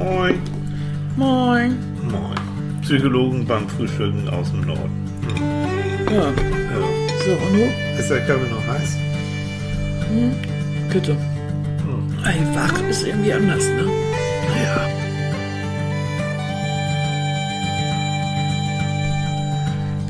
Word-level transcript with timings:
Moin. 0.00 0.40
Moin. 1.16 1.76
Moin. 2.10 2.80
Psychologen 2.82 3.46
beim 3.46 3.68
Frühstücken 3.68 4.28
aus 4.30 4.50
dem 4.50 4.62
Norden. 4.62 4.96
Ja. 6.10 6.24
Ja. 6.24 6.30
So, 7.24 7.32
und 7.32 7.52
du? 7.52 8.00
Ist 8.00 8.10
der 8.10 8.20
Kaffee 8.26 8.50
noch 8.50 8.66
heiß? 8.66 8.96
Bitte. 10.90 11.16
Ey, 12.24 12.40
wach 12.54 12.88
ist 12.88 13.06
irgendwie 13.06 13.32
anders, 13.32 13.64
ne? 13.68 13.84
Ja. 14.64 14.86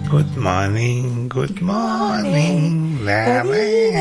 Good 0.09 0.37
morning, 0.37 1.29
good 1.29 1.61
morning, 1.61 2.99
Larry. 3.05 3.93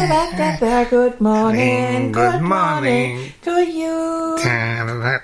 Good 0.89 1.21
morning, 1.21 2.11
Good 2.11 2.41
morning. 2.41 3.33
to 3.43 3.51
you. 3.61 5.19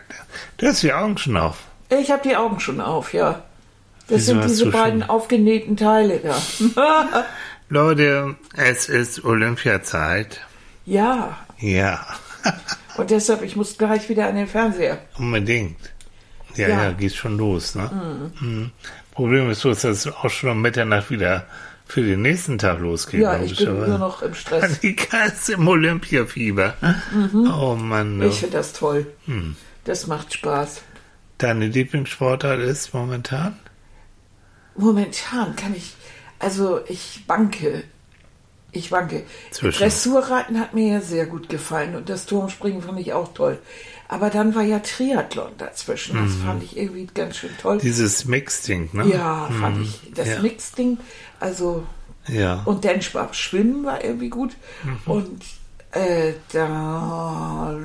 Du 0.57 0.67
hast 0.67 0.83
die 0.83 0.93
Augen 0.93 1.17
schon 1.17 1.37
auf. 1.37 1.57
Ich 1.89 2.11
habe 2.11 2.21
die 2.27 2.35
Augen 2.35 2.59
schon 2.59 2.81
auf, 2.81 3.13
ja. 3.13 3.43
Das 4.07 4.19
Wieso 4.21 4.33
sind 4.33 4.43
diese 4.45 4.65
beiden 4.69 5.01
schon- 5.01 5.09
aufgenähten 5.09 5.77
Teile 5.77 6.19
da. 6.19 6.37
Leute, 7.69 8.35
es 8.55 8.87
ist 8.89 9.23
Olympiazeit. 9.25 10.39
ja, 10.85 11.37
Ja, 11.59 12.05
und 12.97 13.09
deshalb, 13.09 13.41
ich 13.41 13.55
muss 13.55 13.77
gleich 13.77 14.07
wieder 14.09 14.27
an 14.27 14.35
den 14.35 14.47
Fernseher. 14.47 14.99
unbedingt. 15.17 15.77
Ja, 16.55 16.67
ja, 16.69 16.83
Ja. 16.85 16.91
geht 16.91 17.15
schon 17.15 17.37
los, 17.37 17.75
ne? 17.75 18.31
Mhm. 18.39 18.71
Problem 19.11 19.49
ist 19.49 19.61
so, 19.61 19.69
dass 19.69 19.83
es 19.83 20.07
auch 20.07 20.29
schon 20.29 20.49
um 20.51 20.61
Mitternacht 20.61 21.09
wieder 21.09 21.45
für 21.85 22.01
den 22.01 22.21
nächsten 22.21 22.57
Tag 22.57 22.79
losgeht. 22.79 23.21
Ja, 23.21 23.41
ich 23.41 23.57
bin 23.57 23.75
nur 23.79 23.97
noch 23.97 24.21
im 24.21 24.33
Stress. 24.35 24.79
Die 24.79 24.95
Katze 24.95 25.53
im 25.53 25.67
Olympiafieber. 25.67 26.73
Oh 27.51 27.75
Mann. 27.75 28.19
du. 28.19 28.27
Ich 28.27 28.39
finde 28.39 28.57
das 28.57 28.73
toll. 28.73 29.07
Das 29.85 30.07
macht 30.07 30.33
Spaß. 30.33 30.81
Deine 31.37 31.67
Lieblingssportart 31.67 32.59
ist 32.59 32.93
momentan? 32.93 33.57
Momentan 34.77 35.55
kann 35.55 35.73
ich, 35.75 35.95
also 36.39 36.81
ich 36.87 37.23
banke. 37.27 37.83
Ich 38.71 38.89
banke. 38.89 39.23
Zwischen. 39.51 39.79
Dressurreiten 39.79 40.59
hat 40.59 40.73
mir 40.73 40.93
ja 40.95 41.01
sehr 41.01 41.25
gut 41.27 41.47
gefallen 41.47 41.95
und 41.95 42.09
das 42.09 42.25
Turmspringen 42.25 42.81
fand 42.81 42.99
ich 42.99 43.13
auch 43.13 43.33
toll. 43.33 43.57
Aber 44.09 44.29
dann 44.29 44.53
war 44.53 44.63
ja 44.63 44.79
Triathlon 44.79 45.51
dazwischen. 45.57 46.17
Das 46.23 46.35
fand 46.35 46.61
ich 46.61 46.77
irgendwie 46.77 47.07
ganz 47.13 47.37
schön 47.37 47.51
toll. 47.59 47.77
Dieses 47.79 48.25
Mix-Ding, 48.25 48.89
ne? 48.93 49.07
ja, 49.07 49.49
fand 49.59 49.81
ich. 49.81 50.11
Das 50.13 50.27
Ja. 50.27 50.39
Mixding, 50.41 50.97
also 51.39 51.85
Ja. 52.27 52.61
und 52.65 52.85
dann 52.85 52.99
war 53.13 53.33
Schwimmen 53.33 53.85
war 53.85 54.03
irgendwie 54.03 54.29
gut. 54.29 54.57
Und 55.05 55.41
äh, 55.91 56.33
da 56.51 57.75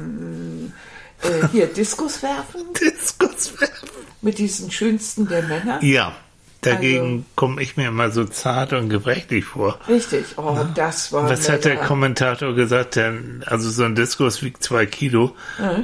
äh, 1.23 1.49
hier 1.53 1.67
Diskus 1.67 2.23
werfen 2.23 2.63
Diskus 2.81 3.61
werfen. 3.61 3.89
mit 4.21 4.39
diesen 4.39 4.71
schönsten 4.71 5.29
der 5.29 5.43
Männer. 5.43 5.83
Ja. 5.83 6.15
Dagegen 6.63 7.01
Also- 7.01 7.25
komme 7.37 7.63
ich 7.63 7.77
mir 7.79 7.89
immer 7.89 8.11
so 8.11 8.25
zart 8.25 8.73
und 8.75 8.91
gebrechlich 8.91 9.47
vor. 9.47 9.79
Richtig, 9.89 10.25
oh, 10.37 10.59
das 10.75 11.11
war. 11.13 11.29
Was 11.31 11.49
hat 11.49 11.65
der. 11.65 11.77
Kommentator 11.77 12.55
gesagt? 12.55 12.97
Der, 12.97 13.15
also 13.47 13.71
so 13.71 13.85
ein 13.85 13.95
Diskus 13.95 14.43
wiegt 14.43 14.63
zwei 14.63 14.85
Kilo 14.87 15.35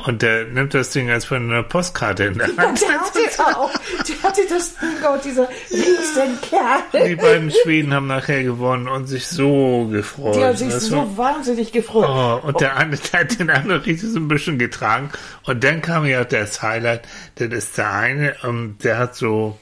und 0.07 0.21
der 0.23 0.45
nimmt 0.45 0.75
das 0.75 0.91
Ding, 0.91 1.11
als 1.11 1.31
wenn 1.31 1.51
eine 1.51 1.63
Postkarte 1.63 2.25
in 2.25 2.39
der 2.39 2.49
Ja, 2.51 2.57
Hand 2.59 2.81
der 2.83 3.01
hatte 3.01 3.57
auch, 3.59 3.71
der 4.07 4.23
hatte 4.23 4.41
das 4.51 4.75
Ding 4.77 5.05
auch, 5.05 5.21
dieser 5.21 5.49
riesen 5.71 6.41
Kerl. 6.43 7.07
Die 7.09 7.17
beiden 7.17 7.51
Schweden 7.51 7.95
haben 7.95 8.07
nachher 8.09 8.43
gewonnen 8.43 8.89
und 8.89 9.07
sich 9.07 9.27
so 9.27 9.89
gefreut. 9.91 10.37
Die 10.37 10.45
haben 10.45 10.57
sich 10.57 10.69
Das 10.69 10.85
so 10.87 10.97
war- 10.97 11.17
wahnsinnig 11.17 11.73
gefreut. 11.73 12.07
Oh, 12.09 12.47
und 12.47 12.61
der 12.61 12.77
eine 12.77 12.97
der 12.97 13.21
hat 13.21 13.39
den 13.39 13.49
anderen 13.51 13.81
richtig 13.83 14.11
so 14.11 14.19
ein 14.19 14.29
bisschen 14.29 14.59
getragen. 14.59 15.11
Und 15.45 15.65
dann 15.65 15.81
kam 15.81 16.05
ja 16.05 16.25
das 16.25 16.61
Highlight, 16.63 17.03
das 17.37 17.49
ist 17.49 17.79
der 17.79 17.91
eine, 17.93 18.37
ähm, 18.45 18.77
der 18.83 18.99
hat 18.99 19.15
so, 19.17 19.59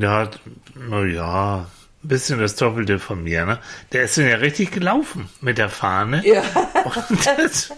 der 0.00 0.10
hat, 0.10 0.40
naja, 0.74 1.66
ein 2.04 2.08
bisschen 2.08 2.38
das 2.38 2.54
Doppelte 2.54 2.98
von 2.98 3.24
mir, 3.24 3.46
ne? 3.46 3.58
Der 3.92 4.04
ist 4.04 4.16
ja 4.16 4.36
richtig 4.36 4.70
gelaufen 4.70 5.28
mit 5.40 5.58
der 5.58 5.68
Fahne. 5.68 6.22
Ja. 6.26 6.42
Und 6.84 7.26
das, 7.26 7.72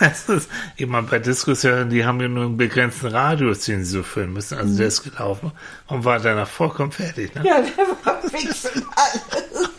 das 0.00 0.28
ist, 0.28 0.50
immer 0.76 1.02
bei 1.02 1.18
Diskussionen, 1.18 1.88
die 1.88 2.04
haben 2.04 2.20
ja 2.20 2.28
nur 2.28 2.44
einen 2.44 2.56
begrenzten 2.56 3.06
Radius, 3.06 3.64
den 3.64 3.84
sie 3.84 3.92
so 3.92 4.02
füllen 4.02 4.32
müssen. 4.32 4.58
Also 4.58 4.76
der 4.76 4.88
ist 4.88 5.02
gelaufen 5.02 5.52
und 5.86 6.04
war 6.04 6.18
danach 6.18 6.48
vollkommen 6.48 6.92
fertig, 6.92 7.34
ne? 7.34 7.42
Ja, 7.44 7.62
der 7.62 7.86
war 8.04 8.20
fix 8.30 8.66
alles. 8.66 9.70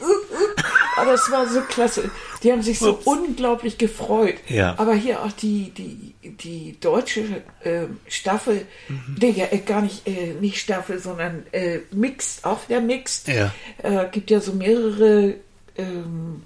Aber 0.97 1.13
es 1.13 1.31
war 1.31 1.47
so 1.47 1.61
klasse. 1.61 2.09
Die 2.43 2.51
haben 2.51 2.61
sich 2.61 2.79
so 2.79 2.91
Ups. 2.91 3.05
unglaublich 3.05 3.77
gefreut. 3.77 4.35
Ja. 4.47 4.75
Aber 4.77 4.93
hier 4.93 5.21
auch 5.21 5.31
die, 5.31 5.71
die, 5.71 6.08
die 6.23 6.77
deutsche 6.81 7.21
äh, 7.63 7.83
Staffel, 8.07 8.65
Mhm. 8.89 9.15
nee, 9.21 9.29
ja, 9.31 9.45
äh, 9.51 9.59
gar 9.59 9.81
nicht, 9.81 10.05
äh, 10.07 10.33
nicht 10.39 10.59
Staffel, 10.59 10.99
sondern 10.99 11.43
äh, 11.51 11.79
Mixed, 11.91 12.43
auch 12.45 12.65
der 12.65 12.81
Mixed. 12.81 13.27
Ja. 13.29 13.53
Äh, 13.83 14.07
gibt 14.11 14.29
ja 14.29 14.41
so 14.41 14.51
mehrere 14.53 15.35
ähm, 15.77 16.43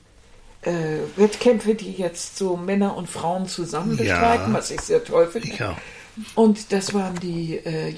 äh, 0.61 0.72
Wettkämpfe, 1.16 1.73
die 1.75 1.91
jetzt 1.94 2.38
so 2.38 2.56
Männer 2.56 2.95
und 2.95 3.09
Frauen 3.09 3.47
zusammen 3.47 3.97
Ja. 3.97 4.03
bestreiten, 4.03 4.53
was 4.53 4.69
ich 4.72 4.79
sehr 4.81 5.03
toll 5.03 5.28
finde. 5.28 5.50
Und 6.35 6.72
das 6.72 6.94
waren 6.94 7.19
die 7.19 7.57
äh, 7.57 7.90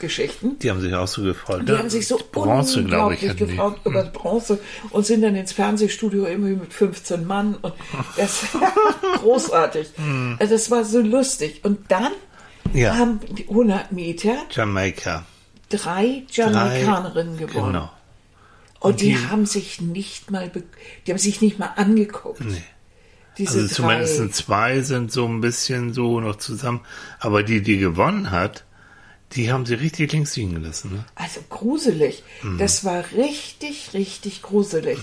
Judo-Geschichten. 0.00 0.58
Die 0.58 0.70
haben 0.70 0.80
sich 0.80 0.94
auch 0.94 1.06
so 1.06 1.22
gefreut. 1.22 1.62
Die 1.68 1.72
ne? 1.72 1.78
haben 1.78 1.90
sich 1.90 2.06
so 2.06 2.18
Bronze, 2.32 2.84
glaube 2.84 3.14
ich, 3.14 3.22
unglaublich 3.22 3.30
hatten 3.30 3.38
die. 3.38 3.56
Gefreut 3.56 3.76
über 3.84 4.02
Bronze 4.04 4.58
und 4.90 5.06
sind 5.06 5.22
dann 5.22 5.34
ins 5.36 5.52
Fernsehstudio 5.52 6.26
irgendwie 6.26 6.54
mit 6.54 6.72
15 6.72 7.26
Mann 7.26 7.56
und 7.56 7.74
das 8.16 8.42
war 8.54 8.72
großartig. 9.18 9.88
Hm. 9.96 10.36
Also 10.38 10.54
das 10.54 10.70
war 10.70 10.84
so 10.84 11.00
lustig. 11.00 11.60
Und 11.64 11.90
dann 11.90 12.12
Ja. 12.72 12.96
haben 12.96 13.20
die 13.30 13.48
100 13.48 13.92
Meter 13.92 14.36
Jamaika. 14.50 15.24
drei 15.68 16.24
Jamaikanerinnen 16.30 17.36
gewonnen. 17.36 17.66
Genau. 17.72 17.90
Und 18.80 19.00
die, 19.02 19.10
die- 19.14 19.26
haben 19.28 19.44
sich 19.46 19.80
nicht 19.80 20.30
mal, 20.30 20.50
die 21.06 21.10
haben 21.12 21.18
sich 21.18 21.40
nicht 21.42 21.58
mal 21.58 21.72
angeguckt. 21.76 22.40
Nee. 22.44 22.62
Diese 23.38 23.60
Also 23.60 23.74
zumindest 23.74 24.34
zwei 24.34 24.80
sind 24.80 25.12
so 25.12 25.26
ein 25.26 25.40
bisschen 25.40 25.92
so 25.94 26.20
noch 26.20 26.36
zusammen. 26.36 26.80
Aber 27.20 27.42
die, 27.42 27.62
die 27.62 27.78
gewonnen 27.78 28.30
hat, 28.32 28.64
die 29.32 29.52
haben 29.52 29.64
sie 29.64 29.74
richtig 29.74 30.12
links 30.12 30.34
liegen 30.36 30.54
gelassen. 30.54 30.92
Ne? 30.92 31.04
Also 31.14 31.40
gruselig. 31.48 32.24
Mhm. 32.42 32.58
Das 32.58 32.84
war 32.84 33.04
richtig, 33.12 33.94
richtig 33.94 34.42
gruselig. 34.42 34.98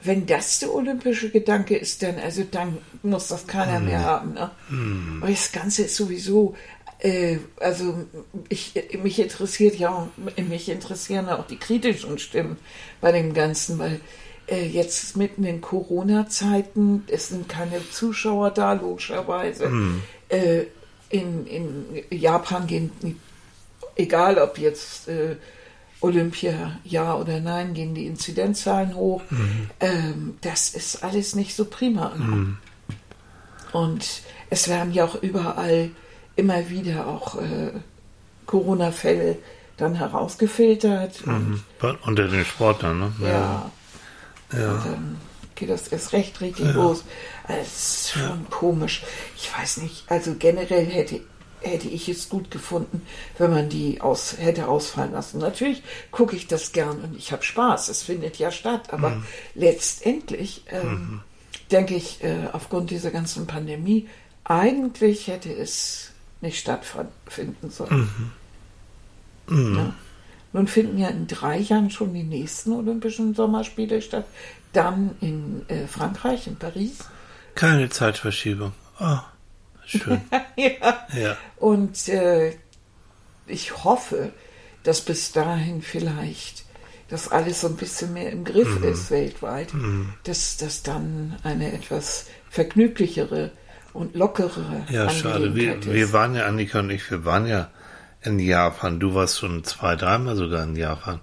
Wenn 0.00 0.26
das 0.26 0.60
der 0.60 0.72
olympische 0.72 1.30
Gedanke 1.30 1.76
ist, 1.76 2.02
dann, 2.02 2.18
also 2.18 2.44
dann 2.48 2.78
muss 3.02 3.28
das 3.28 3.46
keiner 3.46 3.80
Mhm. 3.80 3.86
mehr 3.86 4.04
haben. 4.04 4.34
Ne? 4.34 4.50
Aber 5.20 5.30
das 5.30 5.50
Ganze 5.50 5.82
ist 5.82 5.96
sowieso, 5.96 6.54
äh, 7.00 7.38
also 7.58 8.04
ich, 8.48 8.74
mich 9.02 9.18
interessiert 9.18 9.76
ja 9.76 9.90
auch, 9.90 10.08
mich 10.40 10.68
interessieren 10.68 11.28
auch 11.28 11.46
die 11.48 11.56
kritischen 11.58 12.18
Stimmen 12.20 12.58
bei 13.00 13.10
dem 13.10 13.34
Ganzen, 13.34 13.80
weil 13.80 14.00
äh, 14.46 14.64
jetzt 14.66 15.16
mitten 15.16 15.42
in 15.42 15.60
Corona-Zeiten, 15.60 17.04
es 17.08 17.28
sind 17.28 17.48
keine 17.48 17.80
Zuschauer 17.90 18.50
da, 18.52 18.74
logischerweise. 18.74 19.68
Mhm. 19.68 20.02
Äh, 20.28 20.62
in, 21.10 21.46
in 21.46 21.84
Japan 22.10 22.66
gehen 22.66 22.90
die 23.02 23.16
egal 23.96 24.38
ob 24.38 24.58
jetzt 24.58 25.08
äh, 25.08 25.36
Olympia 26.00 26.78
ja 26.84 27.14
oder 27.14 27.40
nein, 27.40 27.74
gehen 27.74 27.94
die 27.94 28.06
Inzidenzzahlen 28.06 28.94
hoch. 28.94 29.22
Ähm, 29.80 30.36
das 30.40 30.70
ist 30.70 31.04
alles 31.04 31.34
nicht 31.34 31.54
so 31.54 31.64
prima. 31.64 32.12
Ne? 32.16 32.56
Und 33.72 34.22
es 34.50 34.68
werden 34.68 34.92
ja 34.92 35.04
auch 35.04 35.14
überall 35.22 35.90
immer 36.36 36.68
wieder 36.68 37.06
auch 37.06 37.40
äh, 37.40 37.70
Corona-Fälle 38.46 39.38
dann 39.76 39.94
herausgefiltert. 39.94 41.22
Und, 41.26 41.62
Bei- 41.80 41.94
Unter 42.04 42.28
den 42.28 42.44
Sportlern, 42.44 42.98
ne? 42.98 43.12
ja. 43.20 43.70
Ja. 44.52 44.72
Und 44.72 44.84
dann 44.84 45.16
geht 45.54 45.70
das 45.70 45.88
erst 45.88 46.12
recht 46.12 46.40
richtig 46.42 46.74
los. 46.74 47.04
Also, 47.48 47.60
Es 47.62 47.68
ist 47.68 48.10
schon 48.10 48.50
komisch. 48.50 49.02
Ich 49.36 49.50
weiß 49.56 49.78
nicht, 49.78 50.04
also 50.10 50.34
generell 50.38 50.84
hätte, 50.84 51.20
hätte 51.62 51.88
ich 51.88 52.08
es 52.08 52.28
gut 52.28 52.50
gefunden, 52.50 53.02
wenn 53.38 53.50
man 53.50 53.68
die 53.68 54.00
aus, 54.00 54.36
hätte 54.38 54.68
ausfallen 54.68 55.12
lassen. 55.12 55.38
Natürlich 55.38 55.82
gucke 56.10 56.36
ich 56.36 56.46
das 56.46 56.72
gern 56.72 57.00
und 57.00 57.16
ich 57.16 57.32
habe 57.32 57.42
Spaß. 57.42 57.88
Es 57.88 58.02
findet 58.02 58.38
ja 58.38 58.50
statt. 58.50 58.92
Aber 58.92 59.10
Mhm. 59.10 59.24
letztendlich 59.54 60.64
ähm, 60.70 61.20
denke 61.70 61.94
ich, 61.94 62.22
äh, 62.22 62.48
aufgrund 62.52 62.90
dieser 62.90 63.10
ganzen 63.10 63.46
Pandemie, 63.46 64.08
eigentlich 64.44 65.28
hätte 65.28 65.52
es 65.52 66.10
nicht 66.40 66.58
stattfinden 66.58 67.70
sollen. 67.70 68.32
Mhm. 69.48 69.76
Ja. 69.76 69.94
Nun 70.52 70.66
finden 70.66 70.98
ja 70.98 71.08
in 71.08 71.26
drei 71.26 71.58
Jahren 71.58 71.90
schon 71.90 72.12
die 72.12 72.24
nächsten 72.24 72.72
Olympischen 72.72 73.34
Sommerspiele 73.34 74.02
statt. 74.02 74.26
Dann 74.72 75.16
in 75.20 75.64
äh, 75.68 75.86
Frankreich, 75.86 76.46
in 76.46 76.56
Paris. 76.56 76.98
Keine 77.54 77.88
Zeitverschiebung. 77.88 78.72
Oh, 79.00 79.18
schön. 79.86 80.20
ja. 80.56 81.06
ja. 81.14 81.36
Und 81.56 82.08
äh, 82.08 82.54
ich 83.46 83.84
hoffe, 83.84 84.32
dass 84.82 85.00
bis 85.00 85.32
dahin 85.32 85.82
vielleicht 85.82 86.64
das 87.08 87.30
alles 87.30 87.60
so 87.60 87.68
ein 87.68 87.76
bisschen 87.76 88.14
mehr 88.14 88.32
im 88.32 88.44
Griff 88.44 88.82
ist 88.82 89.10
weltweit, 89.10 89.68
dass 90.24 90.56
das 90.56 90.82
dann 90.82 91.36
eine 91.42 91.72
etwas 91.72 92.26
vergnüglichere 92.48 93.52
und 93.92 94.14
lockere 94.14 94.86
Ja, 94.88 95.10
schade. 95.10 95.54
Wir, 95.54 95.72
Angelegenheit 95.72 95.94
wir 95.94 96.04
ist. 96.04 96.12
waren 96.14 96.34
ja, 96.34 96.46
Annika 96.46 96.80
und 96.80 96.88
ich, 96.88 97.10
wir 97.10 97.26
waren 97.26 97.46
ja 97.46 97.70
in 98.22 98.38
Japan. 98.38 98.98
Du 98.98 99.14
warst 99.14 99.38
schon 99.38 99.62
zwei, 99.64 99.94
dreimal 99.94 100.36
sogar 100.36 100.64
in 100.64 100.74
Japan. 100.74 101.20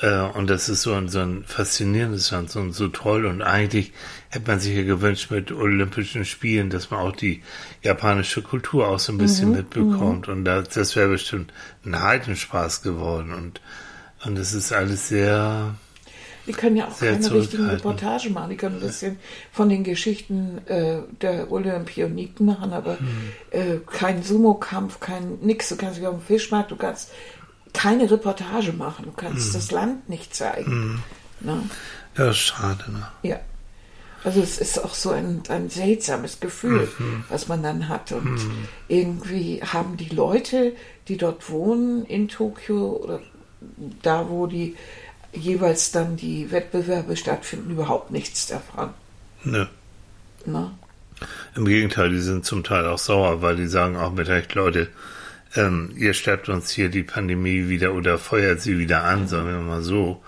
Äh, 0.00 0.20
und 0.20 0.50
das 0.50 0.68
ist 0.68 0.82
so 0.82 0.92
ein, 0.92 1.08
so 1.08 1.20
ein 1.20 1.44
faszinierendes 1.44 2.30
Land, 2.30 2.50
so, 2.50 2.70
so 2.70 2.88
toll. 2.88 3.24
Und 3.24 3.40
eigentlich 3.40 3.92
hätte 4.30 4.50
man 4.50 4.60
sich 4.60 4.76
ja 4.76 4.82
gewünscht 4.82 5.30
mit 5.30 5.50
Olympischen 5.52 6.24
Spielen, 6.24 6.70
dass 6.70 6.90
man 6.90 7.00
auch 7.00 7.16
die 7.16 7.42
japanische 7.82 8.42
Kultur 8.42 8.88
auch 8.88 8.98
so 8.98 9.12
ein 9.12 9.18
bisschen 9.18 9.52
mitbekommt. 9.52 10.28
Und 10.28 10.44
das, 10.44 10.68
das 10.70 10.96
wäre 10.96 11.08
bestimmt 11.08 11.52
ein 11.84 12.00
Heidenspaß 12.00 12.82
geworden. 12.82 13.32
Und, 13.32 13.60
und 14.24 14.38
es 14.38 14.52
ist 14.52 14.72
alles 14.72 15.08
sehr, 15.08 15.74
Die 16.46 16.52
können 16.52 16.76
ja 16.76 16.88
auch 16.88 16.98
keine 16.98 17.12
richtigen 17.16 17.22
zurückhaltend. 17.22 17.72
Reportage 17.84 18.30
machen. 18.30 18.50
Die 18.50 18.56
können 18.56 18.76
ein 18.76 18.80
bisschen 18.82 19.18
von 19.52 19.68
den 19.70 19.82
Geschichten 19.84 20.58
äh, 20.66 20.98
der 21.22 21.50
Olympioniken 21.50 22.44
machen, 22.46 22.72
aber 22.72 22.98
Hm. 22.98 23.06
äh, 23.50 23.76
kein 23.86 24.22
Sumo-Kampf, 24.22 25.00
kein 25.00 25.38
nix. 25.40 25.68
Du 25.70 25.76
kannst 25.76 25.98
dich 25.98 26.06
auf 26.06 26.16
dem 26.16 26.22
Fischmarkt, 26.26 26.70
du 26.70 26.76
kannst 26.76 27.10
keine 27.72 28.10
Reportage 28.10 28.72
machen. 28.72 29.04
Du 29.06 29.12
kannst 29.12 29.54
das 29.54 29.70
Land 29.70 30.08
nicht 30.08 30.34
zeigen. 30.34 31.02
Ne? 31.40 31.62
ja, 32.16 32.32
schade, 32.32 32.90
ne? 32.92 33.06
Ja. 33.22 33.40
Also 34.24 34.40
es 34.42 34.58
ist 34.58 34.82
auch 34.82 34.94
so 34.94 35.10
ein, 35.10 35.42
ein 35.48 35.70
seltsames 35.70 36.40
Gefühl, 36.40 36.88
Mhm. 36.98 37.24
was 37.28 37.48
man 37.48 37.62
dann 37.62 37.88
hat. 37.88 38.12
Und 38.12 38.38
irgendwie 38.88 39.60
haben 39.62 39.96
die 39.96 40.08
Leute, 40.14 40.72
die 41.06 41.16
dort 41.16 41.48
wohnen 41.50 42.04
in 42.04 42.28
Tokio 42.28 43.00
oder 43.02 43.20
da, 44.02 44.28
wo 44.28 44.46
die 44.46 44.76
jeweils 45.32 45.92
dann 45.92 46.16
die 46.16 46.50
Wettbewerbe 46.50 47.16
stattfinden, 47.16 47.70
überhaupt 47.70 48.10
nichts 48.10 48.46
davon. 48.46 48.90
Ne. 49.44 49.68
Ne? 50.46 50.70
Im 51.54 51.64
Gegenteil, 51.64 52.10
die 52.10 52.20
sind 52.20 52.44
zum 52.44 52.64
Teil 52.64 52.86
auch 52.86 52.98
sauer, 52.98 53.42
weil 53.42 53.56
die 53.56 53.66
sagen 53.66 53.96
auch 53.96 54.12
mit 54.12 54.28
Recht, 54.28 54.54
Leute, 54.54 54.88
ähm, 55.56 55.92
ihr 55.96 56.14
sterbt 56.14 56.48
uns 56.48 56.70
hier 56.70 56.88
die 56.88 57.02
Pandemie 57.02 57.68
wieder 57.68 57.94
oder 57.94 58.18
feuert 58.18 58.60
sie 58.60 58.78
wieder 58.78 59.04
an, 59.04 59.28
sagen 59.28 59.46
wir 59.48 59.58
mal 59.58 59.82
so. 59.82 60.22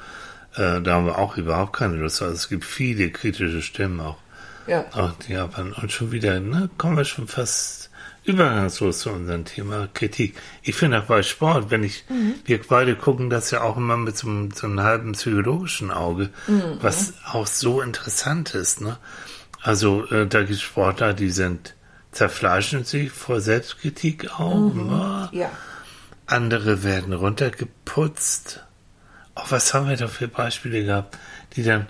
Äh, 0.61 0.81
da 0.83 0.95
haben 0.95 1.07
wir 1.07 1.19
auch 1.19 1.37
überhaupt 1.37 1.73
keine 1.75 1.97
Lust. 1.97 2.21
Also 2.23 2.35
es 2.35 2.49
gibt 2.49 2.65
viele 2.65 3.11
kritische 3.11 3.63
Stimmen 3.63 4.01
auch, 4.01 4.19
Ja. 4.67 4.85
auch 4.93 5.13
in 5.27 5.35
Japan. 5.35 5.73
Und 5.73 5.91
schon 5.93 6.13
wieder, 6.13 6.39
ne, 6.41 6.69
kommen 6.79 6.97
wir 6.97 7.05
schon 7.05 7.29
fast 7.29 7.91
übergangslos 8.25 8.99
zu 9.01 9.11
unserem 9.11 9.45
Thema 9.47 9.89
Kritik. 9.95 10.37
Ich 10.63 10.75
finde 10.77 11.01
auch 11.01 11.07
bei 11.07 11.23
Sport, 11.23 11.71
wenn 11.71 11.83
ich, 11.83 12.05
wir 12.45 12.61
beide 12.69 12.95
gucken 12.95 13.31
das 13.31 13.51
ja 13.51 13.63
auch 13.63 13.77
immer 13.79 13.97
mit 13.97 14.17
so 14.17 14.29
einem, 14.29 14.51
so 14.51 14.67
einem 14.67 14.81
halben 14.83 15.13
psychologischen 15.13 15.91
Auge, 15.91 16.29
was 16.83 17.15
auch 17.33 17.47
so 17.47 17.81
interessant 17.81 18.55
ist, 18.55 18.81
ne? 18.83 18.99
Also 19.63 20.07
äh, 20.11 20.27
da 20.27 20.41
gibt 20.41 20.53
es 20.53 20.61
Sportler, 20.63 21.13
die 21.15 21.31
sind 21.31 21.75
zerfleischen 22.13 22.85
sich 22.85 23.11
vor 23.11 23.41
Selbstkritik 23.41 24.31
auch. 24.39 24.75
ne? 24.75 25.29
Ja. 25.33 25.51
Andere 26.27 26.83
werden 26.83 27.13
runtergeputzt. 27.15 28.65
Auch 29.35 29.51
was 29.51 29.73
haben 29.75 29.89
wir 29.89 29.97
da 29.97 30.09
für 30.09 30.29
Beispiele 30.29 30.85
gehabt, 30.85 31.17
die 31.57 31.63
dann 31.63 31.87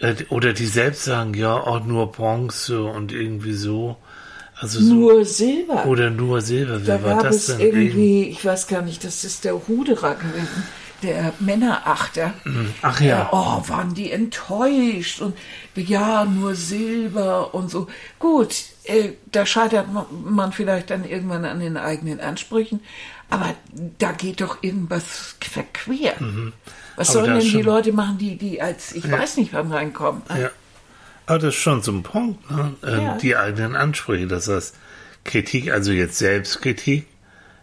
äh, 0.00 0.14
oder 0.30 0.52
die 0.52 0.66
selbst 0.66 1.04
sagen, 1.04 1.34
ja, 1.34 1.54
auch 1.54 1.84
nur 1.84 2.12
Bronze 2.12 2.82
und 2.84 3.12
irgendwie 3.12 3.54
so. 3.54 3.96
Also 4.60 4.80
so 4.80 4.92
Nur 4.92 5.24
Silber. 5.24 5.86
oder 5.86 6.10
nur 6.10 6.40
Silber. 6.40 6.80
Wer 6.84 6.98
da 6.98 7.04
war 7.04 7.22
das 7.22 7.48
es 7.48 7.56
denn? 7.58 7.60
irgendwie, 7.60 8.24
ich 8.24 8.44
weiß 8.44 8.66
gar 8.66 8.82
nicht, 8.82 9.04
das 9.04 9.22
ist 9.22 9.44
der 9.44 9.68
Huderer 9.68 10.16
gewesen, 10.16 10.64
der 11.04 11.32
Männerachter. 11.38 12.34
Ach 12.82 13.00
ja. 13.00 13.28
Oh, 13.30 13.62
waren 13.68 13.94
die 13.94 14.10
enttäuscht 14.10 15.20
und 15.20 15.36
ja, 15.76 16.24
nur 16.24 16.56
Silber 16.56 17.54
und 17.54 17.70
so. 17.70 17.86
Gut, 18.18 18.56
äh, 18.82 19.10
da 19.30 19.46
scheitert 19.46 19.86
man 20.24 20.50
vielleicht 20.50 20.90
dann 20.90 21.08
irgendwann 21.08 21.44
an 21.44 21.60
den 21.60 21.76
eigenen 21.76 22.18
Ansprüchen, 22.18 22.80
aber 23.30 23.54
da 23.98 24.12
geht 24.12 24.40
doch 24.40 24.62
irgendwas 24.62 25.36
verquer. 25.40 26.14
Was 26.14 26.20
Mhm. 26.20 26.52
Aber 26.96 27.04
sollen 27.04 27.38
denn 27.38 27.50
die 27.50 27.62
Leute 27.62 27.92
machen, 27.92 28.18
die, 28.18 28.36
die 28.36 28.60
als, 28.60 28.92
ich 28.92 29.10
weiß 29.10 29.36
nicht, 29.36 29.52
wann 29.52 29.70
reinkommen? 29.72 30.22
Ja. 30.28 30.50
Aber 31.26 31.38
das 31.38 31.54
ist 31.54 31.60
schon 31.60 31.82
so 31.82 31.92
ein 31.92 32.02
Punkt, 32.02 32.50
ne? 32.50 32.74
Ähm, 32.84 33.00
Ja. 33.02 33.18
Die 33.18 33.36
eigenen 33.36 33.76
Ansprüche. 33.76 34.26
Das 34.26 34.48
heißt, 34.48 34.74
Kritik, 35.24 35.70
also 35.70 35.92
jetzt 35.92 36.18
Selbstkritik, 36.18 37.06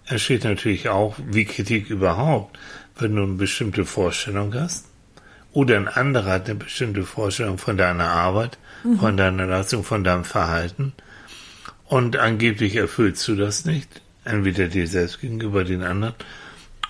entsteht 0.06 0.44
natürlich 0.44 0.88
auch, 0.90 1.16
wie 1.26 1.46
Kritik 1.46 1.90
überhaupt, 1.90 2.60
wenn 3.00 3.16
du 3.16 3.24
eine 3.24 3.34
bestimmte 3.34 3.86
Vorstellung 3.86 4.54
hast. 4.54 4.86
Oder 5.52 5.78
ein 5.78 5.88
anderer 5.88 6.32
hat 6.34 6.46
eine 6.46 6.56
bestimmte 6.56 7.04
Vorstellung 7.04 7.58
von 7.58 7.78
deiner 7.78 8.08
Arbeit, 8.10 8.58
von 9.00 9.18
deiner 9.18 9.48
Leistung, 9.48 9.84
von 9.84 10.04
deinem 10.04 10.26
Verhalten. 10.26 10.94
Und 11.86 12.18
angeblich 12.18 12.76
erfüllst 12.76 13.28
du 13.28 13.36
das 13.36 13.66
nicht. 13.66 14.02
Entweder 14.26 14.68
dir 14.68 14.88
selbst 14.88 15.22
gegenüber 15.22 15.64
den 15.64 15.84
anderen. 15.84 16.16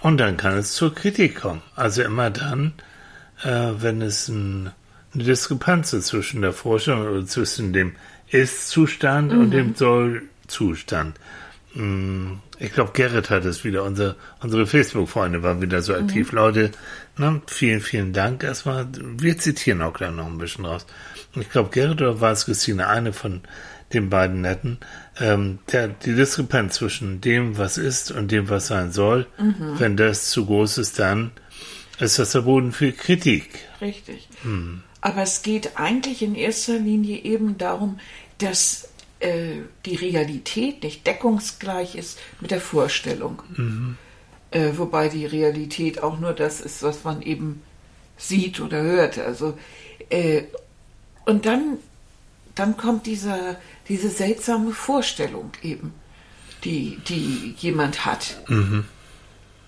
Und 0.01 0.17
dann 0.17 0.37
kann 0.37 0.57
es 0.57 0.73
zur 0.73 0.93
Kritik 0.95 1.41
kommen. 1.41 1.61
Also 1.75 2.01
immer 2.01 2.29
dann, 2.29 2.73
äh, 3.43 3.71
wenn 3.77 4.01
es 4.01 4.27
ein, 4.27 4.71
eine 5.13 5.23
Diskrepanz 5.23 5.93
ist 5.93 6.07
zwischen 6.07 6.41
der 6.41 6.53
Vorstellung 6.53 7.07
oder 7.07 7.25
zwischen 7.25 7.73
dem 7.73 7.95
Ist-Zustand 8.29 9.31
und 9.33 9.51
dem 9.51 9.75
Soll-Zustand. 9.75 11.19
Mm, 11.73 12.33
Ich 12.59 12.71
glaube, 12.71 12.91
Gerrit 12.93 13.29
hat 13.29 13.43
es 13.45 13.63
wieder. 13.65 13.83
Unser, 13.83 14.15
unsere 14.39 14.65
Facebook-Freunde 14.65 15.43
waren 15.43 15.61
wieder 15.61 15.81
so 15.81 15.93
aktiv. 15.93 16.31
Leute, 16.31 16.71
ne, 17.17 17.41
vielen, 17.47 17.81
vielen 17.81 18.13
Dank 18.13 18.43
erstmal. 18.43 18.87
Wir 19.17 19.37
zitieren 19.37 19.81
auch 19.81 19.93
gleich 19.93 20.11
noch 20.11 20.25
ein 20.27 20.37
bisschen 20.37 20.65
raus. 20.65 20.85
Ich 21.35 21.49
glaube, 21.49 21.69
Gerrit 21.71 22.01
oder 22.01 22.21
war 22.21 22.31
es 22.31 22.45
Christine, 22.45 22.87
eine 22.87 23.11
von 23.11 23.41
den 23.93 24.09
beiden 24.09 24.41
Netten, 24.41 24.79
ähm, 25.19 25.59
der, 25.71 25.87
die 25.87 26.15
Diskrepanz 26.15 26.75
zwischen 26.75 27.21
dem, 27.21 27.57
was 27.57 27.77
ist 27.77 28.11
und 28.11 28.31
dem, 28.31 28.49
was 28.49 28.67
sein 28.67 28.91
soll, 28.91 29.27
wenn 29.77 29.95
das 29.95 30.29
zu 30.29 30.45
groß 30.45 30.79
ist, 30.79 30.99
dann 30.99 31.31
ist 31.99 32.19
das 32.19 32.31
der 32.31 32.41
Boden 32.41 32.71
für 32.71 32.91
Kritik. 32.91 33.49
Richtig. 33.79 34.27
Hm. 34.41 34.81
Aber 35.01 35.21
es 35.21 35.43
geht 35.43 35.77
eigentlich 35.77 36.23
in 36.23 36.35
erster 36.35 36.79
Linie 36.79 37.23
eben 37.23 37.57
darum, 37.57 37.99
dass 38.39 38.89
äh, 39.19 39.61
die 39.85 39.95
Realität 39.95 40.83
nicht 40.83 41.05
deckungsgleich 41.05 41.95
ist 41.95 42.19
mit 42.41 42.51
der 42.51 42.59
Vorstellung. 42.59 43.41
Mhm. 43.55 43.97
Äh, 44.51 44.71
wobei 44.77 45.09
die 45.09 45.25
Realität 45.25 46.01
auch 46.01 46.19
nur 46.19 46.33
das 46.33 46.59
ist, 46.59 46.83
was 46.83 47.03
man 47.03 47.21
eben 47.21 47.61
sieht 48.17 48.59
oder 48.59 48.81
hört. 48.81 49.17
Also, 49.19 49.57
äh, 50.09 50.43
und 51.25 51.45
dann, 51.45 51.77
dann 52.55 52.77
kommt 52.77 53.05
dieser, 53.05 53.57
diese 53.87 54.09
seltsame 54.09 54.71
Vorstellung 54.71 55.51
eben, 55.61 55.93
die, 56.63 56.97
die 57.07 57.55
jemand 57.57 58.05
hat. 58.05 58.37
Mhm. 58.47 58.85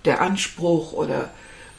Der 0.04 0.20
Anspruch 0.20 0.92
oder 0.92 1.30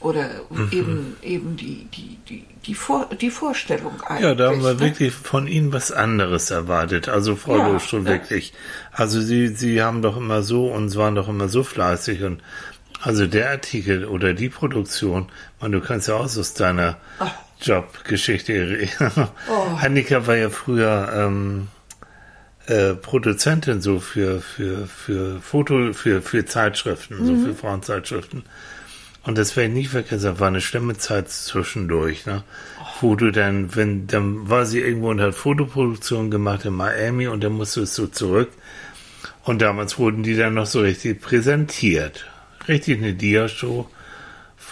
oder 0.01 0.29
Mhm. 0.49 0.69
eben, 0.71 1.15
eben 1.21 1.55
die, 1.57 1.85
die, 1.93 2.17
die, 2.29 2.45
die, 2.65 2.73
Vor, 2.73 3.09
die 3.19 3.29
Vorstellung 3.29 4.01
eigentlich. 4.01 4.23
Ja, 4.29 4.33
da 4.35 4.49
haben 4.51 4.63
wir 4.63 4.75
ne? 4.75 4.79
wirklich 4.79 5.13
von 5.13 5.45
Ihnen 5.45 5.73
was 5.73 5.91
anderes 5.91 6.51
erwartet. 6.51 7.09
Also 7.09 7.35
Frau 7.35 7.57
Ja, 7.57 7.67
Lohstuhl, 7.67 7.99
ja. 8.01 8.05
wirklich. 8.05 8.53
Also 8.93 9.19
Sie, 9.19 9.47
Sie 9.49 9.81
haben 9.81 10.01
doch 10.01 10.15
immer 10.15 10.41
so 10.41 10.67
und 10.71 10.95
waren 10.95 11.15
doch 11.15 11.27
immer 11.27 11.49
so 11.49 11.63
fleißig 11.63 12.23
und 12.23 12.41
also 13.01 13.27
der 13.27 13.49
Artikel 13.49 14.05
oder 14.05 14.33
die 14.33 14.47
Produktion, 14.49 15.27
man, 15.59 15.73
du 15.73 15.81
kannst 15.81 16.07
ja 16.07 16.15
auch 16.15 16.27
so 16.29 16.39
aus 16.39 16.53
deiner. 16.53 16.97
Jobgeschichte 17.61 18.53
reden. 18.53 19.27
Oh. 19.49 19.75
Annika 19.81 20.25
war 20.27 20.37
ja 20.37 20.49
früher 20.49 21.11
ähm, 21.13 21.67
äh, 22.69 22.93
Produzentin 22.93 23.81
so 23.81 23.99
für, 23.99 24.41
für, 24.41 24.85
für 24.85 25.41
Foto, 25.41 25.91
für, 25.93 26.21
für 26.21 26.45
Zeitschriften, 26.45 27.25
so 27.25 27.35
für 27.35 27.55
Frauenzeitschriften. 27.55 28.43
Und 29.23 29.38
das 29.38 29.55
werde 29.57 29.69
ich 29.69 29.75
nie 29.75 29.85
vergessen, 29.85 30.25
das 30.25 30.39
war 30.39 30.47
eine 30.47 30.61
schlimme 30.61 30.97
Zeit 30.97 31.29
zwischendurch, 31.29 32.25
ne? 32.25 32.43
Wo 33.01 33.15
du 33.15 33.31
dann, 33.31 33.75
wenn, 33.75 34.07
dann 34.07 34.49
war 34.49 34.65
sie 34.65 34.79
irgendwo 34.79 35.09
und 35.09 35.19
hat 35.19 35.35
Fotoproduktion 35.35 36.29
gemacht 36.31 36.65
in 36.65 36.73
Miami 36.73 37.27
und 37.27 37.43
dann 37.43 37.53
musstest 37.53 37.97
du 37.97 38.07
zurück. 38.07 38.49
Und 39.43 39.61
damals 39.61 39.97
wurden 39.97 40.23
die 40.23 40.35
dann 40.35 40.53
noch 40.53 40.65
so 40.67 40.81
richtig 40.81 41.21
präsentiert. 41.21 42.25
Richtig 42.67 42.99
eine 42.99 43.13
Dia-Show 43.13 43.89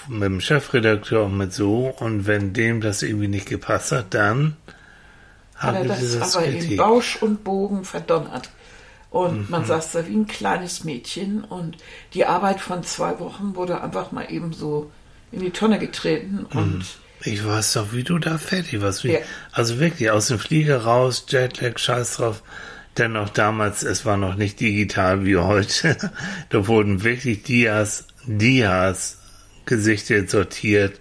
mit 0.08 0.24
dem 0.24 0.42
Chefredakteur 0.42 1.26
und 1.26 1.38
mit 1.38 1.52
so. 1.52 1.88
Und 2.00 2.28
wenn 2.28 2.54
dem 2.54 2.80
das 2.80 3.02
irgendwie 3.02 3.28
nicht 3.28 3.48
gepasst 3.48 3.92
hat, 3.92 4.14
dann 4.14 4.56
hat 5.58 5.76
er 5.76 5.86
das 5.86 6.36
aber 6.36 6.46
in 6.46 6.60
Kritik. 6.60 6.78
Bausch 6.78 7.18
und 7.22 7.44
Bogen 7.44 7.84
verdonnert. 7.84 8.50
Und 9.10 9.42
Mhm. 9.42 9.46
man 9.50 9.66
saß 9.66 9.94
da 9.94 10.08
wie 10.08 10.16
ein 10.16 10.28
kleines 10.28 10.84
Mädchen 10.84 11.44
und 11.44 11.78
die 12.14 12.26
Arbeit 12.26 12.60
von 12.60 12.84
zwei 12.84 13.20
Wochen 13.20 13.56
wurde 13.56 13.82
einfach 13.82 14.12
mal 14.12 14.26
eben 14.32 14.52
so 14.54 14.92
in 15.32 15.40
die 15.42 15.52
Tonne 15.52 15.80
getreten 15.80 16.46
Mhm. 16.52 16.60
und 16.60 16.86
Ich 17.24 17.44
weiß 17.44 17.74
doch, 17.74 17.94
wie 17.94 18.04
du 18.04 18.20
da 18.20 18.38
fertig 18.38 18.80
warst. 18.82 19.04
Ja. 19.04 19.18
Also 19.52 19.80
wirklich, 19.80 20.12
aus 20.12 20.28
dem 20.28 20.38
Flieger 20.38 20.84
raus, 20.84 21.26
Jetlag, 21.28 21.80
scheiß 21.80 22.18
drauf. 22.18 22.44
Dennoch 22.98 23.30
damals, 23.30 23.82
es 23.82 24.06
war 24.06 24.18
noch 24.18 24.36
nicht 24.36 24.60
digital 24.60 25.26
wie 25.26 25.38
heute. 25.38 25.98
da 26.50 26.68
wurden 26.68 27.04
wirklich 27.04 27.42
Dias, 27.44 28.06
Dias 28.26 29.18
gesichtet, 29.66 30.30
sortiert 30.30 31.00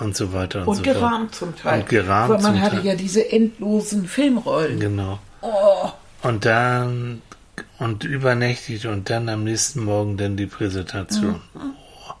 und 0.00 0.16
so 0.16 0.32
weiter 0.32 0.60
und, 0.62 0.68
und 0.68 0.76
so 0.76 0.82
gerahmt 0.82 1.34
zum 1.34 1.56
Teil. 1.56 1.80
Und 1.80 1.88
gerahmt 1.88 2.30
Weil 2.30 2.42
man 2.42 2.60
hatte 2.60 2.76
Teil. 2.76 2.86
ja 2.86 2.94
diese 2.94 3.30
endlosen 3.32 4.06
Filmrollen. 4.06 4.78
Genau. 4.80 5.18
Oh, 5.40 5.90
Und 6.22 6.44
dann 6.44 7.22
und 7.78 8.04
übernächtigt 8.04 8.86
und 8.86 9.10
dann 9.10 9.28
am 9.28 9.44
nächsten 9.44 9.84
Morgen 9.84 10.16
dann 10.16 10.36
die 10.36 10.46
Präsentation. 10.46 11.40
Mhm. 11.54 11.60
Oh. 11.60 12.12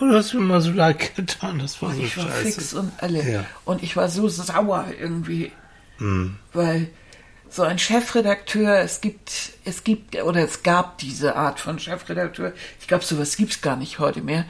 Und 0.00 0.10
du 0.10 0.16
hast 0.16 0.34
mir 0.34 0.40
mal 0.40 0.60
so 0.60 0.72
leid 0.72 1.14
getan, 1.16 1.58
das 1.60 1.80
war 1.80 1.92
so 1.94 2.00
ich 2.02 2.16
war 2.16 2.24
scheiße. 2.28 2.44
fix 2.52 2.74
und 2.74 2.92
alle. 2.98 3.28
Ja. 3.30 3.44
Und 3.64 3.82
ich 3.82 3.96
war 3.96 4.08
so 4.08 4.28
sauer 4.28 4.86
irgendwie. 5.00 5.52
Mhm. 5.98 6.36
Weil 6.52 6.88
so 7.48 7.62
ein 7.62 7.78
Chefredakteur, 7.78 8.78
es 8.78 9.00
gibt, 9.00 9.52
es 9.64 9.84
gibt, 9.84 10.20
oder 10.22 10.40
es 10.44 10.64
gab 10.64 10.98
diese 10.98 11.36
Art 11.36 11.60
von 11.60 11.78
Chefredakteur, 11.78 12.52
ich 12.80 12.88
glaube, 12.88 13.04
sowas 13.04 13.36
gibt's 13.36 13.60
gar 13.60 13.76
nicht 13.76 14.00
heute 14.00 14.20
mehr, 14.22 14.44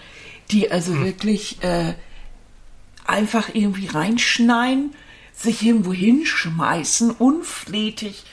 die 0.51 0.71
also 0.71 0.93
Hm. 0.93 1.05
wirklich 1.05 1.63
äh, 1.63 1.93
einfach 3.07 3.51
irgendwie 3.55 3.87
reinschneiden, 3.87 4.95
sich 5.33 5.63
irgendwo 5.63 5.93
hinschmeißen, 5.93 7.11
unflätig 7.11 8.25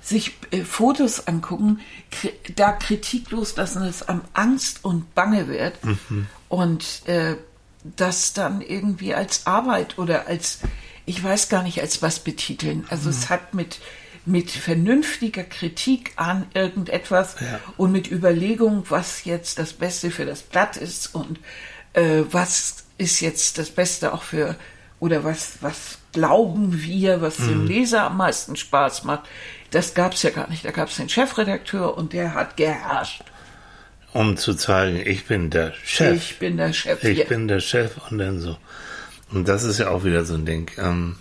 sich 0.00 0.32
äh, 0.52 0.62
Fotos 0.64 1.26
angucken, 1.26 1.80
kri 2.10 2.32
da 2.56 2.72
Kritik 2.72 3.30
loslassen, 3.30 3.82
dass 3.84 4.08
einem 4.08 4.22
Angst 4.32 4.84
und 4.84 5.14
Bange 5.14 5.48
wird 5.48 5.78
und 6.48 7.02
äh, 7.06 7.36
das 7.96 8.32
dann 8.32 8.60
irgendwie 8.60 9.14
als 9.14 9.46
Arbeit 9.46 9.98
oder 9.98 10.26
als, 10.26 10.60
ich 11.06 11.22
weiß 11.22 11.48
gar 11.48 11.62
nicht, 11.62 11.80
als 11.80 12.00
was 12.02 12.20
betiteln. 12.20 12.86
Also 12.88 13.10
es 13.10 13.28
hat 13.28 13.54
mit 13.54 13.78
mit 14.26 14.50
vernünftiger 14.50 15.42
Kritik 15.44 16.12
an 16.16 16.44
irgendetwas 16.52 17.36
Ja. 17.40 17.60
und 17.78 17.92
mit 17.92 18.10
Überlegung, 18.10 18.84
was 18.90 19.24
jetzt 19.24 19.58
das 19.58 19.72
Beste 19.72 20.10
für 20.10 20.26
das 20.26 20.42
Blatt 20.42 20.76
ist 20.76 21.14
und 21.14 21.40
äh, 21.94 22.24
was 22.30 22.84
ist 22.98 23.20
jetzt 23.20 23.58
das 23.58 23.70
Beste 23.70 24.12
auch 24.12 24.22
für 24.22 24.56
oder 25.00 25.24
was 25.24 25.58
was 25.60 25.98
glauben 26.12 26.82
wir, 26.82 27.20
was 27.20 27.36
dem 27.36 27.66
Leser 27.66 28.04
am 28.04 28.16
meisten 28.16 28.56
Spaß 28.56 29.04
macht. 29.04 29.28
Das 29.70 29.94
gab's 29.94 30.22
ja 30.22 30.30
gar 30.30 30.48
nicht. 30.48 30.64
Da 30.64 30.70
gab's 30.72 30.96
den 30.96 31.08
Chefredakteur 31.08 31.96
und 31.96 32.12
der 32.12 32.34
hat 32.34 32.56
geherrscht. 32.56 33.22
Um 34.12 34.36
zu 34.36 34.54
zeigen, 34.54 34.96
ich 35.04 35.26
bin 35.26 35.50
der 35.50 35.74
Chef. 35.84 36.16
Ich 36.16 36.38
bin 36.38 36.56
der 36.56 36.72
Chef 36.72 37.04
Ich 37.04 37.16
hier. 37.16 37.26
bin 37.26 37.46
der 37.46 37.60
Chef 37.60 37.92
und 38.10 38.18
dann 38.18 38.40
so. 38.40 38.56
Und 39.30 39.46
das 39.46 39.62
ist 39.64 39.78
ja 39.78 39.90
auch 39.90 40.04
wieder 40.04 40.24
so 40.24 40.34
ein 40.34 40.46
Ding. 40.46 40.70
Ähm, 40.78 41.16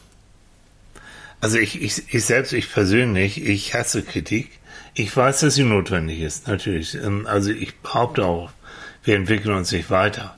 also 1.41 1.57
ich, 1.57 1.81
ich, 1.81 2.13
ich 2.13 2.25
selbst, 2.25 2.53
ich 2.53 2.71
persönlich, 2.71 3.43
ich 3.43 3.73
hasse 3.73 4.01
Kritik. 4.01 4.49
Ich 4.93 5.15
weiß, 5.15 5.41
dass 5.41 5.55
sie 5.55 5.63
notwendig 5.65 6.21
ist, 6.21 6.47
natürlich. 6.47 6.95
Ähm, 6.95 7.27
also 7.27 7.51
ich 7.51 7.77
behaupte 7.79 8.25
auch, 8.25 8.49
wir 9.03 9.15
entwickeln 9.15 9.53
uns 9.55 9.71
nicht 9.71 9.89
weiter. 9.91 10.36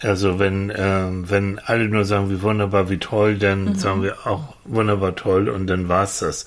Also 0.00 0.38
wenn, 0.38 0.72
ähm, 0.74 1.28
wenn 1.28 1.58
alle 1.58 1.88
nur 1.88 2.04
sagen, 2.04 2.30
wie 2.30 2.42
wunderbar, 2.42 2.88
wie 2.88 2.98
toll, 2.98 3.36
dann 3.36 3.74
sagen 3.74 4.02
wir 4.02 4.26
auch 4.26 4.54
wunderbar 4.64 5.16
toll 5.16 5.48
und 5.48 5.66
dann 5.66 5.88
war's 5.88 6.20
das. 6.20 6.46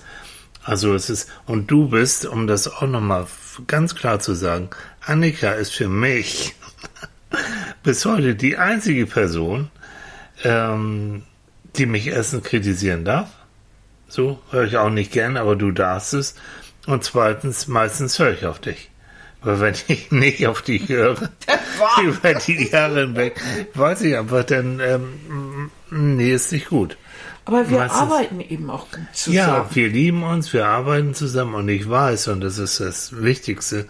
Also 0.63 0.93
es 0.93 1.09
ist, 1.09 1.29
und 1.47 1.69
du 1.69 1.89
bist, 1.89 2.25
um 2.25 2.47
das 2.47 2.67
auch 2.67 2.83
nochmal 2.83 3.27
ganz 3.67 3.95
klar 3.95 4.19
zu 4.19 4.35
sagen, 4.35 4.69
Annika 5.05 5.51
ist 5.51 5.73
für 5.73 5.89
mich 5.89 6.55
bis 7.83 8.05
heute 8.05 8.35
die 8.35 8.57
einzige 8.57 9.05
Person, 9.05 9.69
ähm, 10.43 11.23
die 11.75 11.87
mich 11.87 12.07
erstens 12.07 12.43
kritisieren 12.43 13.03
darf. 13.03 13.29
So 14.07 14.39
höre 14.51 14.65
ich 14.65 14.77
auch 14.77 14.89
nicht 14.89 15.11
gern, 15.11 15.35
aber 15.35 15.55
du 15.55 15.71
darfst 15.71 16.13
es. 16.13 16.35
Und 16.85 17.03
zweitens, 17.03 17.67
meistens 17.67 18.17
höre 18.19 18.33
ich 18.33 18.45
auf 18.45 18.59
dich. 18.59 18.90
Weil 19.43 19.59
wenn 19.59 19.75
ich 19.87 20.11
nicht 20.11 20.45
auf 20.47 20.61
dich 20.61 20.87
höre, 20.89 21.15
über 22.03 22.33
die 22.35 22.67
Jahre 22.69 23.01
hinweg, 23.01 23.39
weiß 23.73 24.01
ich 24.01 24.15
einfach, 24.17 24.43
dann, 24.43 24.79
ähm, 24.79 25.71
nee, 25.89 26.31
ist 26.33 26.51
nicht 26.51 26.69
gut. 26.69 26.97
Aber 27.45 27.67
wir 27.69 27.79
Meistens- 27.79 27.99
arbeiten 28.01 28.39
eben 28.39 28.69
auch 28.69 28.85
zusammen. 29.13 29.35
Ja, 29.35 29.69
wir 29.73 29.89
lieben 29.89 30.21
uns, 30.23 30.53
wir 30.53 30.67
arbeiten 30.67 31.15
zusammen 31.15 31.55
und 31.55 31.69
ich 31.69 31.89
weiß, 31.89 32.27
und 32.27 32.41
das 32.41 32.59
ist 32.59 32.79
das 32.79 33.21
Wichtigste, 33.23 33.87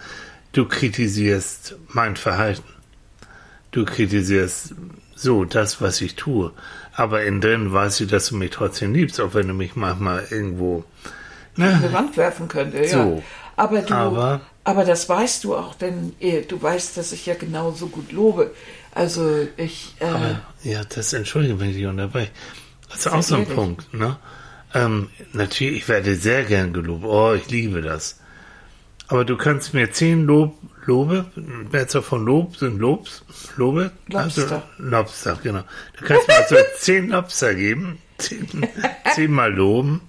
du 0.53 0.65
kritisierst 0.65 1.75
mein 1.89 2.15
Verhalten. 2.15 2.63
Du 3.71 3.83
kritisierst 3.85 4.73
so 5.15 5.43
das, 5.45 5.81
was 5.81 5.99
ich 6.01 6.15
tue. 6.15 6.51
Aber 6.93 7.23
innen 7.23 7.41
drin 7.41 7.71
weiß 7.73 8.01
ich, 8.01 8.07
dass 8.09 8.27
du 8.27 8.35
mich 8.37 8.51
trotzdem 8.51 8.93
liebst, 8.93 9.19
auch 9.21 9.33
wenn 9.33 9.47
du 9.47 9.53
mich 9.53 9.75
manchmal 9.75 10.25
irgendwo. 10.29 10.83
Ne? 11.57 11.89
Wand 11.91 12.15
werfen 12.17 12.47
könnte. 12.47 12.79
Ja. 12.83 12.87
So. 12.87 13.23
Aber 13.57 13.81
du, 13.81 13.93
Aber- 13.93 14.41
aber, 14.63 14.85
das 14.85 15.09
weißt 15.09 15.43
du 15.43 15.55
auch, 15.55 15.75
denn 15.75 16.13
äh, 16.19 16.41
du 16.41 16.61
weißt, 16.61 16.97
dass 16.97 17.11
ich 17.11 17.25
ja 17.25 17.33
genauso 17.33 17.87
gut 17.87 18.11
lobe. 18.11 18.51
Also 18.93 19.47
ich, 19.57 19.95
äh, 19.99 20.05
Aber, 20.05 20.41
ja, 20.63 20.83
das 20.83 21.13
entschuldige, 21.13 21.59
wenn 21.59 21.69
ich 21.69 21.75
dich 21.77 21.85
unterbreche. 21.85 22.31
Das 22.89 22.99
ist 22.99 23.07
auch 23.07 23.23
so 23.23 23.35
ein. 23.35 23.45
Punkt, 23.47 23.93
ne? 23.93 24.17
Ähm, 24.73 25.09
natürlich, 25.33 25.77
ich 25.77 25.87
werde 25.87 26.15
sehr 26.15 26.43
gern 26.43 26.73
gelobt. 26.73 27.03
Oh, 27.05 27.33
ich 27.33 27.49
liebe 27.49 27.81
das. 27.81 28.19
Aber 29.07 29.25
du 29.25 29.35
kannst 29.35 29.73
mir 29.73 29.91
zehn 29.91 30.25
Lob, 30.25 30.55
Lobe, 30.85 31.25
Mehrzahl 31.35 32.01
von 32.01 32.25
Lob 32.25 32.55
sind 32.55 32.79
Lobs, 32.79 33.23
Lobe? 33.57 33.91
Lobster. 34.07 34.41
Also, 34.43 34.61
Lobster, 34.77 35.39
genau. 35.43 35.63
Du 35.97 36.05
kannst 36.05 36.27
mir 36.27 36.35
also 36.35 36.55
zehn 36.77 37.09
Lobster 37.09 37.53
geben, 37.53 37.97
zehn, 38.17 38.47
zehnmal 39.13 39.53
loben. 39.53 40.01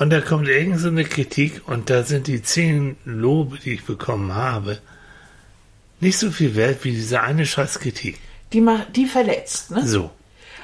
Und 0.00 0.08
da 0.08 0.22
kommt 0.22 0.48
irgend 0.48 0.80
so 0.80 0.88
eine 0.88 1.04
Kritik 1.04 1.60
und 1.68 1.90
da 1.90 2.04
sind 2.04 2.26
die 2.26 2.40
zehn 2.42 2.96
Lobe, 3.04 3.58
die 3.58 3.74
ich 3.74 3.84
bekommen 3.84 4.34
habe, 4.34 4.78
nicht 6.00 6.16
so 6.18 6.30
viel 6.30 6.56
wert 6.56 6.84
wie 6.84 6.92
diese 6.92 7.20
eine 7.20 7.44
scheiß 7.44 7.80
Kritik. 7.80 8.18
die, 8.54 8.66
die 8.96 9.04
verletzt, 9.04 9.70
ne? 9.70 9.86
So. 9.86 10.10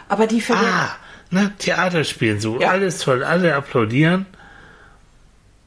Aber 0.09 0.27
die 0.27 0.41
verletzt. 0.41 0.67
Ah, 0.73 0.97
ne, 1.31 1.53
Theater 1.59 2.05
spielen, 2.05 2.41
so 2.41 2.59
Ja. 2.59 2.71
alles 2.71 3.01
toll, 3.01 3.23
alle 3.23 3.55
applaudieren. 3.55 4.25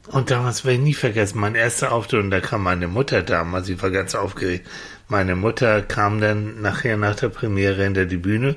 Und 0.08 0.32
damals 0.32 0.64
werde 0.64 0.78
ich 0.78 0.82
nie 0.82 0.94
vergessen, 0.94 1.38
mein 1.38 1.54
erster 1.54 1.92
Auftritt, 1.92 2.24
und 2.24 2.32
da 2.32 2.40
kam 2.40 2.64
meine 2.64 2.88
Mutter 2.88 3.22
damals, 3.22 3.68
ich 3.68 3.80
war 3.80 3.92
ganz 3.92 4.16
aufgeregt. 4.16 4.66
Meine 5.06 5.36
Mutter 5.36 5.80
kam 5.82 6.20
dann 6.20 6.60
nachher 6.60 6.96
nach 6.96 7.14
der 7.14 7.28
Premiere 7.28 7.84
hinter 7.84 8.06
die 8.06 8.16
Bühne, 8.16 8.56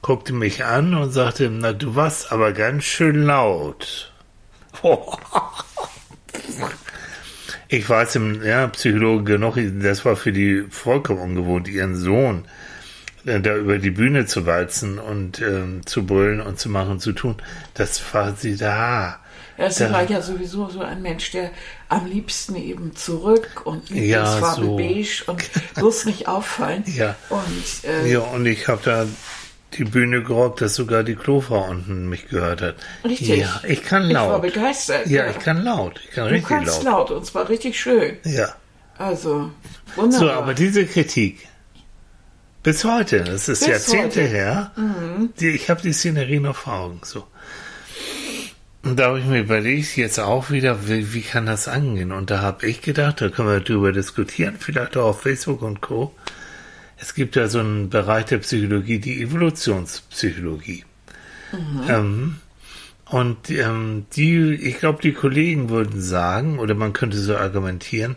guckte 0.00 0.32
mich 0.32 0.64
an 0.64 0.94
und 0.94 1.10
sagte, 1.12 1.50
na, 1.50 1.74
du 1.74 1.94
warst 1.94 2.32
aber 2.32 2.52
ganz 2.52 2.84
schön 2.84 3.22
laut. 3.24 4.09
Ich 7.68 7.88
weiß, 7.88 8.16
im 8.16 8.42
ja, 8.44 8.66
Psychologen 8.68 9.24
genug, 9.24 9.56
das 9.82 10.04
war 10.04 10.16
für 10.16 10.32
die 10.32 10.64
vollkommen 10.70 11.20
ungewohnt, 11.20 11.68
ihren 11.68 11.96
Sohn 11.96 12.44
äh, 13.26 13.38
da 13.40 13.54
über 13.56 13.78
die 13.78 13.90
Bühne 13.90 14.26
zu 14.26 14.44
walzen 14.46 14.98
und 14.98 15.40
ähm, 15.40 15.82
zu 15.86 16.04
brüllen 16.04 16.40
und 16.40 16.58
zu 16.58 16.68
machen 16.68 16.92
und 16.92 17.00
zu 17.00 17.12
tun. 17.12 17.36
Das 17.74 18.02
war 18.12 18.34
sie 18.34 18.56
da. 18.56 19.20
Ja, 19.56 19.70
sie 19.70 19.84
Da- 19.84 19.92
war 19.92 20.10
ja 20.10 20.20
sowieso 20.22 20.68
so 20.68 20.80
ein 20.80 21.02
Mensch, 21.02 21.30
der 21.30 21.50
am 21.88 22.06
liebsten 22.06 22.56
eben 22.56 22.96
zurück 22.96 23.62
und 23.64 23.88
Ja, 23.90 23.96
Lieblingsfarbe 24.24 24.62
so. 24.64 24.76
beige 24.76 25.22
und 25.26 25.50
bloß 25.76 26.06
nicht 26.06 26.26
auffallen. 26.28 26.82
Ja. 26.86 27.14
Und 27.28 27.84
äh, 27.84 28.10
Ja, 28.10 28.20
und 28.20 28.46
ich 28.46 28.66
habe 28.68 28.80
da 28.84 29.06
die 29.74 29.84
Bühne 29.84 30.22
gerockt, 30.22 30.60
dass 30.60 30.74
sogar 30.74 31.02
die 31.04 31.14
Klofrau 31.14 31.68
unten 31.68 32.08
mich 32.08 32.28
gehört 32.28 32.60
hat. 32.62 32.74
richtig. 33.04 33.38
Ja, 33.40 33.60
ich 33.66 33.82
kann 33.82 34.08
Ich 34.10 34.14
war 34.16 34.28
laut. 34.28 34.42
begeistert. 34.42 35.06
ja, 35.06 35.28
ich 35.30 35.38
kann 35.38 35.62
laut. 35.62 36.00
Ich 36.04 36.10
kann 36.10 36.24
Du 36.28 36.34
richtig 36.34 36.48
kannst 36.48 36.82
laut. 36.82 37.08
laut. 37.08 37.18
und 37.18 37.26
zwar 37.26 37.48
richtig 37.48 37.78
schön. 37.78 38.16
Ja. 38.24 38.54
Also, 38.98 39.50
wunderbar. 39.96 40.18
So, 40.18 40.30
aber 40.32 40.54
diese 40.54 40.84
Kritik 40.86 41.46
bis 42.62 42.84
heute, 42.84 43.20
das 43.24 43.48
ist 43.48 43.60
Bis 43.60 43.68
Jahrzehnte 43.68 44.20
heute. 44.22 44.28
Mhm. 44.28 44.34
her, 44.34 44.70
die, 45.40 45.48
ich 45.50 45.70
habe 45.70 45.80
die 45.80 45.92
Szenerie 45.94 46.40
noch 46.40 46.56
vor 46.56 46.72
Augen. 46.74 47.00
So. 47.04 47.24
Und 48.82 48.98
da 48.98 49.06
habe 49.08 49.18
ich 49.20 49.24
mir 49.26 49.40
überlegt, 49.40 49.96
jetzt 49.96 50.18
auch 50.18 50.50
wieder, 50.50 50.88
wie, 50.88 51.12
wie 51.14 51.20
kann 51.22 51.46
das 51.46 51.68
angehen? 51.68 52.12
Und 52.12 52.30
da 52.30 52.40
habe 52.40 52.66
ich 52.66 52.80
gedacht, 52.82 53.20
da 53.20 53.28
können 53.28 53.48
wir 53.48 53.60
drüber 53.60 53.92
diskutieren, 53.92 54.56
vielleicht 54.58 54.96
auch 54.96 55.10
auf 55.10 55.22
Facebook 55.22 55.62
und 55.62 55.80
Co. 55.80 56.12
Es 57.00 57.14
gibt 57.14 57.34
ja 57.34 57.48
so 57.48 57.60
einen 57.60 57.88
Bereich 57.88 58.26
der 58.26 58.38
Psychologie, 58.38 58.98
die 58.98 59.22
Evolutionspsychologie. 59.22 60.84
Ähm, 61.88 62.36
und 63.06 63.50
ähm, 63.50 64.06
die, 64.14 64.54
ich 64.54 64.78
glaube, 64.78 65.02
die 65.02 65.12
Kollegen 65.12 65.68
würden 65.68 66.00
sagen, 66.00 66.58
oder 66.58 66.74
man 66.74 66.92
könnte 66.92 67.18
so 67.18 67.36
argumentieren, 67.36 68.16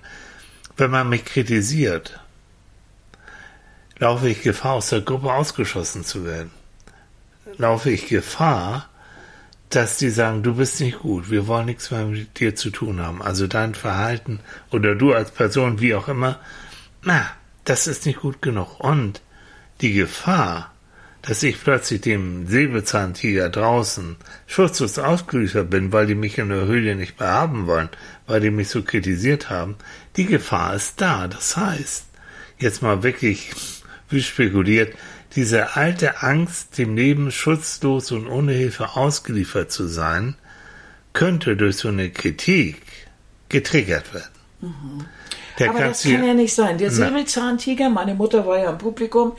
wenn 0.77 0.91
man 0.91 1.09
mich 1.09 1.25
kritisiert, 1.25 2.19
laufe 3.97 4.29
ich 4.29 4.41
Gefahr, 4.41 4.73
aus 4.73 4.89
der 4.89 5.01
Gruppe 5.01 5.33
ausgeschossen 5.33 6.03
zu 6.03 6.25
werden. 6.25 6.51
Laufe 7.57 7.89
ich 7.89 8.07
Gefahr, 8.07 8.89
dass 9.69 9.97
die 9.97 10.09
sagen, 10.09 10.43
du 10.43 10.55
bist 10.55 10.79
nicht 10.79 10.99
gut, 10.99 11.31
wir 11.31 11.47
wollen 11.47 11.65
nichts 11.65 11.89
mehr 11.89 12.05
mit 12.05 12.39
dir 12.39 12.55
zu 12.55 12.69
tun 12.69 13.01
haben. 13.01 13.21
Also 13.21 13.47
dein 13.47 13.73
Verhalten 13.73 14.39
oder 14.71 14.93
du 14.93 15.13
als 15.13 15.31
Person, 15.31 15.79
wie 15.79 15.95
auch 15.95 16.07
immer, 16.07 16.39
na, 17.01 17.25
das 17.65 17.87
ist 17.87 18.05
nicht 18.05 18.19
gut 18.19 18.41
genug. 18.41 18.79
Und 18.79 19.21
die 19.81 19.93
Gefahr, 19.93 20.73
dass 21.21 21.43
ich 21.43 21.61
plötzlich 21.61 22.01
dem 22.01 22.47
Säbelzahntiger 22.47 23.49
draußen 23.49 24.17
schutzlos 24.45 24.99
ausgeliefert 24.99 25.69
bin, 25.69 25.91
weil 25.91 26.05
die 26.05 26.15
mich 26.15 26.37
in 26.37 26.49
der 26.49 26.65
Höhle 26.65 26.95
nicht 26.95 27.19
mehr 27.19 27.29
haben 27.29 27.67
wollen, 27.67 27.89
weil 28.27 28.41
die 28.41 28.51
mich 28.51 28.69
so 28.69 28.83
kritisiert 28.83 29.49
haben, 29.49 29.75
die 30.17 30.25
Gefahr 30.25 30.75
ist 30.75 30.99
da. 30.99 31.27
Das 31.27 31.55
heißt, 31.55 32.05
jetzt 32.57 32.81
mal 32.81 33.03
wirklich, 33.03 33.51
wie 34.09 34.21
spekuliert, 34.21 34.93
diese 35.35 35.75
alte 35.75 36.21
Angst, 36.21 36.77
dem 36.77 36.95
Leben 36.95 37.31
schutzlos 37.31 38.11
und 38.11 38.27
ohne 38.27 38.51
Hilfe 38.51 38.95
ausgeliefert 38.95 39.71
zu 39.71 39.87
sein, 39.87 40.35
könnte 41.13 41.55
durch 41.55 41.77
so 41.77 41.87
eine 41.87 42.09
Kritik 42.09 42.81
getriggert 43.49 44.13
werden. 44.13 45.05
Der 45.59 45.69
Aber 45.69 45.79
das 45.79 46.03
kann 46.03 46.25
ja 46.25 46.33
nicht 46.33 46.53
sein. 46.53 46.77
Der. 46.77 46.91
Säbelzahntiger, 46.91 47.89
meine 47.89 48.15
Mutter 48.15 48.45
war 48.45 48.57
ja 48.57 48.71
im 48.71 48.77
Publikum, 48.77 49.33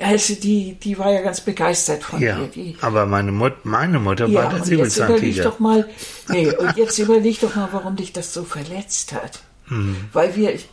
also 0.00 0.34
die, 0.34 0.74
die 0.74 0.98
war 0.98 1.12
ja 1.12 1.20
ganz 1.20 1.40
begeistert 1.40 2.02
von 2.02 2.20
Ja. 2.20 2.38
Die, 2.54 2.76
aber 2.80 3.06
meine, 3.06 3.32
Mut, 3.32 3.64
meine 3.64 3.98
Mutter 3.98 4.26
ja, 4.26 4.42
war 4.42 4.48
der 4.50 4.60
und 4.60 4.68
jetzt 4.68 4.68
überleg 4.68 4.92
Säbelzahntiger. 4.92 5.44
doch 5.44 5.58
mal, 5.58 5.88
nee, 6.28 6.50
und 6.58 6.76
jetzt 6.76 6.98
überleg 6.98 7.40
doch 7.40 7.54
mal, 7.54 7.68
warum 7.72 7.96
dich 7.96 8.12
das 8.12 8.32
so 8.32 8.44
verletzt 8.44 9.12
hat. 9.12 9.42
Hm. 9.66 9.96
Weil 10.12 10.34
wir, 10.36 10.54
ich, 10.54 10.68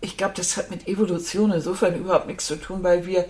ich 0.00 0.16
glaube, 0.16 0.34
das 0.36 0.56
hat 0.56 0.70
mit 0.70 0.88
Evolution 0.88 1.52
insofern 1.52 1.96
überhaupt 1.96 2.26
nichts 2.26 2.46
zu 2.46 2.56
tun, 2.56 2.82
weil 2.82 3.06
wir 3.06 3.26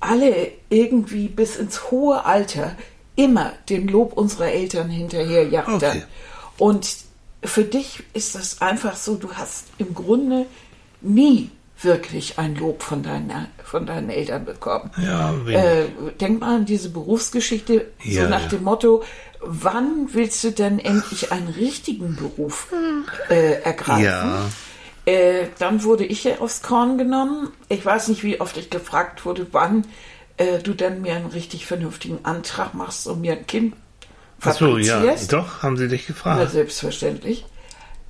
alle 0.00 0.48
irgendwie 0.68 1.28
bis 1.28 1.56
ins 1.56 1.90
hohe 1.90 2.24
Alter 2.24 2.76
immer 3.16 3.52
dem 3.68 3.88
Lob 3.88 4.12
unserer 4.14 4.48
Eltern 4.48 4.90
hinterherjagen. 4.90 5.74
Okay. 5.74 6.02
Und 6.58 6.96
für 7.44 7.64
dich 7.64 8.02
ist 8.14 8.34
das 8.34 8.60
einfach 8.60 8.96
so, 8.96 9.16
du 9.16 9.32
hast 9.34 9.66
im 9.78 9.94
Grunde 9.94 10.46
nie 11.00 11.50
wirklich 11.80 12.38
ein 12.38 12.56
Lob 12.56 12.82
von 12.82 13.02
deinen, 13.02 13.48
von 13.62 13.86
deinen 13.86 14.10
Eltern 14.10 14.44
bekommen. 14.44 14.90
Ja. 15.02 15.34
Äh, 15.46 15.86
denk 16.20 16.40
mal 16.40 16.56
an 16.56 16.64
diese 16.64 16.88
Berufsgeschichte, 16.90 17.90
Ja, 18.02 18.22
so 18.24 18.28
nach 18.28 18.42
ja. 18.42 18.48
dem 18.48 18.64
Motto, 18.64 19.02
wann 19.40 20.08
willst 20.12 20.42
du 20.44 20.50
denn 20.50 20.78
endlich 20.78 21.32
einen 21.32 21.48
richtigen 21.48 22.16
Beruf 22.16 22.68
äh, 23.28 23.60
ergreifen? 23.62 24.52
Äh, 25.04 25.48
dann 25.58 25.82
wurde 25.82 26.06
ich 26.06 26.24
ja 26.24 26.38
aufs 26.38 26.62
Korn 26.62 26.96
genommen. 26.96 27.48
Ich 27.68 27.84
weiß 27.84 28.08
nicht, 28.08 28.22
wie 28.24 28.40
oft 28.40 28.56
ich 28.56 28.70
gefragt 28.70 29.26
wurde, 29.26 29.46
wann 29.52 29.84
äh, 30.38 30.60
du 30.60 30.72
denn 30.72 31.02
mir 31.02 31.14
einen 31.14 31.26
richtig 31.26 31.66
vernünftigen 31.66 32.20
Antrag 32.22 32.72
machst 32.72 33.06
und 33.06 33.20
mir 33.20 33.32
ein 33.32 33.46
Kind 33.46 33.74
Ach 34.44 34.54
so, 34.54 34.78
ja, 34.78 35.02
doch, 35.30 35.62
haben 35.62 35.76
sie 35.76 35.88
dich 35.88 36.02
Na, 36.02 36.14
gefragt. 36.14 36.50
selbstverständlich. 36.52 37.44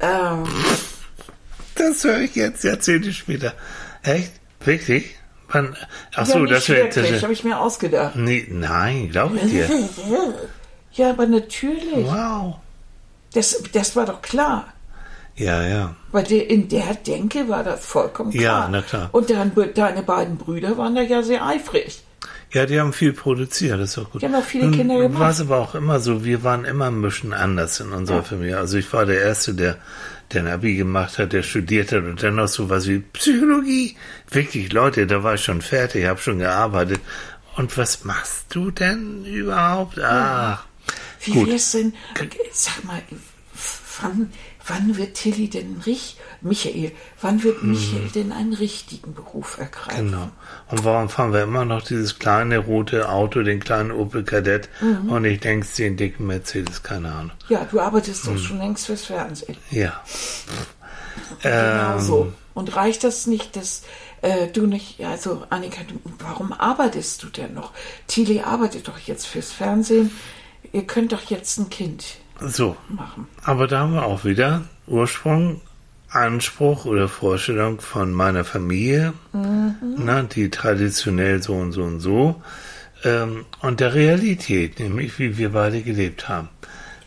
Ähm, 0.00 0.44
Das 1.74 2.04
höre 2.04 2.20
ich 2.20 2.34
jetzt 2.34 2.64
Jahrzehnte 2.64 3.12
später. 3.12 3.54
Echt? 4.02 4.32
Wirklich? 4.64 5.16
Wann? 5.48 5.76
Ach 6.14 6.26
so, 6.26 6.38
ja, 6.40 6.46
das 6.46 6.68
wäre 6.68 6.88
das 6.88 7.22
habe 7.22 7.32
ich 7.32 7.44
mir 7.44 7.58
ausgedacht. 7.60 8.16
nee, 8.16 8.46
Nein, 8.50 9.10
glaube 9.10 9.36
ich 9.36 9.50
dir. 9.50 9.68
Ja, 10.92 11.10
aber 11.10 11.26
natürlich. 11.26 12.06
Wow. 12.06 12.54
Das, 13.32 13.60
das 13.72 13.96
war 13.96 14.06
doch 14.06 14.22
klar. 14.22 14.72
Ja, 15.34 15.66
ja. 15.66 15.96
Bei 16.12 16.22
der, 16.22 16.48
in 16.48 16.68
der 16.68 16.94
Denke 16.94 17.48
war 17.48 17.64
das 17.64 17.84
vollkommen 17.84 18.30
klar. 18.30 18.42
Ja, 18.42 18.68
na 18.70 18.80
klar. 18.80 19.08
Und 19.10 19.28
dein, 19.28 19.50
deine 19.74 20.02
beiden 20.04 20.38
Brüder 20.38 20.78
waren 20.78 20.94
da 20.94 21.02
ja 21.02 21.24
sehr 21.24 21.44
eifrig. 21.44 22.04
Ja, 22.54 22.66
die 22.66 22.78
haben 22.78 22.92
viel 22.92 23.12
produziert, 23.12 23.80
das 23.80 23.90
ist 23.90 23.98
auch 23.98 24.10
gut. 24.10 24.22
Die 24.22 24.26
haben 24.26 24.34
auch 24.36 24.44
viele 24.44 24.66
Nun 24.66 24.76
Kinder 24.76 24.96
gemacht. 25.00 25.20
War 25.20 25.30
es 25.30 25.40
aber 25.40 25.58
auch 25.58 25.74
immer 25.74 25.98
so, 25.98 26.24
wir 26.24 26.44
waren 26.44 26.64
immer 26.64 26.86
ein 26.86 27.02
bisschen 27.02 27.32
anders 27.32 27.80
in 27.80 27.90
unserer 27.90 28.22
Familie. 28.22 28.58
Also 28.58 28.78
ich 28.78 28.92
war 28.92 29.04
der 29.06 29.20
Erste, 29.20 29.54
der, 29.54 29.76
der 30.32 30.42
ein 30.42 30.46
Abi 30.46 30.76
gemacht 30.76 31.18
hat, 31.18 31.32
der 31.32 31.42
studiert 31.42 31.90
hat 31.90 32.04
und 32.04 32.22
dann 32.22 32.36
noch 32.36 32.46
so 32.46 32.70
was 32.70 32.86
wie 32.86 33.00
Psychologie. 33.00 33.96
Wirklich, 34.30 34.72
Leute, 34.72 35.08
da 35.08 35.24
war 35.24 35.34
ich 35.34 35.42
schon 35.42 35.62
fertig, 35.62 36.06
habe 36.06 36.20
schon 36.20 36.38
gearbeitet. 36.38 37.00
Und 37.56 37.76
was 37.76 38.04
machst 38.04 38.46
du 38.50 38.70
denn 38.70 39.24
überhaupt? 39.24 39.98
Ach, 40.00 40.64
Wie 41.22 41.32
Gut. 41.32 41.48
wär's 41.48 41.72
denn, 41.72 41.92
sag 42.52 42.84
mal, 42.84 43.02
wann, 44.00 44.32
wann 44.66 44.96
wird 44.96 45.14
Tilly 45.14 45.48
denn 45.48 45.82
richtig, 45.84 46.16
Michael, 46.40 46.92
wann 47.20 47.42
wird 47.42 47.62
Michael 47.62 48.08
denn 48.14 48.32
einen 48.32 48.52
richtigen 48.54 49.14
Beruf 49.14 49.58
ergreifen? 49.58 50.06
Mhm. 50.06 50.10
genau. 50.10 50.30
Und 50.70 50.84
warum 50.84 51.08
fahren 51.08 51.32
wir 51.32 51.42
immer 51.42 51.64
noch 51.64 51.82
dieses 51.82 52.18
kleine 52.18 52.58
rote 52.58 53.08
Auto, 53.08 53.42
den 53.42 53.60
kleinen 53.60 53.90
Opel 53.92 54.24
Kadett 54.24 54.68
Mhm. 54.80 55.08
und 55.10 55.22
nicht 55.22 55.44
denkst 55.44 55.74
den 55.76 55.96
dicken 55.96 56.26
Mercedes, 56.26 56.82
keine 56.82 57.12
Ahnung. 57.12 57.32
Ja, 57.48 57.66
du 57.70 57.80
arbeitest 57.80 58.26
Mhm. 58.26 58.36
doch 58.36 58.42
schon 58.42 58.58
längst 58.58 58.86
fürs 58.86 59.04
Fernsehen. 59.04 59.56
Ja. 59.70 60.02
Genau 61.42 61.94
Ähm, 61.94 62.00
so. 62.00 62.32
Und 62.54 62.76
reicht 62.76 63.02
das 63.04 63.26
nicht, 63.26 63.56
dass 63.56 63.82
äh, 64.22 64.46
du 64.48 64.66
nicht, 64.66 65.00
also 65.04 65.44
Annika, 65.50 65.82
du, 65.86 66.00
warum 66.20 66.52
arbeitest 66.52 67.22
du 67.22 67.26
denn 67.28 67.52
noch? 67.54 67.72
Tilly 68.06 68.40
arbeitet 68.40 68.88
doch 68.88 68.98
jetzt 68.98 69.26
fürs 69.26 69.50
Fernsehen. 69.52 70.10
Ihr 70.72 70.86
könnt 70.86 71.12
doch 71.12 71.22
jetzt 71.24 71.58
ein 71.58 71.68
Kind 71.68 72.04
So, 72.40 72.76
machen. 72.88 73.26
Aber 73.44 73.66
da 73.66 73.80
haben 73.80 73.94
wir 73.94 74.04
auch 74.04 74.24
wieder 74.24 74.62
Ursprung, 74.86 75.60
Anspruch 76.10 76.84
oder 76.84 77.08
Vorstellung 77.08 77.80
von 77.80 78.12
meiner 78.12 78.44
Familie, 78.44 79.14
na, 79.32 80.22
die 80.22 80.50
traditionell 80.50 81.42
so 81.42 81.54
und 81.54 81.72
so 81.72 81.82
und 81.82 82.00
so, 82.00 82.42
ähm, 83.04 83.44
und 83.60 83.80
der 83.80 83.94
Realität, 83.94 84.78
nämlich 84.78 85.18
wie 85.18 85.38
wir 85.38 85.50
beide 85.50 85.82
gelebt 85.82 86.28
haben. 86.28 86.48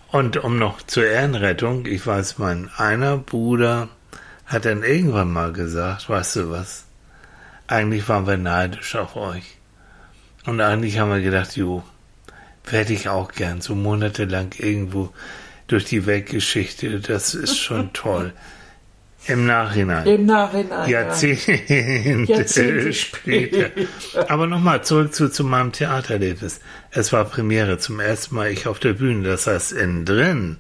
Und 0.10 0.38
um 0.38 0.58
noch 0.58 0.82
zur 0.82 1.06
Ehrenrettung, 1.06 1.86
ich 1.86 2.06
weiß, 2.06 2.38
mein 2.38 2.70
einer 2.78 3.18
Bruder 3.18 3.90
hat 4.46 4.66
dann 4.66 4.84
irgendwann 4.84 5.32
mal 5.32 5.52
gesagt, 5.52 6.10
weißt 6.10 6.38
du 6.38 6.52
was, 6.52 6.86
eigentlich 7.68 8.08
waren 8.08 8.28
wir 8.28 8.38
neidisch 8.38 8.96
auf 8.96 9.16
euch. 9.16 9.58
Und 10.46 10.62
eigentlich 10.62 11.00
haben 11.00 11.12
wir 11.12 11.22
gedacht, 11.22 11.58
jo, 11.58 11.84
werde 12.72 12.94
ich 12.94 13.10
auch 13.10 13.32
gern, 13.32 13.62
so 13.62 13.76
monatelang 13.76 14.50
irgendwo 14.58 15.10
durch 15.68 15.86
die 15.86 16.06
Weltgeschichte, 16.06 17.00
das 17.00 17.34
ist 17.34 17.58
schon 17.58 17.92
toll. 17.94 18.34
Im 19.26 19.46
Nachhinein. 19.46 20.08
Im 20.08 20.26
Nachhinein. 20.26 20.90
ja. 20.90 21.02
Jahrzehnte, 21.02 21.52
Jahrzehnte 22.32 22.94
später. 22.94 23.72
Aber 24.30 24.48
nochmal 24.48 24.84
zurück 24.86 25.14
zu, 25.14 25.30
zu 25.30 25.44
meinem 25.44 25.74
Theaterlebnis. 25.74 26.62
Es 26.92 27.12
war 27.12 27.26
Premiere 27.26 27.78
zum 27.78 28.00
ersten 28.00 28.36
Mal 28.36 28.52
ich 28.52 28.68
auf 28.68 28.80
der 28.80 28.94
Bühne, 28.94 29.28
das 29.28 29.48
heißt 29.48 29.74
innen 29.74 30.06
drin. 30.06 30.58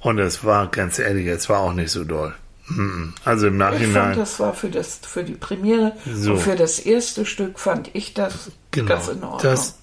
Und 0.00 0.18
es 0.18 0.42
war, 0.42 0.68
ganz 0.68 0.98
ehrlich, 0.98 1.26
es 1.28 1.48
war 1.48 1.60
auch 1.60 1.74
nicht 1.74 1.90
so 1.92 2.02
doll. 2.02 2.34
Mhm. 2.68 3.14
Also 3.24 3.46
im 3.46 3.54
Ich 3.54 3.62
fand, 3.62 3.78
Nachhinein, 3.78 4.18
das 4.18 4.40
war 4.40 4.52
für, 4.54 4.68
das, 4.68 4.98
für 5.06 5.22
die 5.22 5.34
Premiere 5.34 5.92
So. 6.12 6.32
und 6.32 6.38
für 6.40 6.56
das 6.56 6.80
erste 6.80 7.24
Stück 7.24 7.60
fand 7.60 7.90
ich 7.92 8.14
das 8.14 8.50
genau, 8.72 8.88
ganz 8.88 9.06
in 9.06 9.22
Ordnung. 9.22 9.38
das, 9.42 9.78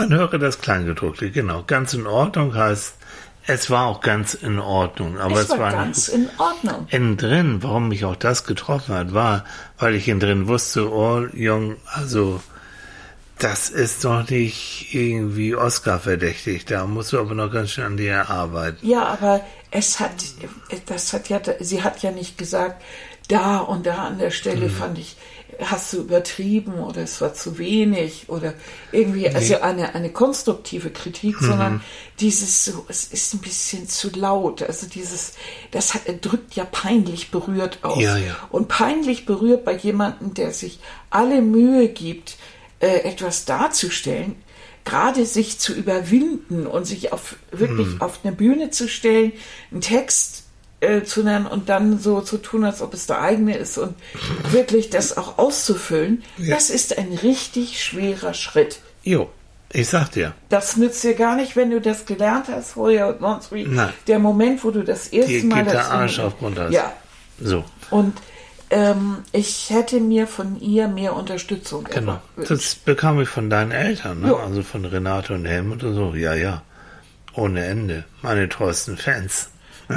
man 0.00 0.18
höre 0.18 0.38
das 0.38 0.60
Kleingedruckte, 0.60 1.30
genau, 1.30 1.62
ganz 1.66 1.92
in 1.92 2.06
Ordnung 2.06 2.54
heißt, 2.54 2.94
es 3.46 3.70
war 3.70 3.86
auch 3.86 4.00
ganz 4.00 4.34
in 4.34 4.58
Ordnung, 4.58 5.18
aber 5.18 5.34
es 5.36 5.44
es, 5.44 5.50
war 5.50 5.58
war 5.58 5.72
ganz 5.72 6.08
in 6.08 6.28
Ordnung. 6.38 6.86
Innen 6.90 7.16
drin, 7.16 7.62
warum 7.62 7.88
mich 7.88 8.04
auch 8.04 8.16
das 8.16 8.44
getroffen 8.44 8.94
hat, 8.94 9.12
war, 9.12 9.44
weil 9.78 9.94
ich 9.94 10.08
innen 10.08 10.20
drin 10.20 10.48
wusste, 10.48 10.90
oh, 10.90 11.26
Jung, 11.34 11.76
also, 11.86 12.40
das 13.38 13.70
ist 13.70 14.04
doch 14.04 14.28
nicht 14.28 14.94
irgendwie 14.94 15.54
Oscar 15.54 15.98
verdächtig, 15.98 16.64
da 16.64 16.86
musst 16.86 17.12
du 17.12 17.18
aber 17.18 17.34
noch 17.34 17.50
ganz 17.50 17.70
schön 17.72 17.84
an 17.84 17.96
dir 17.96 18.30
arbeiten. 18.30 18.86
Ja, 18.86 19.04
aber 19.04 19.40
es 19.70 20.00
hat, 20.00 20.12
das 20.86 21.12
hat 21.12 21.28
ja, 21.28 21.40
sie 21.60 21.82
hat 21.82 22.02
ja 22.02 22.10
nicht 22.10 22.38
gesagt, 22.38 22.82
da 23.28 23.58
und 23.58 23.86
da 23.86 24.04
an 24.06 24.18
der 24.18 24.30
Stelle 24.30 24.66
Mhm. 24.66 24.70
fand 24.70 24.98
ich, 24.98 25.16
hast 25.60 25.92
du 25.92 25.98
übertrieben 25.98 26.74
oder 26.74 27.02
es 27.02 27.20
war 27.20 27.34
zu 27.34 27.58
wenig 27.58 28.28
oder 28.28 28.54
irgendwie, 28.92 29.28
also 29.28 29.60
eine, 29.60 29.94
eine 29.94 30.10
konstruktive 30.10 30.90
Kritik, 30.90 31.40
Mhm. 31.40 31.46
sondern 31.46 31.80
dieses 32.20 32.64
so, 32.64 32.84
es 32.88 33.04
ist 33.04 33.34
ein 33.34 33.40
bisschen 33.40 33.88
zu 33.88 34.10
laut. 34.10 34.62
Also 34.62 34.86
dieses, 34.86 35.32
das 35.70 35.94
hat, 35.94 36.02
drückt 36.22 36.54
ja 36.54 36.64
peinlich 36.64 37.30
berührt 37.30 37.78
aus. 37.82 38.00
Ja, 38.02 38.16
ja. 38.16 38.36
Und 38.50 38.68
peinlich 38.68 39.26
berührt 39.26 39.64
bei 39.64 39.74
jemandem, 39.76 40.34
der 40.34 40.52
sich 40.52 40.78
alle 41.10 41.42
Mühe 41.42 41.88
gibt, 41.88 42.36
äh, 42.80 43.00
etwas 43.04 43.44
darzustellen, 43.44 44.36
gerade 44.84 45.26
sich 45.26 45.58
zu 45.58 45.74
überwinden 45.74 46.66
und 46.66 46.84
sich 46.86 47.12
auf 47.12 47.36
wirklich 47.52 47.88
Hm. 47.88 48.02
auf 48.02 48.20
eine 48.24 48.32
Bühne 48.34 48.70
zu 48.70 48.88
stellen, 48.88 49.32
einen 49.70 49.82
Text 49.82 50.39
äh, 50.80 51.02
zu 51.02 51.22
nennen 51.22 51.46
und 51.46 51.68
dann 51.68 51.98
so 51.98 52.20
zu 52.20 52.38
tun, 52.38 52.64
als 52.64 52.80
ob 52.82 52.94
es 52.94 53.06
der 53.06 53.20
eigene 53.20 53.56
ist 53.56 53.76
und 53.78 53.94
wirklich 54.50 54.90
das 54.90 55.16
auch 55.16 55.38
auszufüllen, 55.38 56.22
Ja. 56.38 56.54
das 56.54 56.70
ist 56.70 56.96
ein 56.98 57.12
richtig 57.22 57.82
schwerer 57.84 58.34
Schritt. 58.34 58.80
Jo, 59.02 59.30
ich 59.72 59.88
sag 59.88 60.10
dir, 60.12 60.34
Das 60.48 60.76
nützt 60.76 61.04
dir 61.04 61.14
gar 61.14 61.36
nicht, 61.36 61.54
wenn 61.56 61.70
du 61.70 61.80
das 61.80 62.06
gelernt 62.06 62.46
hast 62.50 62.72
vorher 62.72 63.08
und 63.08 63.20
sonst 63.20 63.52
wie. 63.52 63.64
Nein. 63.64 63.92
Der 64.06 64.18
Moment, 64.18 64.64
wo 64.64 64.70
du 64.70 64.82
das 64.82 65.08
erste 65.08 65.30
Dir 65.32 65.44
Mal 65.44 65.64
geht 65.64 65.72
der 65.74 65.90
Arsch 65.90 66.18
auf 66.18 66.38
Grundeis. 66.38 66.72
Ja, 66.72 66.92
so, 67.40 67.64
und 67.90 68.14
ähm, 68.70 69.18
ich 69.32 69.70
hätte 69.70 69.98
mir 70.00 70.26
von 70.26 70.60
ihr 70.60 70.86
mehr 70.88 71.14
Unterstützung 71.16 71.84
genau. 71.84 72.20
Das 72.36 72.74
bekam 72.76 73.20
ich 73.20 73.28
von 73.28 73.50
deinen 73.50 73.72
Eltern, 73.72 74.20
ne? 74.20 74.34
Also 74.36 74.62
von 74.62 74.84
Renate 74.84 75.34
und 75.34 75.44
Helmut 75.44 75.82
und 75.82 75.94
so, 75.94 76.14
ja, 76.14 76.34
ja, 76.34 76.62
ohne 77.34 77.64
Ende, 77.64 78.04
meine 78.22 78.48
treuesten 78.48 78.96
Fans. 78.96 79.48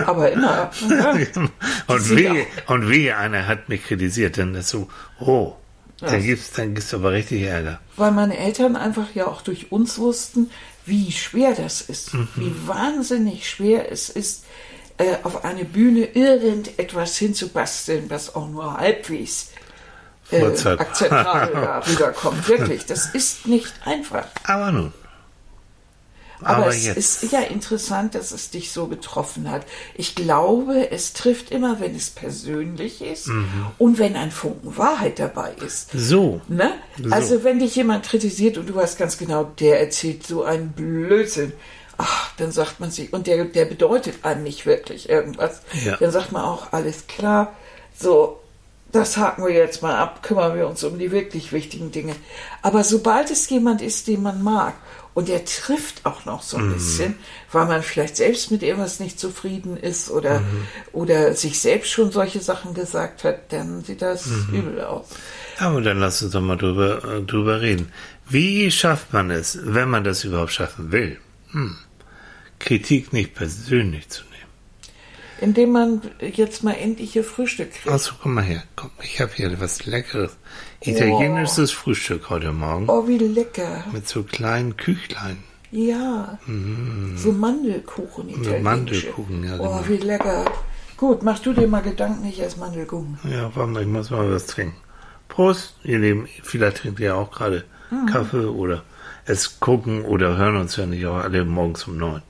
Aber 0.06 0.32
immer. 0.32 0.72
und, 1.88 2.00
sind 2.00 2.18
wie, 2.18 2.24
ja 2.24 2.34
und 2.68 2.90
wie 2.90 3.12
einer 3.12 3.48
hat 3.48 3.70
mich 3.70 3.84
kritisiert, 3.84 4.38
dann 4.38 4.56
ist 4.56 4.70
so, 4.70 4.88
oh, 5.20 5.56
dann 6.00 6.22
gibt's, 6.22 6.52
dann 6.52 6.74
gibt's 6.74 6.94
aber 6.94 7.12
richtig 7.12 7.44
Ärger. 7.44 7.80
Weil 7.96 8.12
meine 8.12 8.38
Eltern 8.38 8.76
einfach 8.76 9.14
ja 9.14 9.28
auch 9.28 9.42
durch 9.42 9.72
uns 9.72 9.98
wussten, 10.00 10.50
wie 10.86 11.12
schwer 11.12 11.54
das 11.54 11.82
ist. 11.82 12.14
Mhm. 12.14 12.28
Wie 12.36 12.68
wahnsinnig 12.68 13.50
schwer 13.50 13.92
es 13.92 14.10
ist, 14.10 14.46
äh, 14.98 15.16
auf 15.24 15.46
eine 15.46 15.66
Bühne 15.66 16.06
irgendetwas 16.06 17.18
hinzubasteln, 17.18 18.10
was 18.10 18.36
auch 18.36 18.50
nur 18.50 18.78
halbwegs 18.78 19.52
äh, 20.32 20.46
akzeptabel 20.46 21.54
da 21.54 21.80
rüberkommt. 21.80 22.48
Wirklich, 22.48 22.86
das 22.86 23.08
ist 23.14 23.48
nicht 23.48 23.74
einfach. 23.86 24.28
Aber 24.44 24.72
nun, 24.72 24.94
Aber, 26.42 26.58
Aber 26.58 26.68
es 26.68 26.86
jetzt. 26.86 27.24
ist 27.24 27.32
ja 27.32 27.40
interessant, 27.42 28.16
dass 28.16 28.32
es 28.32 28.50
dich 28.50 28.72
so 28.72 28.88
getroffen 28.88 29.50
hat. 29.50 29.66
Ich 29.96 30.16
glaube, 30.16 30.92
es 30.92 31.14
trifft 31.14 31.52
immer, 31.52 31.80
wenn 31.80 31.96
es 31.96 32.10
persönlich 32.10 33.02
ist 33.02 33.28
Mhm. 33.28 33.68
und 33.78 33.98
wenn 34.00 34.16
ein 34.16 34.32
Funken 34.32 34.78
Wahrheit 34.78 35.20
dabei 35.20 35.54
ist. 35.66 35.90
So. 35.94 36.42
Ne? 36.48 36.72
So. 37.02 37.10
Also 37.12 37.44
wenn 37.44 37.60
dich 37.60 37.76
jemand 37.76 38.06
kritisiert 38.06 38.58
und 38.58 38.68
du 38.68 38.76
weißt 38.76 38.98
ganz 38.98 39.18
genau, 39.18 39.46
der 39.60 39.80
erzählt 39.80 40.26
so 40.28 40.44
einen 40.44 40.70
Blödsinn, 40.72 41.54
ach, 41.98 42.32
dann 42.38 42.52
sagt 42.52 42.80
man 42.80 42.92
sich, 42.92 43.14
und 43.14 43.28
der, 43.28 43.46
der 43.46 43.66
bedeutet 43.66 44.26
einem 44.26 44.44
nicht 44.44 44.66
wirklich 44.66 45.10
irgendwas, 45.10 45.62
Ja. 45.86 45.96
dann 45.98 46.12
sagt 46.12 46.32
man 46.32 46.42
auch, 46.44 46.74
alles 46.74 47.08
klar, 47.08 47.54
so, 47.98 48.40
das 48.92 49.18
haken 49.18 49.46
wir 49.46 49.54
jetzt 49.54 49.82
mal 49.82 49.96
ab, 49.96 50.22
kümmern 50.24 50.56
wir 50.56 50.68
uns 50.68 50.84
um 50.84 51.00
die 51.00 51.12
wirklich 51.12 51.52
wichtigen 51.52 51.92
Dinge. 51.92 52.16
Aber 52.62 52.84
sobald 52.84 53.32
es 53.32 53.48
jemand 53.50 53.82
ist, 53.82 54.08
den 54.08 54.22
man 54.24 54.44
mag, 54.44 54.74
und 55.14 55.28
der 55.28 55.46
trifft 55.46 56.06
auch 56.06 56.26
noch 56.26 56.42
so 56.42 56.58
ein 56.58 56.70
Mhm. 56.70 56.74
bisschen, 56.74 57.16
weil 57.52 57.66
man 57.68 57.84
vielleicht 57.84 58.18
selbst 58.18 58.50
mit 58.52 58.64
irgendwas 58.64 59.00
nicht 59.00 59.20
zufrieden 59.20 59.78
ist 59.78 60.10
oder, 60.10 60.40
Mhm. 60.40 60.68
oder 60.92 61.34
sich 61.36 61.60
selbst 61.60 61.92
schon 61.92 62.12
solche 62.12 62.40
Sachen 62.42 62.74
gesagt 62.74 63.24
hat, 63.24 63.52
dann 63.54 63.84
sieht 63.84 64.02
das 64.02 64.26
Mhm. 64.26 64.54
übel 64.54 64.82
aus. 64.82 65.08
Aber 65.60 65.82
dann 65.82 66.00
lass 66.00 66.22
uns 66.24 66.32
doch 66.34 66.42
mal 66.42 66.58
drüber, 66.58 67.04
äh, 67.04 67.22
drüber 67.22 67.62
reden. 67.62 67.92
Wie 68.28 68.72
schafft 68.72 69.14
man 69.14 69.30
es, 69.30 69.60
wenn 69.62 69.90
man 69.90 70.04
das 70.04 70.24
überhaupt 70.24 70.52
schaffen 70.54 70.92
will? 70.92 71.20
Hm. 71.52 71.78
Kritik 72.60 73.14
nicht 73.14 73.36
persönlich 73.36 74.10
zu 74.10 74.22
nehmen. 74.24 74.34
Indem 75.42 75.72
man 75.72 76.02
jetzt 76.22 76.64
mal 76.64 76.72
endlich 76.74 77.16
ihr 77.16 77.24
Frühstück 77.24 77.72
kriegt. 77.74 77.90
Also 77.90 78.14
komm 78.22 78.36
mal 78.36 78.44
her, 78.44 78.64
komm, 78.78 78.92
ich 79.04 79.20
habe 79.20 79.32
hier 79.36 79.60
was 79.60 79.86
Leckeres. 79.86 80.32
Italienisches 80.86 81.72
Frühstück 81.72 82.30
heute 82.30 82.52
Morgen. 82.52 82.90
Oh, 82.90 83.08
wie 83.08 83.18
lecker. 83.18 83.84
Mit 83.94 84.08
so 84.08 84.24
kleinen 84.24 84.76
Küchlein. 84.78 85.38
Ja. 85.72 86.38
So 87.16 87.32
Mandelkuchen 87.32 88.30
italienische. 88.30 88.60
Mm. 88.60 88.64
Mandelkuchen, 88.64 89.44
ja, 89.44 89.56
Oh, 89.60 89.64
genau. 89.64 89.84
wie 89.88 89.98
lecker. 89.98 90.46
Gut, 90.98 91.24
mach 91.24 91.40
du 91.40 91.54
dir 91.54 91.68
mal 91.68 91.82
Gedanken, 91.82 92.26
ich 92.26 92.40
esse 92.42 92.60
Mandelkuchen. 92.60 93.18
Ja, 93.30 93.50
warum 93.56 93.72
nicht? 93.74 93.84
Ich 93.84 93.88
muss 93.88 94.12
mal 94.12 94.30
was 94.32 94.46
trinken. 94.46 94.76
Prost, 95.30 95.76
ihr 95.84 96.00
Lieben. 96.00 96.28
Vielleicht 96.44 96.78
trinkt 96.78 97.00
ihr 97.00 97.16
auch 97.16 97.32
gerade 97.32 97.64
Kaffee 98.12 98.46
oder 98.46 98.84
es 99.26 99.60
gucken 99.60 100.04
oder 100.04 100.38
hören 100.38 100.58
uns 100.58 100.76
ja 100.76 100.86
nicht 100.86 101.06
auch 101.06 101.18
alle 101.18 101.46
morgens 101.46 101.88
um 101.88 101.98
neun. 101.98 102.22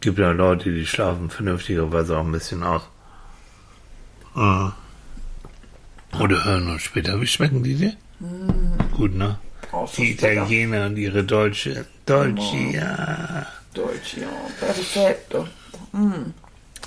Gibt 0.00 0.18
ja 0.18 0.30
Leute, 0.32 0.72
die 0.72 0.86
schlafen 0.86 1.30
vernünftigerweise 1.30 2.16
auch 2.18 2.24
ein 2.24 2.32
bisschen 2.32 2.62
aus. 2.62 2.82
Ah. 4.34 4.72
Oder 6.18 6.44
hören 6.44 6.68
uns 6.68 6.82
später. 6.82 7.20
Wie 7.20 7.26
schmecken 7.26 7.62
die 7.62 7.74
dir? 7.74 7.96
Gut, 8.96 9.14
ne? 9.14 9.38
Oh, 9.72 9.86
Die. 9.96 10.12
Italiener 10.12 10.86
und 10.86 10.96
ihre 10.96 11.24
Deutsche. 11.24 11.84
Deutsche, 12.06 12.56
ja. 12.56 13.46
Deutsch, 13.74 14.16
ja. 14.16 14.26
Perfetto. 14.58 15.46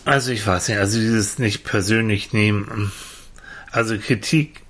Also 0.06 0.32
ich 0.32 0.46
weiß 0.46 0.68
nicht, 0.70 0.78
also 0.80 1.00
dieses 1.00 1.38
nicht 1.38 1.64
persönlich 1.64 2.34
nehmen, 2.34 2.92
also 3.72 3.98
Kritik, 3.98 4.62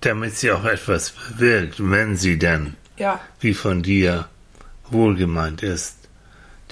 damit 0.00 0.36
sie 0.36 0.52
auch 0.52 0.64
etwas 0.64 1.10
bewirkt, 1.10 1.76
wenn 1.78 2.16
sie 2.16 2.38
denn, 2.38 2.74
Ja, 2.96 3.20
wie 3.40 3.54
von 3.54 3.82
dir, 3.82 4.28
wohlgemeint 4.90 5.62
ist, 5.62 5.96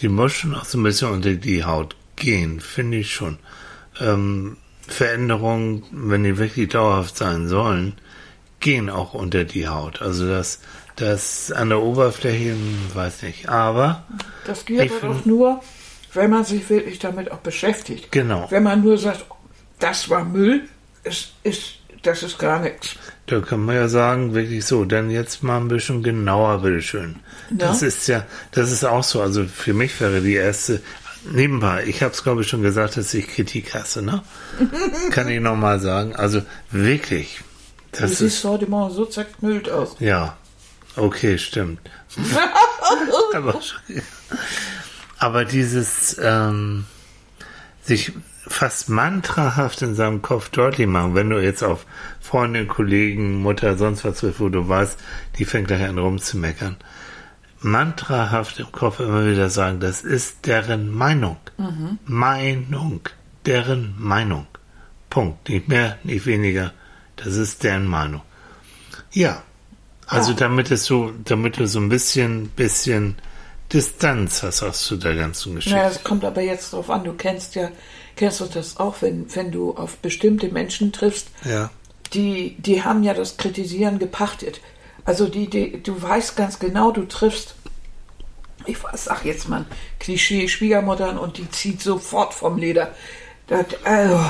die 0.01 0.09
muss 0.09 0.33
schon 0.33 0.55
auch 0.55 0.64
so 0.64 0.79
ein 0.79 0.83
bisschen 0.83 1.11
unter 1.11 1.35
die 1.35 1.64
Haut 1.64 1.96
gehen, 2.16 2.61
finde 2.61 2.98
ich 2.98 3.12
schon. 3.14 3.38
Ähm, 4.01 4.57
Veränderungen, 4.87 5.85
wenn 5.90 6.25
die 6.25 6.38
wirklich 6.38 6.68
dauerhaft 6.71 7.16
sein 7.16 7.49
sollen, 7.49 7.95
gehen 8.61 8.90
auch 8.90 9.14
unter 9.14 9.45
die 9.45 9.68
Haut. 9.68 10.03
Also 10.03 10.29
das, 10.29 10.61
das 10.97 11.53
an 11.53 11.68
der 11.68 11.81
Oberfläche, 11.81 12.57
weiß 12.95 13.23
nicht, 13.23 13.49
aber 13.49 14.05
das 14.47 14.64
geht 14.64 14.90
aber 14.90 15.14
doch 15.14 15.25
nur, 15.25 15.61
wenn 16.14 16.31
man 16.31 16.45
sich 16.45 16.68
wirklich 16.68 16.99
damit 16.99 17.31
auch 17.31 17.38
beschäftigt. 17.38 18.11
genau. 18.11 18.47
Wenn 18.51 18.62
man 18.62 18.83
nur 18.83 18.99
sagt, 18.99 19.25
das 19.79 20.09
war 20.11 20.25
Müll, 20.25 20.62
es 21.05 21.33
ist, 21.42 21.79
das 22.03 22.23
ist 22.23 22.38
gar 22.38 22.61
nichts. 22.61 22.97
Da 23.27 23.40
kann 23.40 23.64
man 23.64 23.77
ja 23.77 23.88
sagen, 23.88 24.35
wirklich 24.35 24.64
so, 24.64 24.85
dann 24.85 25.11
jetzt 25.11 25.42
mal 25.42 25.59
ein 25.59 25.68
bisschen 25.68 26.03
genauer, 26.03 26.62
bitteschön. 26.62 27.16
Ja. 27.51 27.57
Das 27.57 27.83
ist 27.83 28.07
ja, 28.09 28.27
das 28.51 28.71
ist 28.71 28.85
auch 28.85 29.05
so. 29.05 29.23
Also 29.23 29.45
für 29.45 29.73
mich 29.73 29.99
wäre 30.01 30.21
die 30.21 30.35
erste, 30.35 30.83
nebenbei, 31.31 31.85
ich 31.87 32.03
habe 32.03 32.13
es 32.13 32.23
glaube 32.23 32.43
ich 32.43 32.49
schon 32.49 32.63
gesagt, 32.63 32.97
dass 32.97 33.13
ich 33.15 33.29
Kritik 33.29 33.75
hasse, 33.75 34.03
ne? 34.03 34.23
kann 35.11 35.29
ich 35.29 35.41
nochmal 35.41 35.81
sagen. 35.81 36.15
Also 36.15 36.43
wirklich, 36.71 37.41
Du 37.93 38.01
das 38.01 38.13
ist, 38.13 38.19
siehst 38.19 38.45
heute 38.45 38.67
Morgen 38.67 38.95
so 38.95 39.05
zerknüllt 39.05 39.69
aus. 39.71 39.97
ja, 40.01 40.37
okay, 40.97 41.39
stimmt. 41.39 41.81
aber, 43.35 43.61
aber 45.19 45.45
dieses, 45.45 46.17
ähm, 46.23 46.85
sich 47.83 48.13
fast 48.47 48.89
mantrahaft 48.89 49.83
in 49.83 49.95
seinem 49.95 50.21
Kopf 50.21 50.49
deutlich 50.51 50.87
machen, 50.87 51.15
wenn 51.15 51.31
du 51.31 51.39
jetzt 51.43 51.63
auf 51.63 51.87
Freundin, 52.21 52.69
Kollegen, 52.69 53.41
Mutter, 53.41 53.77
sonst 53.77 54.05
was 54.05 54.19
triffst, 54.19 54.41
wo 54.41 54.49
du 54.49 54.69
weißt, 54.69 54.99
die 55.39 55.45
fängt 55.45 55.69
gleich 55.69 55.83
an 55.89 55.99
rumzumeckern, 55.99 56.77
mantrahaft 57.64 58.59
im 58.61 58.70
Kopf 58.72 59.01
immer 59.01 59.27
wieder 59.31 59.48
sagen, 59.51 59.81
das 59.81 60.03
ist 60.03 60.46
deren 60.46 60.90
Meinung. 60.92 61.37
Meinung. 62.05 63.01
Deren 63.46 63.94
Meinung. 63.98 64.46
Punkt. 65.11 65.48
Nicht 65.48 65.68
mehr, 65.68 65.98
nicht 66.05 66.27
weniger. 66.27 66.72
Das 67.16 67.37
ist 67.37 67.62
deren 67.64 67.87
Meinung. 67.87 68.22
Ja. 69.12 69.42
Also 70.07 70.33
Ja. 70.33 70.38
damit 70.38 70.70
es 70.70 70.85
so, 70.85 71.12
damit 71.25 71.59
du 71.59 71.66
so 71.66 71.79
ein 71.81 71.88
bisschen, 71.88 72.48
bisschen 72.48 73.16
Distanz 73.72 74.42
hast 74.42 74.62
aus 74.62 74.85
zu 74.85 74.96
der 74.96 75.14
ganzen 75.14 75.55
Geschichte. 75.55 75.77
Naja, 75.79 75.90
es 75.90 76.05
kommt 76.05 76.25
aber 76.25 76.42
jetzt 76.42 76.72
drauf 76.72 76.90
an, 76.90 77.05
du 77.05 77.14
kennst 77.14 77.55
ja, 77.55 77.70
kennst 78.16 78.40
du 78.40 78.44
das 78.46 78.77
auch, 78.79 78.96
wenn, 79.01 79.35
wenn 79.35 79.51
du 79.51 79.75
auf 79.75 79.96
bestimmte 79.98 80.48
Menschen 80.48 80.92
triffst, 80.92 81.29
ja. 81.44 81.70
die, 82.12 82.57
die 82.59 82.83
haben 82.83 83.03
ja 83.03 83.14
das 83.14 83.37
Kritisieren 83.38 83.98
gepachtet. 83.98 84.61
Also 85.05 85.29
die, 85.29 85.49
die, 85.49 85.83
du 85.83 86.01
weißt 86.01 86.37
ganz 86.37 86.59
genau, 86.59 86.93
du 86.93 87.07
triffst, 87.07 87.55
ich 88.67 88.79
sag 88.95 89.25
jetzt 89.25 89.49
mal, 89.49 89.65
Klischee 89.99 90.49
Schwiegermuttern 90.49 91.19
und 91.19 91.38
die 91.38 91.51
zieht 91.51 91.81
sofort 91.81 92.35
vom 92.35 92.59
Leder. 92.59 92.95
Das, 93.49 93.67
also, 93.85 94.25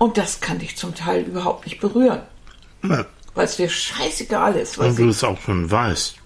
Und 0.00 0.16
das 0.16 0.40
kann 0.40 0.58
dich 0.58 0.78
zum 0.78 0.94
Teil 0.94 1.24
überhaupt 1.24 1.66
nicht 1.66 1.78
berühren, 1.78 2.22
ja. 2.82 3.04
weil 3.34 3.44
es 3.44 3.56
dir 3.56 3.68
scheißegal 3.68 4.56
ist. 4.56 4.78
Weil 4.78 4.88
Und 4.90 4.98
du 4.98 5.08
es 5.10 5.22
auch 5.22 5.38
schon 5.38 5.70
weißt. 5.70 6.16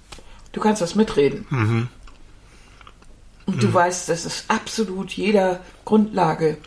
Du 0.53 0.61
kannst 0.61 0.81
das 0.81 0.95
mitreden. 0.95 1.45
Und 3.47 3.63
du 3.63 3.75
weißt, 3.75 4.09
das 4.09 4.25
ist 4.25 4.45
absolut 4.47 5.11
jeder 5.11 5.61
Grundlage 5.85 6.59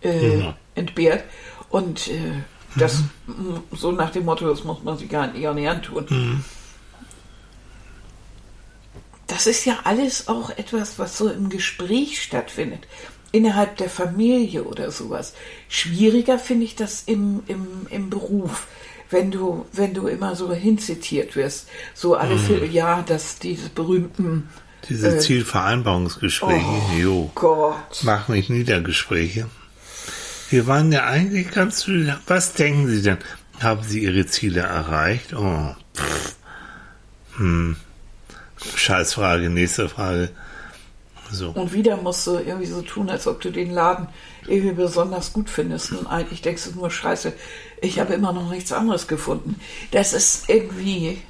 äh, 0.00 0.42
entbehrt. 0.74 1.24
Und 1.68 2.08
äh, 2.08 2.42
das 2.76 3.02
m- 3.28 3.62
so 3.72 3.92
nach 3.92 4.10
dem 4.10 4.24
Motto, 4.24 4.48
das 4.48 4.64
muss 4.64 4.82
man 4.82 4.96
sich 4.98 5.08
gar 5.08 5.26
nicht, 5.28 5.42
gar 5.42 5.54
nicht 5.54 5.68
antun. 5.68 6.42
Das 9.26 9.46
ist 9.46 9.64
ja 9.64 9.78
alles 9.84 10.28
auch 10.28 10.50
etwas, 10.50 10.98
was 10.98 11.16
so 11.16 11.28
im 11.28 11.48
Gespräch 11.50 12.22
stattfindet. 12.22 12.86
Innerhalb 13.32 13.76
der 13.76 13.88
Familie 13.88 14.64
oder 14.64 14.90
sowas. 14.90 15.34
Schwieriger 15.68 16.38
finde 16.38 16.64
ich 16.64 16.74
das 16.74 17.04
im, 17.06 17.42
im, 17.46 17.66
im 17.90 18.10
Beruf. 18.10 18.66
Wenn 19.08 19.30
du, 19.30 19.66
wenn 19.72 19.94
du 19.94 20.08
immer 20.08 20.34
so 20.34 20.52
hinzitiert 20.52 21.36
wirst, 21.36 21.68
so 21.94 22.14
alle 22.16 22.38
Vierteljahr, 22.38 23.02
dass 23.04 23.38
diese 23.38 23.68
berühmten 23.68 24.48
Diese 24.88 25.16
Äh. 25.16 25.18
Zielvereinbarungsgespräche, 25.18 26.64
Oh. 26.66 26.96
jo. 26.98 27.30
Gott. 27.34 28.00
Mach 28.02 28.28
mich 28.28 28.48
niedergespräche. 28.48 29.46
Wir 30.50 30.66
waren 30.66 30.92
ja 30.92 31.04
eigentlich 31.06 31.50
ganz, 31.50 31.88
was 32.26 32.52
denken 32.54 32.88
Sie 32.88 33.02
denn? 33.02 33.18
Haben 33.60 33.82
Sie 33.82 34.02
Ihre 34.02 34.26
Ziele 34.26 34.60
erreicht? 34.60 35.32
Oh, 35.34 35.74
pff. 35.96 36.36
Hm. 37.36 37.76
Scheißfrage, 38.74 39.48
nächste 39.48 39.88
Frage. 39.88 40.30
So. 41.30 41.50
Und 41.50 41.72
wieder 41.72 41.96
musst 41.96 42.26
du 42.26 42.38
irgendwie 42.38 42.66
so 42.66 42.82
tun, 42.82 43.08
als 43.08 43.28
ob 43.28 43.40
du 43.40 43.50
den 43.50 43.70
Laden 43.70 44.08
irgendwie 44.48 44.74
besonders 44.74 45.32
gut 45.32 45.48
findest. 45.48 45.92
Und 45.92 46.08
eigentlich 46.08 46.42
denkst 46.42 46.64
du 46.64 46.78
nur, 46.78 46.90
scheiße, 46.90 47.32
ich 47.80 48.00
habe 48.00 48.14
immer 48.14 48.32
noch 48.32 48.50
nichts 48.50 48.72
anderes 48.72 49.06
gefunden. 49.06 49.54
Das 49.92 50.12
ist 50.12 50.48
irgendwie 50.48 51.22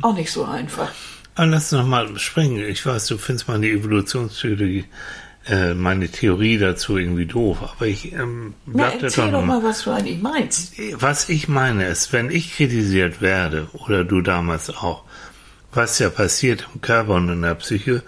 auch 0.00 0.14
nicht 0.14 0.32
so 0.32 0.44
einfach. 0.44 0.90
Aber 1.34 1.46
lass 1.46 1.72
uns 1.72 1.80
nochmal 1.82 2.18
springen. 2.18 2.58
Ich 2.64 2.84
weiß, 2.84 3.06
du 3.06 3.18
findest 3.18 3.48
meine 3.48 3.66
Evolutionstheorie, 3.66 4.84
äh, 5.46 5.74
meine 5.74 6.08
Theorie 6.08 6.58
dazu 6.58 6.96
irgendwie 6.96 7.26
doof, 7.26 7.58
aber 7.62 7.86
ich 7.86 8.12
ähm, 8.12 8.54
Na, 8.66 8.88
bleib 8.88 9.00
da 9.00 9.06
erzähl 9.06 9.24
doch 9.26 9.40
doch 9.40 9.44
mal. 9.44 9.60
mal, 9.60 9.68
was 9.68 9.82
du 9.82 9.90
eigentlich 9.90 10.22
meinst. 10.22 10.74
Was 10.94 11.28
ich 11.28 11.48
meine 11.48 11.86
ist, 11.86 12.12
wenn 12.12 12.30
ich 12.30 12.54
kritisiert 12.54 13.20
werde, 13.20 13.68
oder 13.72 14.04
du 14.04 14.20
damals 14.20 14.70
auch, 14.70 15.04
was 15.72 15.98
ja 15.98 16.10
passiert 16.10 16.68
im 16.74 16.80
Körper 16.80 17.14
und 17.14 17.28
in 17.28 17.42
der 17.42 17.54
Psyche, 17.56 18.02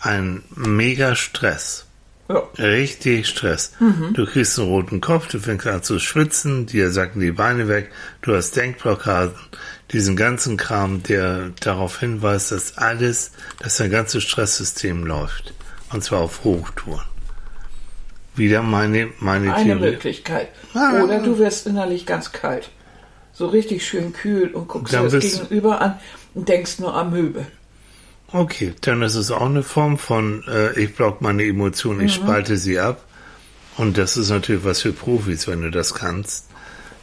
ein 0.00 0.42
mega 0.56 1.14
Stress. 1.14 1.86
Ja. 2.28 2.42
Richtig 2.58 3.26
Stress. 3.26 3.72
Du 4.12 4.24
kriegst 4.24 4.56
einen 4.58 4.68
roten 4.68 5.00
Kopf, 5.00 5.26
du 5.28 5.40
fängst 5.40 5.66
an 5.66 5.82
zu 5.82 5.98
schwitzen, 5.98 6.64
dir 6.66 6.90
sacken 6.92 7.20
die 7.20 7.32
Beine 7.32 7.66
weg, 7.66 7.90
du 8.22 8.34
hast 8.36 8.54
Denkblockaden, 8.54 9.34
diesen 9.92 10.14
ganzen 10.14 10.56
Kram, 10.56 11.02
der 11.02 11.50
darauf 11.60 11.98
hinweist, 11.98 12.52
dass 12.52 12.78
alles, 12.78 13.32
dass 13.58 13.78
dein 13.78 13.90
ganzes 13.90 14.22
Stresssystem 14.22 15.04
läuft. 15.04 15.54
Und 15.92 16.02
zwar 16.04 16.20
auf 16.20 16.44
Hochtouren. 16.44 17.04
Wieder 18.36 18.62
meine, 18.62 19.08
meine 19.18 19.54
Eine 19.54 19.64
Theorie. 19.64 19.90
Möglichkeit. 19.90 20.48
Ah. 20.74 21.02
Oder 21.02 21.20
du 21.20 21.38
wirst 21.38 21.66
innerlich 21.66 22.06
ganz 22.06 22.32
kalt. 22.32 22.70
So 23.32 23.48
richtig 23.48 23.86
schön 23.86 24.12
kühl 24.12 24.48
und 24.48 24.68
guckst 24.68 24.94
dir 24.94 25.08
das 25.08 25.20
Gegenüber 25.20 25.80
an 25.80 25.98
und 26.34 26.48
denkst 26.48 26.78
nur 26.78 26.94
am 26.94 27.10
Möbel. 27.10 27.46
Okay, 28.32 28.74
dann 28.82 29.02
ist 29.02 29.16
es 29.16 29.30
auch 29.30 29.46
eine 29.46 29.64
Form 29.64 29.98
von, 29.98 30.44
äh, 30.46 30.78
ich 30.78 30.94
block 30.94 31.20
meine 31.20 31.44
Emotionen, 31.44 32.02
ich 32.02 32.14
spalte 32.14 32.56
sie 32.56 32.78
ab. 32.78 33.04
Und 33.76 33.98
das 33.98 34.16
ist 34.16 34.30
natürlich 34.30 34.64
was 34.64 34.82
für 34.82 34.92
Profis, 34.92 35.48
wenn 35.48 35.62
du 35.62 35.70
das 35.70 35.94
kannst. 35.94 36.49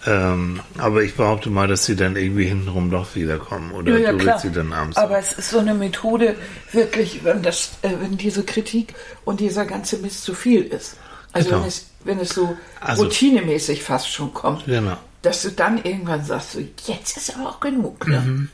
Ähm, 0.07 0.61
aber 0.77 1.03
ich 1.03 1.15
behaupte 1.15 1.49
mal, 1.49 1.67
dass 1.67 1.85
sie 1.85 1.95
dann 1.97 2.15
irgendwie 2.15 2.45
hintenrum 2.45 2.89
doch 2.89 3.13
wiederkommen. 3.15 3.71
Oder 3.73 3.91
du 4.13 4.25
willst 4.25 4.39
sie 4.41 4.51
dann 4.51 4.71
abends. 4.71 4.95
Aber 4.97 5.17
es 5.19 5.33
ist 5.33 5.49
so 5.49 5.59
eine 5.59 5.73
Methode, 5.73 6.35
wirklich, 6.71 7.23
wenn, 7.25 7.43
das, 7.43 7.71
äh, 7.81 7.89
wenn 7.99 8.17
diese 8.17 8.43
Kritik 8.43 8.95
und 9.25 9.39
dieser 9.41 9.65
ganze 9.65 9.97
Mist 9.97 10.23
zu 10.23 10.33
viel 10.33 10.61
ist. 10.63 10.95
Also 11.33 11.49
Genau. 11.49 11.61
wenn, 11.61 11.67
es, 11.67 11.85
wenn 12.05 12.19
es 12.19 12.29
so 12.29 12.55
Also- 12.79 13.03
routinemäßig 13.03 13.83
fast 13.83 14.09
schon 14.11 14.33
kommt, 14.33 14.65
Genau. 14.65 14.97
dass 15.23 15.41
du 15.41 15.51
dann 15.51 15.83
irgendwann 15.83 16.23
sagst, 16.23 16.53
so, 16.53 16.59
jetzt 16.85 17.17
ist 17.17 17.35
aber 17.35 17.49
auch 17.49 17.59
genug. 17.59 18.07
Ne? 18.07 18.47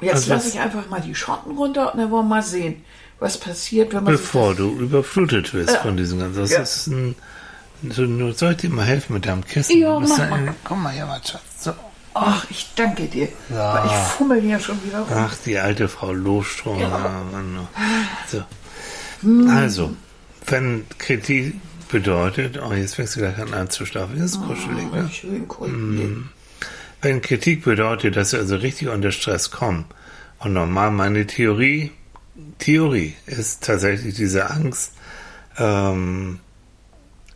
Jetzt 0.00 0.14
Also 0.14 0.30
lasse 0.32 0.48
ich 0.48 0.58
einfach 0.58 0.88
mal 0.88 1.00
die 1.00 1.14
Schotten 1.14 1.56
runter 1.56 1.92
und 1.92 2.00
dann 2.00 2.10
wollen 2.10 2.24
wir 2.24 2.36
mal 2.36 2.42
sehen, 2.42 2.82
was 3.20 3.38
passiert, 3.38 3.92
wenn 3.94 4.02
man 4.04 4.16
sich 4.16 4.22
Bevor 4.24 4.54
du 4.54 4.70
überflutet 4.78 5.54
wirst 5.54 5.74
Ja. 5.74 5.80
von 5.82 5.96
diesem 5.96 6.18
ganzen. 6.18 6.40
Das 6.40 6.50
Ja. 6.50 6.62
ist 6.62 6.86
ein. 6.88 7.14
So, 7.90 8.02
nur 8.02 8.34
soll 8.34 8.52
ich 8.52 8.58
dir 8.58 8.70
mal 8.70 8.84
helfen 8.84 9.14
mit 9.14 9.26
deinem 9.26 9.44
Kissen? 9.44 9.78
Ja, 9.78 9.98
mach 9.98 10.18
mal. 10.18 10.54
Komm 10.64 10.82
mal 10.82 10.92
hier, 10.92 11.06
mal, 11.06 11.20
Schatz. 11.24 11.42
So. 11.58 11.72
Ach, 12.14 12.46
ich 12.50 12.70
danke 12.76 13.06
dir. 13.06 13.28
Ja. 13.48 13.84
Ich 13.86 13.92
fummel 14.12 14.40
hier 14.40 14.60
schon 14.60 14.82
wieder 14.84 15.00
rum. 15.00 15.08
Ach, 15.14 15.34
die 15.44 15.58
alte 15.58 15.88
Frau 15.88 16.12
Lohstrom. 16.12 16.78
Ja. 16.78 16.88
Mann. 17.32 17.66
So. 18.30 18.44
Also, 19.50 19.96
wenn 20.46 20.84
Kritik 20.98 21.54
bedeutet, 21.88 22.60
oh, 22.62 22.72
jetzt 22.72 22.96
fängst 22.96 23.16
du 23.16 23.20
gleich 23.20 23.38
an 23.38 23.54
anzuschlafen, 23.54 24.18
das 24.18 24.32
ist 24.32 24.42
kuschelig, 24.42 24.90
ne? 24.92 25.08
Schön 25.12 25.46
cool. 25.58 26.24
Wenn 27.00 27.22
Kritik 27.22 27.64
bedeutet, 27.64 28.16
dass 28.16 28.32
wir 28.32 28.40
also 28.40 28.56
richtig 28.56 28.88
unter 28.88 29.10
Stress 29.12 29.50
kommen, 29.50 29.86
und 30.38 30.54
normal 30.54 30.90
meine 30.90 31.26
Theorie, 31.26 31.92
Theorie 32.58 33.14
ist 33.26 33.62
tatsächlich 33.62 34.14
diese 34.14 34.50
Angst, 34.50 34.92
ähm, 35.56 36.40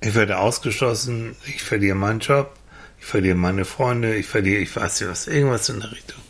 ich 0.00 0.14
werde 0.14 0.38
ausgeschlossen, 0.38 1.36
ich 1.46 1.62
verliere 1.62 1.96
meinen 1.96 2.20
Job, 2.20 2.54
ich 2.98 3.06
verliere 3.06 3.36
meine 3.36 3.64
Freunde, 3.64 4.14
ich 4.16 4.26
verliere, 4.26 4.60
ich 4.60 4.74
weiß 4.74 5.00
nicht 5.00 5.10
was, 5.10 5.26
irgendwas 5.26 5.68
in 5.68 5.80
der 5.80 5.92
Richtung. 5.92 6.20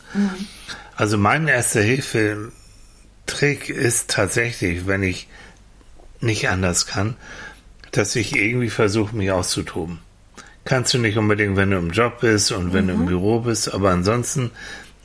Also 0.95 1.17
mein 1.17 1.47
erster 1.47 1.81
Hilfe-Trick 1.81 3.69
ist 3.69 4.09
tatsächlich, 4.09 4.87
wenn 4.87 5.03
ich 5.03 5.27
nicht 6.19 6.49
anders 6.49 6.87
kann, 6.87 7.15
dass 7.91 8.15
ich 8.15 8.35
irgendwie 8.35 8.69
versuche, 8.69 9.15
mich 9.15 9.31
auszutoben. 9.31 9.99
Kannst 10.65 10.93
du 10.93 10.97
nicht 10.97 11.17
unbedingt, 11.17 11.55
wenn 11.55 11.71
du 11.71 11.77
im 11.77 11.91
Job 11.91 12.19
bist 12.21 12.51
und 12.51 12.73
wenn 12.73 12.87
du 12.87 12.93
im 12.93 13.05
Büro 13.05 13.39
bist, 13.39 13.73
aber 13.73 13.91
ansonsten, 13.91 14.51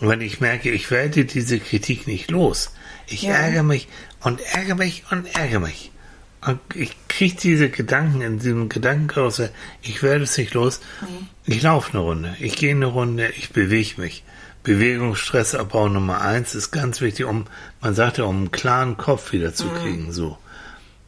wenn 0.00 0.20
ich 0.20 0.40
merke, 0.40 0.70
ich 0.70 0.90
werde 0.90 1.24
diese 1.24 1.60
Kritik 1.60 2.06
nicht 2.08 2.30
los, 2.30 2.72
ich 3.06 3.22
Ja. 3.22 3.34
ärgere 3.34 3.62
mich 3.62 3.88
und 4.20 4.40
ärgere 4.40 4.74
mich 4.76 5.04
und 5.10 5.32
ärgere 5.36 5.60
mich. 5.60 5.91
Ich 6.74 6.96
kriege 7.08 7.36
diese 7.40 7.70
Gedanken 7.70 8.20
in 8.20 8.38
diesem 8.38 8.68
Gedankenkarussell, 8.68 9.50
ich 9.80 10.02
werde 10.02 10.24
es 10.24 10.36
nicht 10.36 10.54
los. 10.54 10.80
Ich 11.44 11.62
laufe 11.62 11.92
eine 11.92 12.00
Runde, 12.00 12.36
ich 12.40 12.56
gehe 12.56 12.72
eine 12.72 12.86
Runde, 12.86 13.28
ich 13.36 13.50
bewege 13.50 14.00
mich. 14.00 14.24
Bewegungsstressabbau 14.64 15.88
Nummer 15.88 16.20
eins 16.20 16.54
ist 16.54 16.70
ganz 16.70 17.00
wichtig, 17.00 17.26
um, 17.26 17.46
man 17.80 17.94
sagt 17.94 18.18
ja, 18.18 18.24
um 18.24 18.36
einen 18.36 18.50
klaren 18.52 18.96
Kopf 18.96 19.32
wieder 19.32 19.54
zu 19.54 19.68
kriegen, 19.68 20.12
so. 20.12 20.38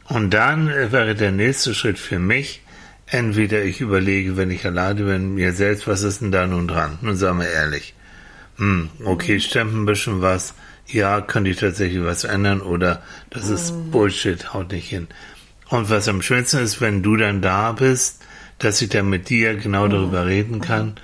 Und 0.07 0.33
dann 0.33 0.67
äh, 0.67 0.91
wäre 0.91 1.15
der 1.15 1.31
nächste 1.31 1.73
Schritt 1.73 1.97
für 1.97 2.19
mich, 2.19 2.61
entweder 3.07 3.63
ich 3.63 3.81
überlege, 3.81 4.37
wenn 4.37 4.51
ich 4.51 4.65
alleine 4.65 5.03
bin, 5.03 5.35
mir 5.35 5.53
selbst, 5.53 5.87
was 5.87 6.03
ist 6.03 6.21
denn 6.21 6.31
da 6.31 6.47
nun 6.47 6.67
dran? 6.67 6.99
Nun 7.01 7.15
sagen 7.15 7.39
wir 7.39 7.49
ehrlich. 7.49 7.93
Hm, 8.57 8.89
okay, 9.03 9.39
stimmt 9.39 9.73
ein 9.73 9.85
bisschen 9.85 10.21
was. 10.21 10.53
Ja, 10.87 11.21
könnte 11.21 11.49
ich 11.49 11.57
tatsächlich 11.57 12.03
was 12.03 12.23
ändern 12.23 12.61
oder 12.61 13.01
das 13.29 13.49
ist 13.49 13.73
Bullshit, 13.91 14.53
haut 14.53 14.71
nicht 14.71 14.87
hin. 14.87 15.07
Und 15.69 15.89
was 15.89 16.07
am 16.07 16.21
schönsten 16.21 16.59
ist, 16.59 16.79
wenn 16.79 17.01
du 17.01 17.15
dann 17.15 17.41
da 17.41 17.71
bist, 17.71 18.23
dass 18.59 18.81
ich 18.81 18.89
dann 18.89 19.09
mit 19.09 19.29
dir 19.29 19.55
genau 19.55 19.87
darüber 19.87 20.25
reden 20.25 20.61
kann, 20.61 20.95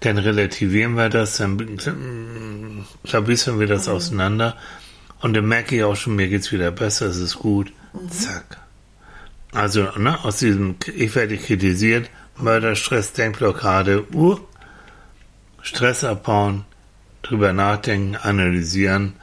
dann 0.00 0.18
relativieren 0.18 0.94
wir 0.94 1.08
das, 1.08 1.38
dann 1.38 2.86
klabüstern 3.04 3.58
wir 3.58 3.66
das 3.66 3.88
auseinander 3.88 4.56
und 5.20 5.34
dann 5.34 5.46
merke 5.46 5.76
ich 5.76 5.82
auch 5.82 5.96
schon, 5.96 6.16
mir 6.16 6.28
geht's 6.28 6.52
wieder 6.52 6.70
besser, 6.70 7.06
es 7.06 7.16
ist 7.16 7.36
gut. 7.36 7.72
Zack. 8.10 8.58
Also, 9.52 9.88
ne, 9.96 10.22
aus 10.24 10.38
diesem, 10.38 10.76
ich 10.94 11.14
werde 11.14 11.38
kritisiert, 11.38 12.10
Mörder, 12.36 12.76
Stress, 12.76 13.12
Denkblockade, 13.12 14.04
uh, 14.12 14.38
Stress 15.62 16.04
abbauen, 16.04 16.64
drüber 17.28 17.52
nachdenken, 17.52 18.16
analysieren, 18.16 19.14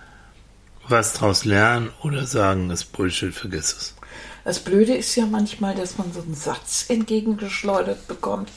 was 0.87 1.13
draus 1.13 1.45
lernen 1.45 1.89
oder 2.03 2.25
sagen, 2.25 2.69
ist 2.69 2.91
Bullshit, 2.91 3.33
vergiss 3.33 3.73
es. 3.73 3.95
Das 4.43 4.59
Blöde 4.59 4.93
ist 4.93 5.15
ja 5.15 5.25
manchmal, 5.25 5.73
dass 5.73 5.97
man 5.97 6.11
so 6.11 6.21
einen 6.21 6.35
Satz 6.35 6.85
entgegengeschleudert 6.89 8.07
bekommt 8.07 8.49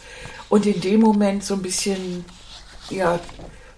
und 0.49 0.67
in 0.67 0.81
dem 0.81 1.01
Moment 1.01 1.45
so 1.45 1.55
ein 1.55 1.63
bisschen, 1.63 2.25
ja, 2.91 3.21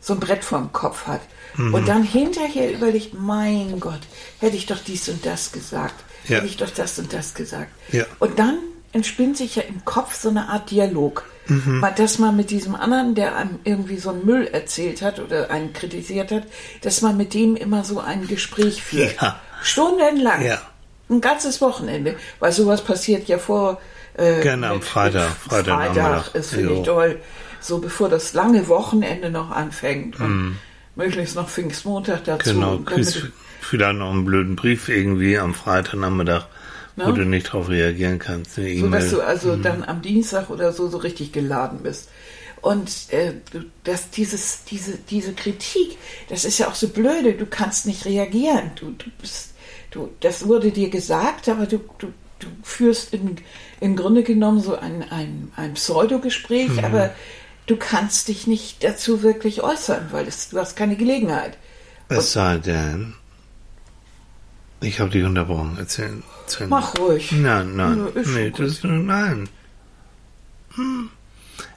so 0.01 0.15
ein 0.15 0.21
Brett 0.21 0.43
vorm 0.45 0.73
Kopf 0.73 1.07
hat. 1.07 1.21
Mhm. 1.57 1.75
Und 1.75 1.89
dann 1.89 2.03
hinterher 2.03 2.73
überlegt, 2.73 3.13
mein 3.13 3.79
Gott, 3.79 4.01
hätte 4.39 4.57
ich 4.57 4.65
doch 4.67 4.79
dies 4.79 5.09
und 5.11 5.27
das 5.27 5.53
gesagt, 5.53 5.95
Ja. 6.29 6.37
hätte 6.37 6.47
ich 6.47 6.57
doch 6.57 6.71
das 6.71 6.99
und 6.99 7.13
das 7.13 7.35
gesagt. 7.35 7.71
Ja. 7.93 8.05
Und 8.21 8.39
dann 8.39 8.59
entspinnt 8.93 9.37
sich 9.37 9.57
ja 9.57 9.63
im 9.65 9.85
Kopf 9.85 10.15
so 10.19 10.31
eine 10.31 10.49
Art 10.49 10.71
Dialog. 10.71 11.25
Mhm. 11.49 11.81
Mal, 11.81 11.93
Dass 11.93 12.19
man 12.19 12.37
mit 12.37 12.51
diesem 12.51 12.75
anderen, 12.75 13.15
der 13.15 13.37
einem 13.37 13.59
irgendwie 13.65 13.97
so 13.99 14.11
einen 14.11 14.25
Müll 14.27 14.47
erzählt 14.47 15.03
hat 15.03 15.19
oder 15.19 15.51
einen 15.51 15.73
kritisiert 15.73 16.31
hat, 16.31 16.45
dass 16.83 17.01
man 17.03 17.17
mit 17.17 17.35
dem 17.35 17.57
immer 17.57 17.85
so 17.85 18.01
ein 18.01 18.27
Gespräch 18.27 18.83
führt. 18.83 19.17
Ja. 19.21 19.41
Stundenlang. 19.63 20.45
Ja. 20.45 20.61
Ein 21.11 21.21
ganzes 21.21 21.61
Wochenende. 21.61 22.17
Weil 22.39 22.53
sowas 22.53 22.83
passiert 22.83 23.29
ja 23.29 23.39
vor. 23.39 23.81
Äh, 24.15 24.41
Gerne 24.43 24.69
am 24.69 24.77
mit- 24.77 24.85
Freitag, 24.85 25.31
Freitag 25.31 25.95
Freitag 25.95 26.35
ist 26.35 26.51
finde 26.55 26.75
ich 26.75 26.83
toll. 26.83 27.21
So 27.61 27.79
bevor 27.79 28.09
das 28.09 28.35
lange 28.35 28.69
Wochenende 28.69 29.31
noch 29.31 29.51
anfängt. 29.51 30.19
Und 30.21 30.59
möglichst 30.97 31.35
noch 31.37 31.49
Pfingstmontag 31.49 32.25
dazu. 32.25 32.51
Mhm. 32.51 32.55
Genau, 32.55 32.79
kriegst 32.79 33.27
vielleicht 33.61 33.97
noch 33.97 34.11
einen 34.11 34.25
blöden 34.25 34.55
Brief 34.57 34.89
irgendwie 34.89 35.39
am 35.39 35.55
Freitagnachmittag, 35.55 36.47
wo 36.99 37.11
Ne? 37.11 37.15
du 37.15 37.25
nicht 37.25 37.45
drauf 37.53 37.69
reagieren 37.69 38.19
kannst. 38.19 38.59
Eine 38.59 38.79
So 38.79 38.89
dass 38.89 39.11
du 39.11 39.21
also 39.21 39.57
dann 39.57 39.85
am 39.85 40.03
Dienstag 40.03 40.51
oder 40.51 40.73
so 40.73 40.89
so 40.89 40.99
richtig 40.99 41.33
geladen 41.33 41.81
bist. 41.83 42.09
Und 42.61 42.91
äh, 43.11 43.35
du- 43.53 43.65
das, 43.85 44.11
dieses, 44.11 44.65
diese, 44.65 44.99
diese 44.99 45.33
Kritik, 45.33 45.97
das 46.29 46.45
ist 46.45 46.59
ja 46.59 46.69
auch 46.69 46.75
so 46.75 46.89
blöde, 46.89 47.35
du 47.35 47.47
kannst 47.47 47.87
nicht 47.87 48.05
reagieren. 48.05 48.73
Du, 48.75 48.91
du 48.91 49.11
bist, 49.21 49.55
du, 49.93 50.11
das 50.21 50.47
wurde 50.47 50.73
dir 50.73 50.91
gesagt, 50.91 51.49
aber 51.49 51.67
du, 51.67 51.79
du, 51.99 52.09
du 52.41 52.47
führst 52.65 53.15
in, 53.15 53.37
im 53.81 53.95
Grunde 53.95 54.25
genommen 54.25 54.61
so 54.61 54.77
ein, 54.77 55.05
ein, 55.11 55.53
ein 55.55 55.75
Pseudogespräch, 55.75 56.71
Mhm. 56.71 56.85
aber 56.85 57.15
du 57.67 57.77
kannst 57.77 58.27
dich 58.27 58.49
nicht 58.49 58.83
dazu 58.83 59.23
wirklich 59.23 59.63
äußern, 59.63 60.09
weil 60.11 60.27
es, 60.27 60.49
du 60.51 60.59
hast 60.59 60.75
keine 60.75 60.97
Gelegenheit. 60.97 61.59
Es 62.09 62.33
sei 62.33 62.59
denn, 62.59 63.15
ich 64.81 64.99
habe 65.01 65.11
dich 65.11 65.25
unterbrochen. 65.25 65.77
Erzähl, 65.79 66.23
erzähl 66.49 66.67
Mach 66.67 66.99
ruhig. 66.99 67.33
Nein, 67.33 67.77
nein, 67.77 68.09
schon 68.15 68.35
nee, 68.35 68.51
das 68.51 68.83
nein. 68.83 69.49
Hm. 70.75 71.11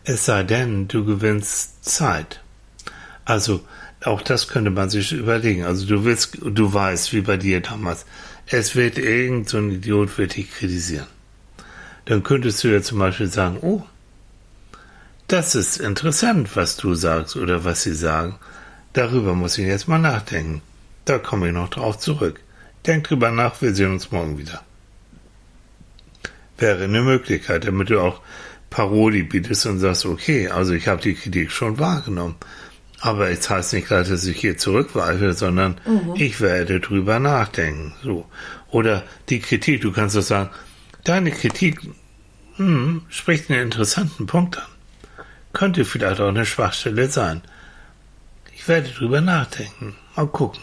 Es 0.03 0.25
sei 0.25 0.43
denn, 0.43 0.87
du 0.87 1.05
gewinnst 1.05 1.83
Zeit. 1.83 2.41
Also 3.25 3.61
auch 4.03 4.21
das 4.21 4.47
könnte 4.47 4.71
man 4.71 4.89
sich 4.89 5.11
überlegen. 5.11 5.63
Also 5.63 5.85
du 5.85 6.03
willst, 6.05 6.37
du 6.41 6.73
weißt, 6.73 7.13
wie 7.13 7.21
bei 7.21 7.37
dir 7.37 7.61
damals, 7.61 8.05
es 8.47 8.75
wird 8.75 8.97
irgend 8.97 9.49
so 9.49 9.57
ein 9.57 9.71
Idiot 9.71 10.17
wird 10.17 10.35
dich 10.35 10.51
kritisieren. 10.51 11.07
Dann 12.05 12.23
könntest 12.23 12.63
du 12.63 12.69
ja 12.69 12.81
zum 12.81 12.99
Beispiel 12.99 13.27
sagen, 13.27 13.59
oh, 13.61 13.83
das 15.27 15.55
ist 15.55 15.77
interessant, 15.77 16.55
was 16.55 16.77
du 16.77 16.95
sagst 16.95 17.35
oder 17.35 17.63
was 17.63 17.83
sie 17.83 17.93
sagen. 17.93 18.35
Darüber 18.93 19.33
muss 19.33 19.57
ich 19.57 19.65
jetzt 19.65 19.87
mal 19.87 19.99
nachdenken. 19.99 20.61
Da 21.05 21.19
komme 21.19 21.47
ich 21.47 21.53
noch 21.53 21.69
drauf 21.69 21.99
zurück. 21.99 22.41
Denk 22.85 23.05
drüber 23.05 23.31
nach, 23.31 23.61
wir 23.61 23.75
sehen 23.75 23.93
uns 23.93 24.11
morgen 24.11 24.37
wieder. 24.37 24.63
Wäre 26.57 26.83
eine 26.83 27.01
Möglichkeit, 27.01 27.65
damit 27.65 27.89
du 27.89 27.99
auch 27.99 28.21
Parodie 28.69 29.23
bietest 29.23 29.65
und 29.65 29.79
sagst, 29.79 30.05
okay, 30.05 30.47
also 30.47 30.73
ich 30.73 30.87
habe 30.87 31.01
die 31.01 31.15
Kritik 31.15 31.51
schon 31.51 31.79
wahrgenommen. 31.79 32.35
Aber 32.99 33.29
es 33.29 33.49
heißt 33.49 33.73
nicht 33.73 33.87
gleich, 33.87 34.09
dass 34.09 34.25
ich 34.25 34.39
hier 34.39 34.57
zurückweiche, 34.57 35.33
sondern 35.33 35.81
ich 36.15 36.39
werde 36.39 36.79
drüber 36.79 37.19
nachdenken. 37.19 37.93
So. 38.03 38.27
Oder 38.69 39.03
die 39.29 39.39
Kritik, 39.39 39.81
du 39.81 39.91
kannst 39.91 40.15
doch 40.15 40.21
sagen, 40.21 40.51
Deine 41.03 41.31
Kritik 41.31 41.81
hm, 42.57 43.01
spricht 43.09 43.49
einen 43.49 43.63
interessanten 43.63 44.27
Punkt 44.27 44.57
an. 44.57 44.67
Könnte 45.51 45.83
vielleicht 45.83 46.21
auch 46.21 46.27
eine 46.27 46.45
Schwachstelle 46.45 47.09
sein. 47.09 47.41
Ich 48.53 48.67
werde 48.67 48.89
drüber 48.89 49.19
nachdenken. 49.19 49.95
Mal 50.15 50.27
gucken. 50.27 50.61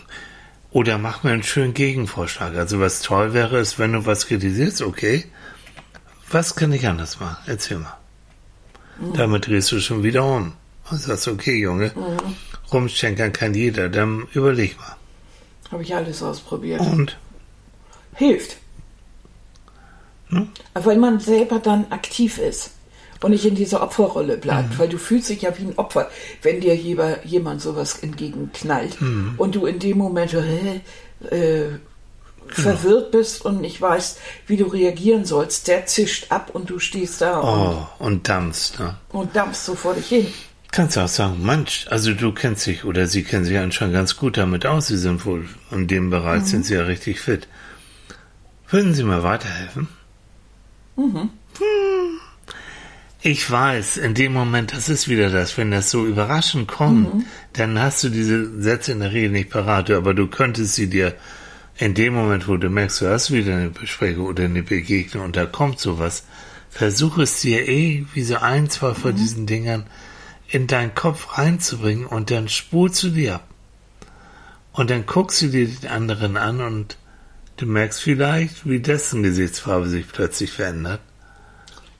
Oder 0.70 0.98
mach 0.98 1.22
mir 1.22 1.32
einen 1.32 1.42
schönen 1.42 1.74
Gegenvorschlag. 1.74 2.54
Also 2.56 2.80
was 2.80 3.00
toll 3.00 3.32
wäre, 3.32 3.58
ist, 3.58 3.78
wenn 3.78 3.92
du 3.92 4.06
was 4.06 4.26
kritisierst, 4.26 4.82
okay. 4.82 5.24
Was 6.30 6.54
kann 6.56 6.72
ich 6.72 6.86
anders 6.86 7.20
machen? 7.20 7.38
Erzähl 7.46 7.78
mal. 7.78 7.96
Mhm. 9.00 9.14
Damit 9.14 9.46
drehst 9.46 9.72
du 9.72 9.80
schon 9.80 10.02
wieder 10.02 10.24
um. 10.24 10.52
Und 10.90 11.00
sagst, 11.00 11.28
okay, 11.28 11.58
Junge, 11.58 11.92
mhm. 11.94 12.36
rumschenkern 12.72 13.32
kann 13.32 13.54
jeder. 13.54 13.88
Dann 13.88 14.26
überleg 14.34 14.78
mal. 14.78 14.96
Habe 15.70 15.82
ich 15.82 15.94
alles 15.94 16.22
ausprobiert. 16.22 16.80
Und? 16.80 17.18
Hilft. 18.14 18.56
Hm? 20.28 20.48
Weil 20.74 20.98
man 20.98 21.20
selber 21.20 21.58
dann 21.58 21.90
aktiv 21.90 22.38
ist 22.38 22.72
und 23.22 23.30
nicht 23.30 23.44
in 23.44 23.54
dieser 23.54 23.82
Opferrolle 23.82 24.36
bleibt, 24.36 24.74
mhm. 24.74 24.78
weil 24.78 24.88
du 24.88 24.98
fühlst 24.98 25.28
dich 25.28 25.42
ja 25.42 25.56
wie 25.58 25.64
ein 25.64 25.78
Opfer, 25.78 26.10
wenn 26.42 26.60
dir 26.60 26.74
jemand 26.74 27.60
sowas 27.60 27.98
entgegenknallt 28.00 29.00
mhm. 29.00 29.34
und 29.36 29.54
du 29.54 29.66
in 29.66 29.78
dem 29.78 29.98
Moment 29.98 30.34
äh, 30.34 30.80
äh, 31.34 31.78
verwirrt 32.48 33.10
bist 33.10 33.44
und 33.44 33.60
nicht 33.60 33.80
weißt, 33.80 34.18
wie 34.46 34.56
du 34.56 34.66
reagieren 34.66 35.24
sollst. 35.24 35.68
Der 35.68 35.86
zischt 35.86 36.30
ab 36.30 36.50
und 36.52 36.70
du 36.70 36.78
stehst 36.78 37.20
da 37.20 37.40
oh, 37.40 37.86
und, 37.98 38.06
und 38.06 38.28
dampfst. 38.28 38.78
Ne? 38.78 38.96
Und 39.10 39.34
dampfst 39.34 39.64
so 39.64 39.74
vor 39.74 39.94
dich 39.94 40.06
hin. 40.06 40.26
Kannst 40.70 40.96
du 40.96 41.00
auch 41.00 41.08
sagen, 41.08 41.44
Mensch, 41.44 41.86
also 41.88 42.12
du 42.12 42.32
kennst 42.32 42.66
dich 42.66 42.84
oder 42.84 43.06
sie 43.06 43.24
kennen 43.24 43.44
sich 43.44 43.56
anscheinend 43.58 43.94
ganz 43.94 44.16
gut 44.16 44.36
damit 44.36 44.66
aus. 44.66 44.88
Sie 44.88 44.98
sind 44.98 45.24
wohl 45.24 45.48
in 45.70 45.88
dem 45.88 46.10
Bereich, 46.10 46.42
mhm. 46.42 46.46
sind 46.46 46.66
sie 46.66 46.74
ja 46.74 46.82
richtig 46.82 47.20
fit. 47.20 47.48
Würden 48.70 48.92
Sie 48.92 49.02
mir 49.02 49.22
weiterhelfen? 49.22 49.88
Mhm. 50.96 51.30
Hm. 51.58 51.97
Ich 53.20 53.50
weiß, 53.50 53.96
in 53.96 54.14
dem 54.14 54.32
Moment, 54.32 54.72
das 54.72 54.88
ist 54.88 55.08
wieder 55.08 55.28
das, 55.28 55.58
wenn 55.58 55.72
das 55.72 55.90
so 55.90 56.06
überraschend 56.06 56.68
kommt, 56.68 57.14
mhm. 57.14 57.24
dann 57.52 57.78
hast 57.80 58.04
du 58.04 58.10
diese 58.10 58.60
Sätze 58.60 58.92
in 58.92 59.00
der 59.00 59.12
Regel 59.12 59.30
nicht 59.30 59.50
parat, 59.50 59.90
aber 59.90 60.14
du 60.14 60.28
könntest 60.28 60.76
sie 60.76 60.88
dir 60.88 61.14
in 61.78 61.94
dem 61.94 62.14
Moment, 62.14 62.46
wo 62.46 62.56
du 62.56 62.70
merkst, 62.70 63.00
du 63.00 63.08
hast 63.08 63.32
wieder 63.32 63.56
eine 63.56 63.70
Besprechung 63.70 64.26
oder 64.26 64.44
eine 64.44 64.62
Begegnung 64.62 65.24
und 65.24 65.36
da 65.36 65.46
kommt 65.46 65.80
sowas, 65.80 66.24
versuch 66.70 67.18
es 67.18 67.40
dir 67.40 67.68
irgendwie 67.68 68.22
so 68.22 68.36
ein, 68.36 68.70
zwei 68.70 68.94
von 68.94 69.12
mhm. 69.12 69.16
diesen 69.16 69.46
Dingern 69.46 69.84
in 70.48 70.68
deinen 70.68 70.94
Kopf 70.94 71.38
reinzubringen 71.38 72.06
und 72.06 72.30
dann 72.30 72.48
spulst 72.48 73.02
du 73.02 73.08
die 73.10 73.30
ab. 73.30 73.46
Und 74.72 74.90
dann 74.90 75.06
guckst 75.06 75.42
du 75.42 75.48
dir 75.48 75.66
den 75.66 75.90
anderen 75.90 76.36
an 76.36 76.60
und 76.60 76.96
du 77.56 77.66
merkst 77.66 78.00
vielleicht, 78.00 78.68
wie 78.68 78.78
dessen 78.78 79.24
Gesichtsfarbe 79.24 79.88
sich 79.88 80.06
plötzlich 80.06 80.52
verändert. 80.52 81.00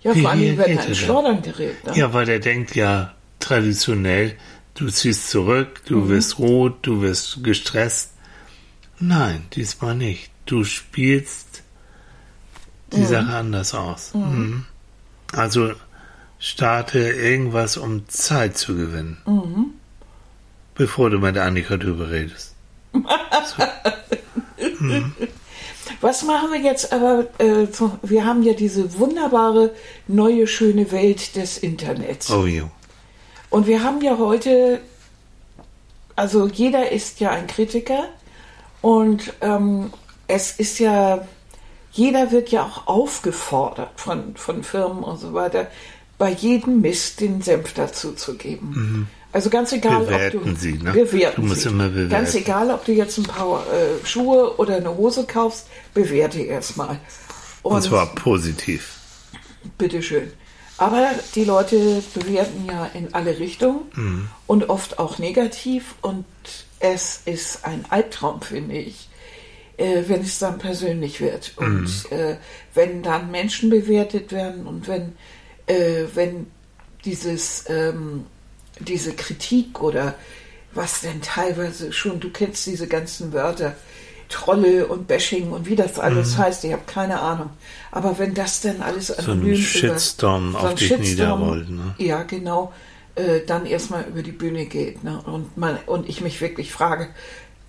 Ja, 0.02 0.14
vor 0.14 0.30
allem, 0.30 0.56
wenn 0.58 0.78
er 0.78 0.86
in 0.86 0.94
Schleudern 0.94 1.42
gerät. 1.42 1.84
Ne? 1.84 1.96
Ja, 1.96 2.12
weil 2.12 2.26
der 2.26 2.38
denkt 2.38 2.76
ja 2.76 3.14
traditionell, 3.40 4.36
du 4.74 4.88
ziehst 4.88 5.30
zurück, 5.30 5.82
du 5.86 5.98
mhm. 5.98 6.08
wirst 6.08 6.38
rot, 6.38 6.78
du 6.82 7.02
wirst 7.02 7.42
gestresst. 7.42 8.12
Nein, 9.00 9.46
diesmal 9.52 9.94
nicht. 9.94 10.30
Du 10.46 10.64
spielst 10.64 11.62
die 12.92 13.00
mhm. 13.00 13.06
Sache 13.06 13.34
anders 13.34 13.74
aus. 13.74 14.14
Mhm. 14.14 14.22
mhm. 14.22 14.64
Also 15.32 15.72
starte 16.38 17.00
irgendwas, 17.00 17.76
um 17.76 18.08
Zeit 18.08 18.56
zu 18.56 18.76
gewinnen. 18.76 19.18
Mhm. 19.26 19.66
Bevor 20.74 21.10
du 21.10 21.18
mit 21.18 21.36
Annika 21.36 21.76
drüber 21.76 22.10
redest. 22.10 22.54
So. 23.56 23.64
Was 26.00 26.22
machen 26.22 26.52
wir 26.52 26.60
jetzt 26.60 26.92
aber? 26.92 27.26
Äh, 27.38 27.66
wir 28.02 28.24
haben 28.24 28.42
ja 28.42 28.52
diese 28.52 28.98
wunderbare 28.98 29.74
neue 30.06 30.46
schöne 30.46 30.90
Welt 30.92 31.36
des 31.36 31.58
Internets. 31.58 32.30
Oh 32.30 32.46
ja. 32.46 32.70
Und 33.50 33.66
wir 33.66 33.82
haben 33.82 34.02
ja 34.02 34.18
heute, 34.18 34.80
also 36.16 36.46
jeder 36.46 36.92
ist 36.92 37.20
ja 37.20 37.30
ein 37.30 37.46
Kritiker 37.46 38.08
und 38.82 39.32
ähm, 39.40 39.90
es 40.26 40.52
ist 40.52 40.78
ja, 40.78 41.26
jeder 41.92 42.30
wird 42.30 42.50
ja 42.50 42.64
auch 42.64 42.86
aufgefordert 42.86 43.98
von, 43.98 44.36
von 44.36 44.62
Firmen 44.62 45.02
und 45.02 45.18
so 45.18 45.32
weiter, 45.32 45.68
bei 46.18 46.30
jedem 46.30 46.80
Mist 46.80 47.20
den 47.20 47.42
Senf 47.42 47.72
dazu 47.72 48.12
zu 48.12 48.36
geben. 48.36 48.70
Mhm. 48.74 49.06
Also 49.38 49.50
ganz 49.50 49.70
egal, 49.70 50.04
bewerten 50.04 50.38
ob 50.38 50.44
du 50.46 50.54
sie, 50.56 50.72
ne? 50.72 50.90
bewerten 50.90 51.42
du 51.42 51.46
musst 51.46 51.60
sie. 51.60 51.68
immer 51.68 51.88
bewerten. 51.88 52.10
Ganz 52.10 52.34
egal, 52.34 52.72
ob 52.72 52.84
du 52.84 52.90
jetzt 52.90 53.18
ein 53.18 53.22
paar 53.22 53.64
äh, 53.72 54.04
Schuhe 54.04 54.58
oder 54.58 54.78
eine 54.78 54.96
Hose 54.96 55.26
kaufst, 55.26 55.68
bewerte 55.94 56.40
erstmal. 56.40 56.98
Und, 57.62 57.76
Und 57.76 57.82
zwar 57.82 58.12
positiv. 58.16 58.96
Bitteschön. 59.78 60.32
Aber 60.76 61.10
die 61.36 61.44
Leute 61.44 62.02
bewerten 62.14 62.66
ja 62.66 62.90
in 62.94 63.14
alle 63.14 63.38
Richtungen 63.38 63.82
mhm. 63.94 64.28
und 64.48 64.70
oft 64.70 64.98
auch 64.98 65.20
negativ. 65.20 65.94
Und 66.02 66.24
es 66.80 67.22
ist 67.24 67.64
ein 67.64 67.84
Albtraum, 67.90 68.42
finde 68.42 68.76
ich, 68.76 69.08
äh, 69.76 70.02
wenn 70.08 70.22
es 70.22 70.40
dann 70.40 70.58
persönlich 70.58 71.20
wird. 71.20 71.52
Und 71.54 72.10
mhm. 72.10 72.16
äh, 72.16 72.36
wenn 72.74 73.04
dann 73.04 73.30
Menschen 73.30 73.70
bewertet 73.70 74.32
werden 74.32 74.66
und 74.66 74.88
wenn, 74.88 75.12
äh, 75.68 76.06
wenn 76.12 76.48
dieses 77.04 77.66
ähm, 77.68 78.24
diese 78.80 79.12
Kritik 79.12 79.82
oder 79.82 80.14
was 80.72 81.00
denn 81.00 81.20
teilweise 81.22 81.92
schon, 81.92 82.20
du 82.20 82.30
kennst 82.30 82.66
diese 82.66 82.86
ganzen 82.86 83.32
Wörter, 83.32 83.74
Trolle 84.28 84.86
und 84.86 85.08
Bashing 85.08 85.50
und 85.50 85.66
wie 85.66 85.76
das 85.76 85.98
alles 85.98 86.36
mhm. 86.36 86.38
heißt, 86.38 86.64
ich 86.64 86.72
habe 86.72 86.82
keine 86.86 87.20
Ahnung. 87.20 87.50
Aber 87.90 88.18
wenn 88.18 88.34
das 88.34 88.60
dann 88.60 88.82
alles 88.82 89.10
anonym 89.10 89.54
so 89.54 89.60
ein 89.60 89.64
Shitstorm 89.64 90.50
über, 90.50 90.60
auf 90.60 90.70
so 90.70 90.76
dich 90.76 90.88
Shitstorm, 90.88 91.40
niederrollt, 91.40 91.70
ne? 91.70 91.94
Ja, 91.96 92.22
genau, 92.24 92.72
äh, 93.14 93.40
dann 93.46 93.64
erstmal 93.64 94.04
über 94.04 94.22
die 94.22 94.32
Bühne 94.32 94.66
geht. 94.66 95.02
Ne? 95.02 95.20
Und, 95.24 95.56
man, 95.56 95.78
und 95.86 96.08
ich 96.08 96.20
mich 96.20 96.42
wirklich 96.42 96.70
frage, 96.70 97.08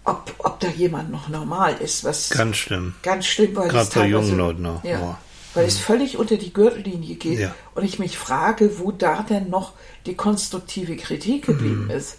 ob, 0.04 0.34
ob 0.39 0.60
da 0.60 0.67
jemand 0.67 1.12
noch 1.12 1.30
normal 1.30 1.76
ist. 1.80 2.04
Was 2.04 2.30
ganz 2.30 2.58
schlimm. 2.58 2.93
Ganz 3.04 3.26
schlimm, 3.26 3.56
weil 3.56 3.69
Gerade 3.69 3.89
bei 3.95 4.08
jungen 4.08 4.38
Leuten 4.38 4.62
noch. 4.63 4.84
Ja. 4.84 5.00
Oh 5.02 5.29
weil 5.54 5.66
es 5.66 5.78
völlig 5.80 6.18
unter 6.18 6.38
die 6.38 6.54
Gürtellinie 6.54 7.16
geht. 7.16 7.40
Ja. 7.40 7.56
Und 7.76 7.84
ich 7.84 8.00
mich 8.00 8.18
frage, 8.18 8.80
wo 8.80 8.92
da 8.92 9.24
denn 9.24 9.50
noch 9.50 9.74
die 10.06 10.16
konstruktive 10.16 10.96
Kritik 10.96 11.46
geblieben 11.46 11.86
mhm. 11.86 11.92
ist. 11.92 12.18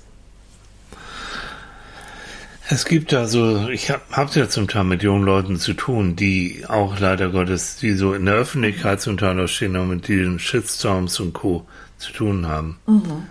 Es 2.73 2.85
gibt 2.85 3.13
da 3.13 3.27
so, 3.27 3.69
ich 3.69 3.91
habe 3.91 4.03
hab 4.13 4.35
ja 4.37 4.49
zum 4.49 4.69
Teil 4.69 4.85
mit 4.85 5.03
jungen 5.03 5.25
Leuten 5.25 5.59
zu 5.59 5.75
tun, 5.75 6.15
die 6.15 6.65
auch 6.69 7.01
leider 7.01 7.31
Gottes, 7.31 7.77
die 7.77 7.95
so 7.95 8.15
in 8.15 8.27
der 8.27 8.37
Öffentlichkeit 8.37 9.01
zum 9.01 9.17
Teil 9.19 9.41
auch 9.41 9.49
stehen 9.49 9.77
und 9.77 9.89
mit 9.89 10.07
diesen 10.07 10.39
Shitstorms 10.39 11.19
und 11.19 11.33
Co. 11.33 11.67
zu 11.99 12.13
tun 12.13 12.47
haben. 12.47 12.79
Mhm. 12.87 13.27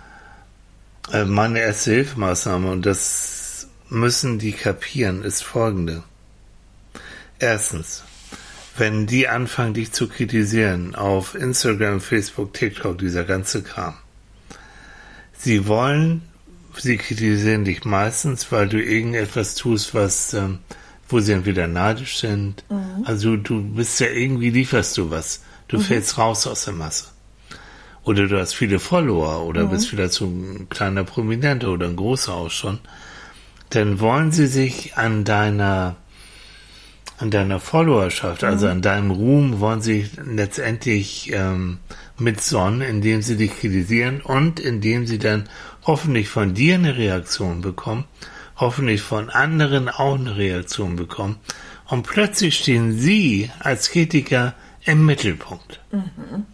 Äh, 1.10 1.24
meine 1.24 1.60
erste 1.60 1.92
Hilfemaßnahme, 1.92 2.70
und 2.70 2.84
das 2.84 3.68
müssen 3.88 4.38
die 4.38 4.52
kapieren, 4.52 5.22
ist 5.22 5.42
folgende. 5.42 6.02
Erstens, 7.38 8.04
wenn 8.80 9.06
die 9.06 9.28
anfangen, 9.28 9.74
dich 9.74 9.92
zu 9.92 10.08
kritisieren 10.08 10.94
auf 10.94 11.34
Instagram, 11.34 12.00
Facebook, 12.00 12.54
TikTok, 12.54 12.98
dieser 12.98 13.24
ganze 13.24 13.62
Kram. 13.62 13.94
Sie 15.36 15.68
wollen, 15.68 16.22
sie 16.76 16.96
kritisieren 16.96 17.64
dich 17.64 17.84
meistens, 17.84 18.50
weil 18.50 18.68
du 18.68 18.82
irgendetwas 18.82 19.54
tust, 19.54 19.94
was, 19.94 20.34
ähm, 20.34 20.58
wo 21.08 21.20
sie 21.20 21.32
entweder 21.32 21.66
neidisch 21.66 22.18
sind. 22.18 22.64
Mhm. 22.70 23.04
Also 23.04 23.36
du 23.36 23.62
bist 23.62 24.00
ja 24.00 24.08
irgendwie, 24.08 24.50
lieferst 24.50 24.96
du 24.96 25.10
was. 25.10 25.42
Du 25.68 25.76
mhm. 25.76 25.82
fällst 25.82 26.18
raus 26.18 26.46
aus 26.46 26.64
der 26.64 26.74
Masse. 26.74 27.04
Oder 28.02 28.28
du 28.28 28.40
hast 28.40 28.54
viele 28.54 28.78
Follower 28.78 29.44
oder 29.44 29.66
mhm. 29.66 29.70
bist 29.70 29.88
vielleicht 29.88 30.14
so 30.14 30.24
ein 30.24 30.68
kleiner 30.70 31.04
Prominenter 31.04 31.68
oder 31.68 31.86
ein 31.86 31.96
großer 31.96 32.32
auch 32.32 32.50
schon. 32.50 32.78
Dann 33.68 34.00
wollen 34.00 34.32
sie 34.32 34.46
sich 34.46 34.96
an 34.96 35.24
deiner 35.24 35.96
an 37.20 37.30
deiner 37.30 37.60
Followerschaft, 37.60 38.44
also 38.44 38.66
mhm. 38.66 38.72
an 38.72 38.82
deinem 38.82 39.10
Ruhm, 39.10 39.60
wollen 39.60 39.82
sie 39.82 40.08
letztendlich 40.24 41.30
ähm, 41.32 41.78
mitsonnen, 42.18 42.80
indem 42.80 43.22
sie 43.22 43.36
dich 43.36 43.58
kritisieren 43.58 44.22
und 44.22 44.58
indem 44.58 45.06
sie 45.06 45.18
dann 45.18 45.48
hoffentlich 45.84 46.28
von 46.28 46.54
dir 46.54 46.76
eine 46.76 46.96
Reaktion 46.96 47.60
bekommen, 47.60 48.04
hoffentlich 48.56 49.02
von 49.02 49.28
anderen 49.28 49.88
auch 49.88 50.14
eine 50.14 50.36
Reaktion 50.36 50.96
bekommen. 50.96 51.36
Und 51.88 52.04
plötzlich 52.04 52.56
stehen 52.56 52.96
sie 52.96 53.50
als 53.58 53.90
Kritiker 53.90 54.54
im 54.84 55.04
Mittelpunkt. 55.04 55.80
Mhm. 55.92 56.46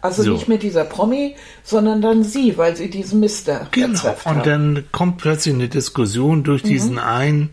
Also 0.00 0.22
so. 0.22 0.32
nicht 0.32 0.46
mehr 0.46 0.58
dieser 0.58 0.84
Promi, 0.84 1.34
sondern 1.64 2.00
dann 2.00 2.22
sie, 2.22 2.56
weil 2.56 2.76
sie 2.76 2.88
diesen 2.88 3.18
Mister 3.18 3.66
Genau, 3.72 4.16
und 4.26 4.46
dann 4.46 4.84
kommt 4.92 5.18
plötzlich 5.18 5.54
eine 5.54 5.68
Diskussion 5.68 6.44
durch 6.44 6.62
mhm. 6.62 6.68
diesen 6.68 6.98
einen 7.00 7.50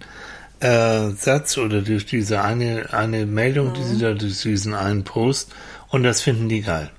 äh, 0.65 1.11
Satz 1.11 1.57
oder 1.57 1.81
durch 1.81 2.05
diese 2.05 2.41
eine, 2.41 2.91
eine 2.93 3.25
Meldung, 3.25 3.69
mhm. 3.69 3.73
die 3.75 3.83
sie 3.83 3.99
da 3.99 4.13
durch 4.13 4.41
diesen 4.41 4.73
einen 4.73 5.03
Post 5.03 5.53
und 5.89 6.03
das 6.03 6.21
finden 6.21 6.49
die 6.49 6.61
geil. 6.61 6.89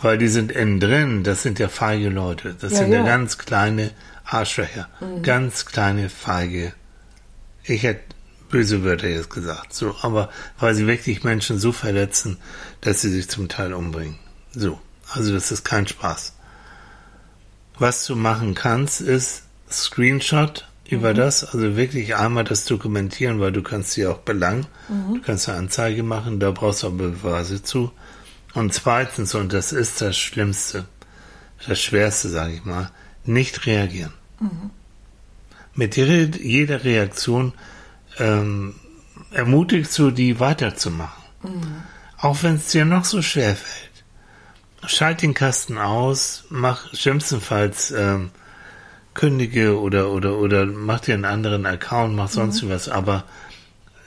Weil 0.00 0.18
die 0.18 0.28
sind 0.28 0.52
innen 0.52 0.78
drin, 0.78 1.24
das 1.24 1.42
sind 1.42 1.58
ja 1.58 1.68
feige 1.68 2.08
Leute. 2.08 2.54
Das 2.60 2.72
ja, 2.72 2.78
sind 2.78 2.92
ja. 2.92 3.00
ja 3.00 3.04
ganz 3.04 3.36
kleine 3.36 3.90
Arschlöcher. 4.24 4.88
Mhm. 5.00 5.22
Ganz 5.22 5.66
kleine 5.66 6.08
feige. 6.08 6.72
Ich 7.64 7.82
hätte 7.82 8.14
böse 8.48 8.84
Wörter 8.84 9.08
jetzt 9.08 9.30
gesagt. 9.30 9.74
So, 9.74 9.96
aber 10.02 10.30
weil 10.60 10.74
sie 10.74 10.86
wirklich 10.86 11.24
Menschen 11.24 11.58
so 11.58 11.72
verletzen, 11.72 12.38
dass 12.80 13.00
sie 13.00 13.10
sich 13.10 13.28
zum 13.28 13.48
Teil 13.48 13.74
umbringen. 13.74 14.18
So, 14.52 14.80
also 15.10 15.34
das 15.34 15.50
ist 15.50 15.64
kein 15.64 15.88
Spaß. 15.88 16.34
Was 17.78 18.06
du 18.06 18.14
machen 18.14 18.54
kannst, 18.54 19.00
ist 19.00 19.42
Screenshot 19.70 20.67
über 20.88 21.10
mhm. 21.10 21.16
das, 21.16 21.44
also 21.44 21.76
wirklich 21.76 22.16
einmal 22.16 22.44
das 22.44 22.64
dokumentieren, 22.64 23.40
weil 23.40 23.52
du 23.52 23.62
kannst 23.62 23.92
sie 23.92 24.06
auch 24.06 24.18
belangen. 24.18 24.66
Mhm. 24.88 25.14
Du 25.14 25.20
kannst 25.20 25.48
eine 25.48 25.58
Anzeige 25.58 26.02
machen, 26.02 26.40
da 26.40 26.50
brauchst 26.50 26.82
du 26.82 26.88
aber 26.88 27.08
Beweise 27.08 27.62
zu. 27.62 27.92
Und 28.54 28.72
zweitens, 28.72 29.34
und 29.34 29.52
das 29.52 29.72
ist 29.72 30.00
das 30.00 30.16
Schlimmste, 30.16 30.86
das 31.66 31.78
Schwerste, 31.80 32.28
sage 32.30 32.54
ich 32.54 32.64
mal, 32.64 32.90
nicht 33.24 33.66
reagieren. 33.66 34.14
Mhm. 34.40 34.70
Mit 35.74 35.96
jeder 35.96 36.84
Reaktion 36.84 37.52
ähm, 38.18 38.74
ermutigst 39.30 39.96
du 39.98 40.10
die 40.10 40.40
weiterzumachen. 40.40 41.22
Mhm. 41.42 41.82
Auch 42.16 42.42
wenn 42.42 42.56
es 42.56 42.68
dir 42.68 42.84
noch 42.84 43.04
so 43.04 43.22
schwer 43.22 43.54
fällt. 43.54 43.88
Schalt 44.86 45.22
den 45.22 45.34
Kasten 45.34 45.76
aus, 45.76 46.44
mach 46.48 46.92
schlimmstenfalls 46.94 47.90
ähm, 47.90 48.30
kündige 49.18 49.80
oder 49.80 50.12
oder 50.12 50.38
oder 50.38 50.64
mach 50.64 51.00
dir 51.00 51.14
einen 51.14 51.24
anderen 51.24 51.66
Account, 51.66 52.14
mach 52.14 52.28
sonst 52.28 52.62
mhm. 52.62 52.70
was, 52.70 52.88
aber 52.88 53.24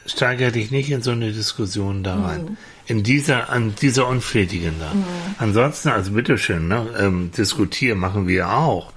steigere 0.06 0.54
dich 0.54 0.72
nicht 0.72 0.90
in 0.90 1.02
so 1.02 1.12
eine 1.12 1.34
Diskussion 1.34 2.02
da 2.02 2.16
rein. 2.16 2.44
Mhm. 2.44 2.58
In 2.88 3.04
dieser, 3.04 3.50
an 3.50 3.76
dieser 3.76 4.08
unflätigen 4.08 4.76
da. 4.80 4.94
Mhm. 4.94 5.06
Ansonsten, 5.38 5.90
also 5.90 6.14
bitteschön, 6.14 6.70
ne, 6.70 6.88
ähm, 6.98 7.32
diskutieren 7.38 8.00
machen 8.00 8.28
wir 8.28 8.52
auch. 8.52 8.94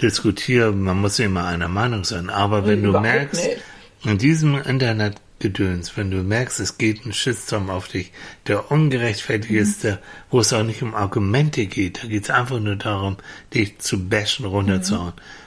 Diskutieren, 0.00 0.82
man 0.82 1.00
muss 1.02 1.18
immer 1.18 1.44
einer 1.44 1.68
Meinung 1.68 2.04
sein, 2.04 2.30
aber 2.30 2.66
wenn 2.66 2.82
du 2.82 2.98
merkst, 2.98 3.44
nicht. 3.44 3.60
in 4.04 4.16
diesem 4.16 4.54
Internet 4.54 5.16
Gedöns, 5.40 5.96
wenn 5.96 6.10
du 6.10 6.16
merkst, 6.16 6.58
es 6.60 6.78
geht 6.78 7.06
ein 7.06 7.12
Shitstorm 7.12 7.70
auf 7.70 7.88
dich, 7.88 8.10
der 8.46 8.72
ungerechtfertigt 8.72 9.52
mhm. 9.52 9.58
ist, 9.58 9.84
der, 9.84 9.98
wo 10.30 10.40
es 10.40 10.52
auch 10.52 10.64
nicht 10.64 10.82
um 10.82 10.94
Argumente 10.94 11.66
geht, 11.66 12.02
da 12.02 12.08
geht 12.08 12.24
es 12.24 12.30
einfach 12.30 12.58
nur 12.58 12.76
darum, 12.76 13.18
dich 13.54 13.78
zu 13.78 14.08
bashen, 14.08 14.46
runterzuhauen. 14.46 15.12
Mhm. 15.14 15.37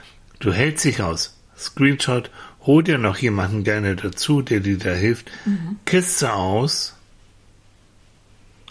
Du 0.42 0.52
hältst 0.52 0.84
dich 0.84 1.00
aus. 1.00 1.38
Screenshot, 1.56 2.30
hol 2.66 2.82
dir 2.82 2.98
noch 2.98 3.16
jemanden 3.18 3.62
gerne 3.62 3.94
dazu, 3.94 4.42
der 4.42 4.58
dir 4.58 4.76
da 4.76 4.90
hilft, 4.90 5.30
mhm. 5.44 5.78
Kiste 5.86 6.32
aus 6.32 6.96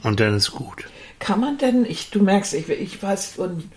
und 0.03 0.19
dann 0.19 0.35
ist 0.35 0.51
gut. 0.51 0.83
Kann 1.19 1.39
man 1.39 1.57
denn, 1.57 1.85
ich, 1.85 2.09
du 2.09 2.21
merkst, 2.21 2.55
ich, 2.55 2.67
ich 2.67 3.01
weiß, 3.01 3.37
und 3.37 3.69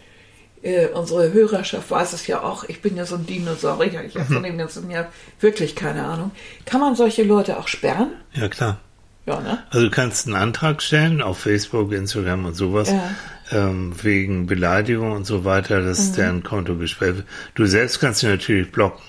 äh, 0.63 0.89
unsere 0.89 1.33
Hörerschaft 1.33 1.89
weiß 1.89 2.15
es 2.15 2.27
ja 2.27 2.43
auch, 2.43 2.65
ich 2.65 2.83
bin 2.83 2.97
ja 2.97 3.07
so 3.07 3.15
ein 3.15 3.27
Dinosaurier, 3.27 4.03
ich 4.03 4.17
habe 4.17 4.25
von 4.25 4.39
mhm. 4.39 4.47
dem 4.47 4.59
ganzen 4.59 4.91
Jahr 4.91 5.13
wirklich 5.39 5.77
keine 5.77 6.05
Ahnung. 6.05 6.33
Kann 6.65 6.81
man 6.81 6.97
solche 6.97 7.23
Leute 7.23 7.59
auch 7.61 7.69
sperren? 7.69 8.11
Ja, 8.33 8.49
klar. 8.49 8.81
Ja, 9.27 9.41
ne? 9.41 9.63
Also 9.71 9.87
du 9.87 9.91
kannst 9.91 10.27
einen 10.27 10.37
Antrag 10.37 10.83
stellen 10.83 11.23
auf 11.23 11.39
Facebook, 11.39 11.93
Instagram 11.93 12.45
und 12.45 12.55
sowas, 12.55 12.91
ja. 12.91 13.11
ähm, 13.53 13.95
wegen 14.03 14.47
Beleidigung 14.47 15.13
und 15.13 15.25
so 15.25 15.45
weiter, 15.45 15.83
dass 15.83 16.11
mhm. 16.11 16.15
deren 16.15 16.43
Konto 16.43 16.77
gesperrt 16.77 17.17
wird. 17.17 17.27
Du 17.55 17.67
selbst 17.67 18.01
kannst 18.01 18.21
sie 18.21 18.27
natürlich 18.27 18.71
blocken. 18.71 19.03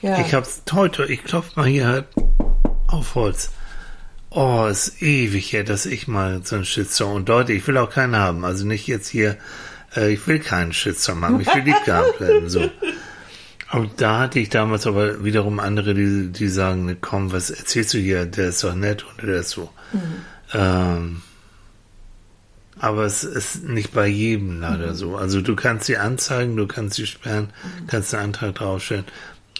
Ja. 0.00 0.20
Ich 0.20 0.34
hab's 0.34 0.62
heute, 0.72 1.04
ich 1.04 1.22
klopf 1.22 1.54
mal 1.56 1.66
hier 1.66 1.86
halt 1.86 2.06
auf 2.86 3.14
Holz. 3.14 3.50
Oh, 4.30 4.66
ist 4.66 5.02
ewig 5.02 5.52
her, 5.52 5.62
dass 5.62 5.84
ich 5.84 6.08
mal 6.08 6.40
so 6.42 6.56
einen 6.56 6.64
Shitstorm 6.64 7.16
und 7.16 7.28
Leute, 7.28 7.52
ich 7.52 7.66
will 7.66 7.76
auch 7.76 7.90
keinen 7.90 8.16
haben. 8.16 8.46
Also 8.46 8.66
nicht 8.66 8.86
jetzt 8.86 9.08
hier 9.08 9.36
äh, 9.96 10.12
ich 10.12 10.26
will 10.26 10.38
keinen 10.38 10.72
Shitstorm 10.72 11.24
haben, 11.24 11.40
ich 11.40 11.54
will 11.54 11.62
lieb 11.62 11.84
gehabt 11.84 12.20
werden, 12.20 12.48
so. 12.48 12.60
Und 13.72 14.02
da 14.02 14.20
hatte 14.20 14.38
ich 14.38 14.50
damals 14.50 14.86
aber 14.86 15.24
wiederum 15.24 15.58
andere, 15.58 15.94
die, 15.94 16.30
die 16.30 16.48
sagen, 16.48 16.94
komm, 17.00 17.32
was 17.32 17.48
erzählst 17.48 17.94
du 17.94 17.98
hier, 17.98 18.26
der 18.26 18.48
ist 18.48 18.62
doch 18.62 18.74
nett 18.74 19.04
oder 19.14 19.26
der 19.26 19.40
ist 19.40 19.50
so. 19.50 19.70
Mhm. 19.92 20.24
Ähm, 20.52 21.22
aber 22.78 23.04
es 23.04 23.24
ist 23.24 23.64
nicht 23.64 23.92
bei 23.92 24.06
jedem 24.06 24.60
leider 24.60 24.88
mhm. 24.88 24.94
so. 24.94 25.16
Also 25.16 25.40
du 25.40 25.56
kannst 25.56 25.86
sie 25.86 25.96
anzeigen, 25.96 26.54
du 26.54 26.66
kannst 26.66 26.96
sie 26.96 27.06
sperren, 27.06 27.48
mhm. 27.62 27.86
kannst 27.86 28.12
einen 28.14 28.24
Antrag 28.24 28.56
draufstellen. 28.56 29.06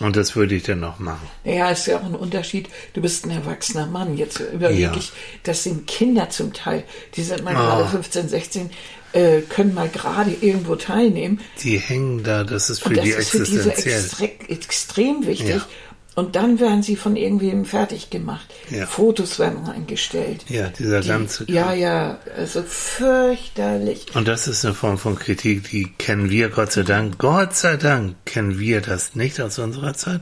Und 0.01 0.17
das 0.17 0.37
würde 0.37 0.57
ich 0.57 0.65
dann 0.65 0.81
noch 0.81 0.99
machen. 0.99 1.29
Ja, 1.45 1.71
ist 1.71 1.87
ja 1.87 1.99
auch 1.99 2.05
ein 2.05 2.15
Unterschied. 2.15 2.69
Du 2.93 3.01
bist 3.01 3.25
ein 3.25 3.31
erwachsener 3.31 3.87
Mann. 3.87 4.17
Jetzt 4.17 4.41
überlege 4.41 4.83
ja. 4.83 4.95
ich, 4.97 5.13
das 5.45 5.63
sind 5.63 5.87
Kinder 5.87 6.29
zum 6.29 6.53
Teil. 6.53 6.85
Die 7.15 7.23
sind 7.23 7.45
mal 7.45 7.55
oh. 7.55 7.59
gerade 7.59 7.89
15, 7.89 8.29
16 8.29 8.71
äh, 9.13 9.41
können 9.43 9.75
mal 9.75 9.89
gerade 9.89 10.33
irgendwo 10.41 10.77
teilnehmen. 10.77 11.41
Die 11.63 11.79
hängen 11.79 12.23
da, 12.23 12.45
das 12.45 12.71
ist 12.71 12.83
für 12.83 12.91
und 12.91 12.97
das 12.97 13.05
die 13.05 13.11
ist 13.11 13.31
für 13.31 13.45
diese 13.45 13.71
extre 13.71 14.31
extrem 14.49 15.27
wichtig. 15.27 15.49
Ja. 15.49 15.67
Und 16.15 16.37
dann 16.37 16.61
werden 16.61 16.83
sie 16.83 16.97
von 16.97 17.17
irgendwem 17.17 17.65
fertig 17.65 18.11
gemacht. 18.11 18.47
Ja. 18.69 18.87
Fotos 18.87 19.39
werden 19.39 19.67
eingestellt. 19.67 20.45
Ja, 20.49 20.69
dieser 20.69 21.01
die, 21.01 21.09
ganze. 21.09 21.45
Ja, 21.51 21.73
ja, 21.73 22.19
also 22.37 22.63
fürchterlich. 22.63 24.07
Und 24.15 24.29
das 24.29 24.47
ist 24.47 24.63
eine 24.65 24.75
Form 24.75 24.99
von 24.99 25.19
Kritik, 25.19 25.71
die 25.71 25.91
kennen 25.97 26.29
wir 26.29 26.51
Gott 26.51 26.73
sei 26.73 26.83
Dank. 26.83 27.17
Gott 27.19 27.55
sei 27.55 27.79
Dank 27.79 28.17
kennen 28.27 28.59
wir 28.59 28.83
das 28.83 29.15
nicht 29.15 29.41
aus 29.41 29.59
unserer 29.59 29.95
Zeit. 29.95 30.21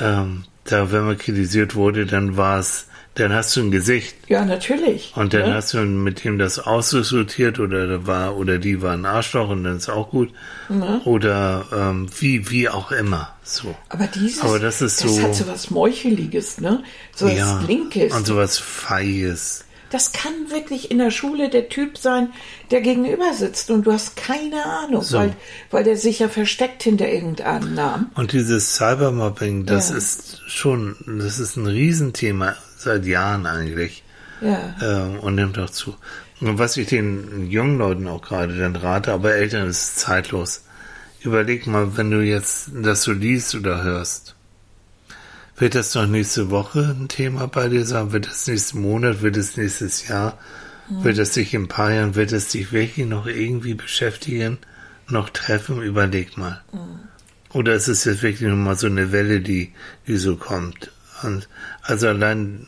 Ähm, 0.00 0.44
da, 0.64 0.90
wenn 0.90 1.04
man 1.04 1.16
kritisiert 1.16 1.76
wurde, 1.76 2.04
dann 2.04 2.36
war 2.36 2.58
es 2.58 2.87
dann 3.18 3.32
hast 3.32 3.56
du 3.56 3.62
ein 3.62 3.70
Gesicht. 3.70 4.16
Ja, 4.28 4.44
natürlich. 4.44 5.12
Und 5.16 5.34
dann 5.34 5.48
ja. 5.48 5.54
hast 5.54 5.74
du 5.74 5.78
mit 5.80 6.24
dem 6.24 6.38
das 6.38 6.58
ausdiskutiert 6.58 7.58
oder 7.58 8.06
war 8.06 8.36
oder 8.36 8.58
die 8.58 8.80
war 8.80 8.92
ein 8.92 9.04
Arschloch 9.04 9.48
und 9.48 9.64
dann 9.64 9.76
ist 9.76 9.88
auch 9.88 10.10
gut. 10.10 10.32
Ja. 10.68 11.00
Oder 11.04 11.66
ähm, 11.74 12.08
wie 12.18 12.50
wie 12.50 12.68
auch 12.68 12.92
immer. 12.92 13.34
So. 13.42 13.74
Aber 13.88 14.06
dieses, 14.06 14.42
Aber 14.42 14.58
das 14.58 14.82
ist 14.82 15.02
das 15.02 15.16
so. 15.16 15.22
hat 15.22 15.34
so 15.34 15.48
was 15.48 15.70
Meucheliges, 15.70 16.60
ne? 16.60 16.84
So 17.14 17.26
was 17.26 17.34
ja, 17.34 17.60
Linkes. 17.66 18.14
Und 18.14 18.26
so 18.26 18.36
was 18.36 18.58
Feiges. 18.58 19.64
Das 19.90 20.12
kann 20.12 20.32
wirklich 20.50 20.90
in 20.90 20.98
der 20.98 21.10
Schule 21.10 21.48
der 21.48 21.70
Typ 21.70 21.96
sein, 21.96 22.30
der 22.70 22.82
gegenüber 22.82 23.32
sitzt 23.32 23.70
und 23.70 23.86
du 23.86 23.92
hast 23.92 24.16
keine 24.16 24.62
Ahnung, 24.64 25.00
so. 25.00 25.16
weil, 25.16 25.34
weil 25.70 25.82
der 25.82 25.96
sich 25.96 26.18
ja 26.18 26.28
versteckt 26.28 26.82
hinter 26.82 27.08
irgendeinem 27.08 27.74
Namen. 27.74 28.10
Und 28.14 28.32
dieses 28.32 28.74
Cybermobbing, 28.76 29.64
das 29.64 29.88
ja. 29.88 29.96
ist 29.96 30.42
schon, 30.46 30.94
das 31.06 31.38
ist 31.38 31.56
ein 31.56 31.66
Riesenthema 31.66 32.54
seit 32.80 33.04
Jahren 33.06 33.46
eigentlich. 33.46 34.02
Ja. 34.40 34.74
Äh, 34.80 35.18
und 35.18 35.34
nimmt 35.34 35.58
auch 35.58 35.70
zu. 35.70 35.96
Und 36.40 36.58
was 36.58 36.76
ich 36.76 36.88
den 36.88 37.50
jungen 37.50 37.78
Leuten 37.78 38.06
auch 38.06 38.22
gerade 38.22 38.56
dann 38.56 38.76
rate, 38.76 39.12
aber 39.12 39.34
Eltern 39.34 39.68
ist 39.68 39.98
zeitlos. 39.98 40.64
Überleg 41.20 41.66
mal, 41.66 41.96
wenn 41.96 42.10
du 42.10 42.20
jetzt 42.20 42.70
das 42.74 43.02
so 43.02 43.12
liest 43.12 43.56
oder 43.56 43.82
hörst, 43.82 44.36
wird 45.56 45.74
das 45.74 45.90
doch 45.90 46.06
nächste 46.06 46.50
Woche 46.50 46.94
ein 46.96 47.08
Thema 47.08 47.48
bei 47.48 47.68
dir 47.68 47.84
sein? 47.84 48.12
Wird 48.12 48.26
das 48.26 48.46
nächsten 48.46 48.80
Monat? 48.80 49.22
Wird 49.22 49.36
es 49.36 49.56
nächstes 49.56 50.06
Jahr? 50.06 50.38
Mhm. 50.88 51.02
Wird 51.02 51.18
es 51.18 51.34
sich 51.34 51.52
in 51.52 51.62
ein 51.62 51.68
paar 51.68 51.92
Jahren? 51.92 52.14
Wird 52.14 52.30
es 52.30 52.48
dich 52.48 52.70
wirklich 52.70 53.04
noch 53.06 53.26
irgendwie 53.26 53.74
beschäftigen? 53.74 54.58
Noch 55.08 55.30
treffen? 55.30 55.82
Überleg 55.82 56.36
mal. 56.36 56.62
Mhm. 56.72 57.00
Oder 57.52 57.74
ist 57.74 57.88
es 57.88 58.04
jetzt 58.04 58.22
wirklich 58.22 58.42
nur 58.42 58.56
mal 58.56 58.76
so 58.76 58.86
eine 58.86 59.10
Welle, 59.10 59.40
die, 59.40 59.72
die 60.06 60.16
so 60.16 60.36
kommt? 60.36 60.92
Und 61.22 61.48
also 61.82 62.08
allein 62.08 62.66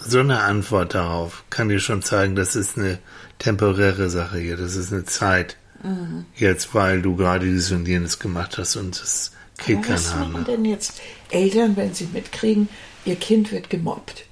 so 0.00 0.20
eine 0.20 0.40
Antwort 0.40 0.94
darauf 0.94 1.44
kann 1.50 1.68
dir 1.68 1.80
schon 1.80 2.02
zeigen, 2.02 2.36
das 2.36 2.56
ist 2.56 2.76
eine 2.76 2.98
temporäre 3.38 4.10
Sache 4.10 4.38
hier, 4.38 4.56
das 4.56 4.76
ist 4.76 4.92
eine 4.92 5.04
Zeit. 5.04 5.56
Mhm. 5.82 6.26
Jetzt, 6.34 6.74
weil 6.74 7.02
du 7.02 7.16
gerade 7.16 7.46
dieses 7.46 7.70
und 7.72 7.86
jenes 7.86 8.18
gemacht 8.18 8.58
hast 8.58 8.76
und 8.76 9.00
das 9.00 9.32
kriegt 9.58 9.84
kein 9.84 9.94
Was 9.94 10.14
machen 10.16 10.44
denn 10.46 10.64
jetzt 10.64 11.00
Eltern, 11.30 11.76
wenn 11.76 11.94
sie 11.94 12.08
mitkriegen, 12.12 12.68
ihr 13.04 13.16
Kind 13.16 13.52
wird 13.52 13.70
gemobbt? 13.70 14.24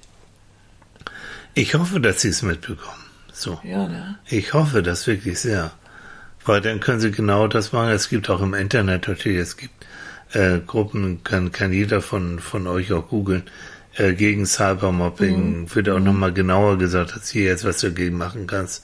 Ich 1.53 1.75
hoffe, 1.75 1.99
dass 1.99 2.21
sie 2.21 2.29
es 2.29 2.41
mitbekommen. 2.41 3.03
So. 3.31 3.59
Ja, 3.63 3.87
ne? 3.87 4.17
Ich 4.27 4.53
hoffe 4.53 4.81
das 4.81 5.05
wirklich 5.07 5.39
sehr. 5.39 5.71
Weil 6.45 6.61
dann 6.61 6.79
können 6.79 6.99
sie 6.99 7.11
genau 7.11 7.47
das 7.47 7.71
machen. 7.71 7.89
Es 7.89 8.09
gibt 8.09 8.29
auch 8.29 8.41
im 8.41 8.53
Internet 8.53 9.07
natürlich, 9.07 9.37
es 9.37 9.57
gibt 9.57 9.85
äh, 10.33 10.59
Gruppen, 10.59 11.23
kann, 11.23 11.51
kann 11.51 11.71
jeder 11.71 12.01
von, 12.01 12.39
von 12.39 12.67
euch 12.67 12.91
auch 12.91 13.07
googeln, 13.07 13.43
äh, 13.95 14.13
gegen 14.13 14.45
Cybermobbing, 14.45 15.61
mhm. 15.61 15.75
wird 15.75 15.89
auch 15.89 15.99
mhm. 15.99 16.05
nochmal 16.05 16.33
genauer 16.33 16.77
gesagt, 16.77 17.15
dass 17.15 17.29
hier 17.29 17.45
jetzt 17.45 17.65
was 17.65 17.79
dagegen 17.79 18.17
machen 18.17 18.47
kannst. 18.47 18.83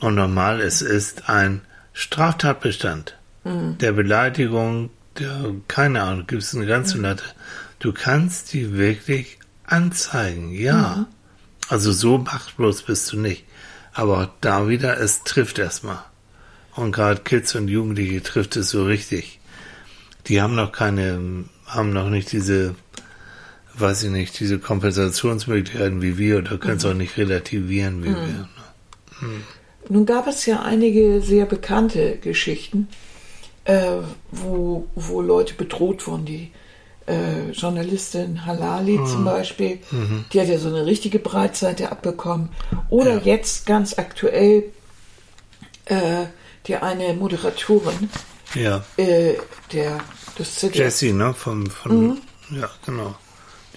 Und 0.00 0.14
normal, 0.14 0.60
es 0.60 0.82
ist 0.82 1.28
ein 1.28 1.60
Straftatbestand 1.92 3.16
mhm. 3.44 3.78
der 3.78 3.92
Beleidigung, 3.92 4.90
der, 5.18 5.52
keine 5.66 6.02
Ahnung, 6.02 6.26
gibt 6.26 6.42
es 6.42 6.54
eine 6.54 6.66
ganze 6.66 6.96
mhm. 6.96 7.04
Latte. 7.04 7.24
Du 7.80 7.92
kannst 7.92 8.52
die 8.52 8.76
wirklich 8.76 9.38
anzeigen, 9.64 10.50
ja. 10.52 10.96
Mhm. 10.96 11.06
Also 11.68 11.92
so 11.92 12.18
machtlos 12.18 12.82
bist 12.82 13.12
du 13.12 13.18
nicht. 13.18 13.44
Aber 13.92 14.32
da 14.40 14.68
wieder, 14.68 14.98
es 14.98 15.24
trifft 15.24 15.58
erstmal. 15.58 15.98
Und 16.74 16.92
gerade 16.92 17.20
Kids 17.20 17.54
und 17.56 17.68
Jugendliche 17.68 18.22
trifft 18.22 18.56
es 18.56 18.70
so 18.70 18.84
richtig 18.84 19.37
die 20.28 20.40
haben 20.42 20.54
noch 20.54 20.72
keine, 20.72 21.44
haben 21.66 21.92
noch 21.92 22.10
nicht 22.10 22.32
diese, 22.32 22.74
weiß 23.74 24.04
ich 24.04 24.10
nicht, 24.10 24.38
diese 24.40 24.58
Kompensationsmöglichkeiten 24.58 26.02
wie 26.02 26.18
wir 26.18 26.38
oder 26.38 26.58
können 26.58 26.76
es 26.78 26.84
mhm. 26.84 26.90
auch 26.90 26.94
nicht 26.94 27.16
relativieren 27.16 28.04
wie 28.04 28.10
mhm. 28.10 28.14
wir. 28.14 28.48
Mhm. 29.20 29.42
Nun 29.88 30.06
gab 30.06 30.26
es 30.26 30.44
ja 30.46 30.62
einige 30.62 31.22
sehr 31.22 31.46
bekannte 31.46 32.18
Geschichten, 32.18 32.88
äh, 33.64 33.96
wo, 34.30 34.86
wo 34.94 35.22
Leute 35.22 35.54
bedroht 35.54 36.06
wurden, 36.06 36.26
die 36.26 36.50
äh, 37.06 37.50
Journalistin 37.52 38.44
Halali 38.44 38.98
Mhm. 38.98 39.06
zum 39.06 39.24
Beispiel, 39.24 39.78
die 40.32 40.40
hat 40.40 40.48
ja 40.48 40.58
so 40.58 40.68
eine 40.68 40.84
richtige 40.84 41.18
Breitseite 41.18 41.90
abbekommen. 41.90 42.50
Oder 42.90 43.14
Ja. 43.14 43.34
jetzt 43.36 43.64
ganz 43.64 43.98
aktuell 43.98 44.64
äh, 45.86 46.26
die 46.66 46.76
eine 46.76 47.14
Moderatorin, 47.14 48.10
Ja. 48.54 48.84
äh, 48.98 49.34
der 49.72 50.00
das 50.38 50.54
ZDF 50.56 50.76
Jessie, 50.76 51.12
ne? 51.12 51.34
Von, 51.34 51.66
von 51.68 52.18
ja, 52.50 52.70
genau. 52.86 53.14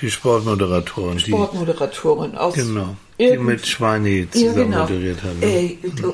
Die 0.01 0.09
Sportmoderatorin, 0.09 1.17
die, 1.17 1.31
Sportmoderatorin 1.31 2.35
aus 2.35 2.55
genau, 2.55 2.95
die 3.19 3.37
mit 3.37 3.67
Schweini 3.67 4.21
Ja, 4.21 4.31
zusammen 4.31 4.71
genau. 4.71 4.81
moderiert 4.83 5.21
hat. 5.21 5.35
Ne? 5.39 5.45
Ey, 5.45 5.79
du, 5.83 6.09
äh, 6.09 6.13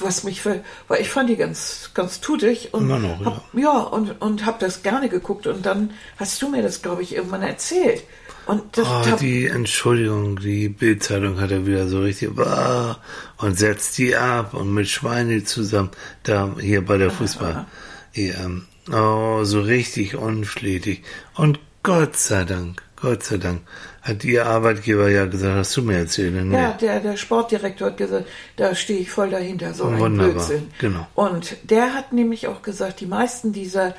was 0.00 0.24
mich, 0.24 0.40
ver- 0.40 0.60
weil 0.88 1.00
ich 1.02 1.08
fand 1.10 1.28
die 1.28 1.36
ganz, 1.36 1.90
ganz 1.94 2.20
tutig 2.20 2.72
und 2.72 2.84
Immer 2.84 2.98
noch, 2.98 3.24
hab, 3.24 3.44
ja. 3.54 3.78
und 3.80 4.20
und 4.22 4.46
habe 4.46 4.56
das 4.60 4.82
gerne 4.82 5.08
geguckt 5.10 5.46
und 5.46 5.66
dann 5.66 5.90
hast 6.16 6.40
du 6.40 6.48
mir 6.48 6.62
das, 6.62 6.80
glaube 6.80 7.02
ich, 7.02 7.14
irgendwann 7.14 7.42
erzählt 7.42 8.02
und 8.46 8.62
das 8.78 8.86
Oh, 8.86 9.10
hab, 9.10 9.18
die 9.18 9.46
Entschuldigung, 9.46 10.38
die 10.38 10.68
Bildzeitung 10.70 11.38
hat 11.40 11.50
er 11.50 11.66
wieder 11.66 11.86
so 11.88 12.00
richtig 12.00 12.34
bah, 12.34 12.98
und 13.38 13.58
setzt 13.58 13.98
die 13.98 14.16
ab 14.16 14.54
und 14.54 14.72
mit 14.72 14.88
Schweini 14.88 15.44
zusammen 15.44 15.90
da 16.22 16.54
hier 16.58 16.82
bei 16.84 16.96
der 16.96 17.10
Fußball 17.10 17.66
EM. 18.14 18.66
Oh, 18.92 19.44
so 19.44 19.60
richtig 19.60 20.16
unflätig. 20.16 21.02
Und 21.34 21.60
Gott 21.82 22.16
sei 22.16 22.44
Dank, 22.44 22.82
Gott 22.96 23.22
sei 23.22 23.38
Dank 23.38 23.62
hat 24.02 24.24
ihr 24.24 24.46
Arbeitgeber 24.46 25.08
ja 25.08 25.26
gesagt, 25.26 25.56
hast 25.56 25.76
du 25.76 25.82
mir 25.82 25.98
erzählt, 25.98 26.34
ne? 26.34 26.56
ja, 26.56 26.72
der, 26.72 27.00
der 27.00 27.16
Sportdirektor 27.16 27.88
hat 27.88 27.96
gesagt, 27.96 28.26
da 28.56 28.74
stehe 28.74 29.00
ich 29.00 29.10
voll 29.10 29.30
dahinter, 29.30 29.74
so 29.74 29.84
ein 29.84 29.98
Wunderbar, 29.98 30.32
Blödsinn. 30.32 30.70
genau. 30.78 31.06
Und 31.14 31.56
der 31.64 31.94
hat 31.94 32.12
nämlich 32.12 32.46
auch 32.46 32.62
gesagt, 32.62 33.00
die 33.00 33.06
meisten 33.06 33.52
dieser 33.52 33.94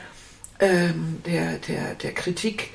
ähm, 0.59 1.17
der, 1.25 1.57
der, 1.57 1.95
der 1.95 2.13
Kritik 2.13 2.69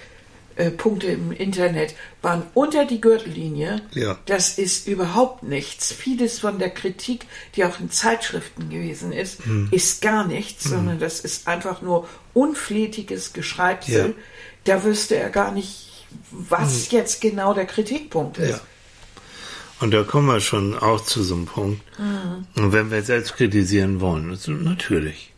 äh, 0.56 0.70
Punkte 0.70 1.08
im 1.08 1.32
Internet 1.32 1.94
waren 2.22 2.42
unter 2.54 2.84
die 2.84 3.00
Gürtellinie. 3.00 3.82
Ja. 3.92 4.18
Das 4.26 4.58
ist 4.58 4.88
überhaupt 4.88 5.42
nichts. 5.42 5.92
Vieles 5.92 6.40
von 6.40 6.58
der 6.58 6.70
Kritik, 6.70 7.26
die 7.54 7.64
auch 7.64 7.78
in 7.78 7.90
Zeitschriften 7.90 8.68
gewesen 8.70 9.12
ist, 9.12 9.44
Hm. 9.44 9.68
ist 9.70 10.02
gar 10.02 10.26
nichts, 10.26 10.64
sondern 10.64 10.98
das 10.98 11.20
ist 11.20 11.46
einfach 11.46 11.82
nur 11.82 12.08
unflätiges 12.34 13.32
Geschreibsel. 13.32 13.94
Ja. 13.94 14.04
Hm. 14.04 14.14
Da 14.64 14.82
wüsste 14.84 15.16
er 15.16 15.30
gar 15.30 15.52
nicht, 15.52 16.04
was 16.30 16.90
jetzt 16.90 17.20
genau 17.20 17.54
der 17.54 17.66
Kritikpunkt 17.66 18.38
ist. 18.38 18.50
Ja. 18.50 18.60
Und 19.80 19.90
da 19.92 20.04
kommen 20.04 20.26
wir 20.26 20.40
schon 20.40 20.76
auch 20.76 21.04
zu 21.04 21.22
so 21.22 21.34
einem 21.34 21.44
Punkt. 21.46 21.82
Und 22.56 22.72
wenn 22.72 22.90
wir 22.90 23.02
selbst 23.02 23.34
kritisieren 23.36 24.00
wollen, 24.00 24.30
also 24.30 24.52
natürlich. 24.52 25.34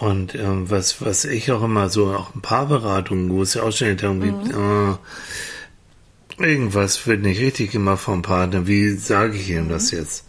Und 0.00 0.34
ähm, 0.34 0.70
was, 0.70 1.02
was 1.02 1.26
ich 1.26 1.52
auch 1.52 1.62
immer 1.62 1.90
so, 1.90 2.06
auch 2.14 2.34
ein 2.34 2.40
paar 2.40 2.66
Beratungen, 2.66 3.28
wo 3.28 3.42
es 3.42 3.52
ja 3.52 3.62
auch 3.62 3.70
schon 3.70 3.98
darum 3.98 4.22
geht, 4.22 4.32
äh, 4.50 4.94
irgendwas 6.42 7.06
wird 7.06 7.20
nicht 7.20 7.38
richtig 7.38 7.72
gemacht 7.72 8.00
vom 8.00 8.22
Partner, 8.22 8.66
wie 8.66 8.92
sage 8.92 9.36
ich 9.36 9.50
ihm 9.50 9.68
das 9.68 9.90
jetzt? 9.90 10.24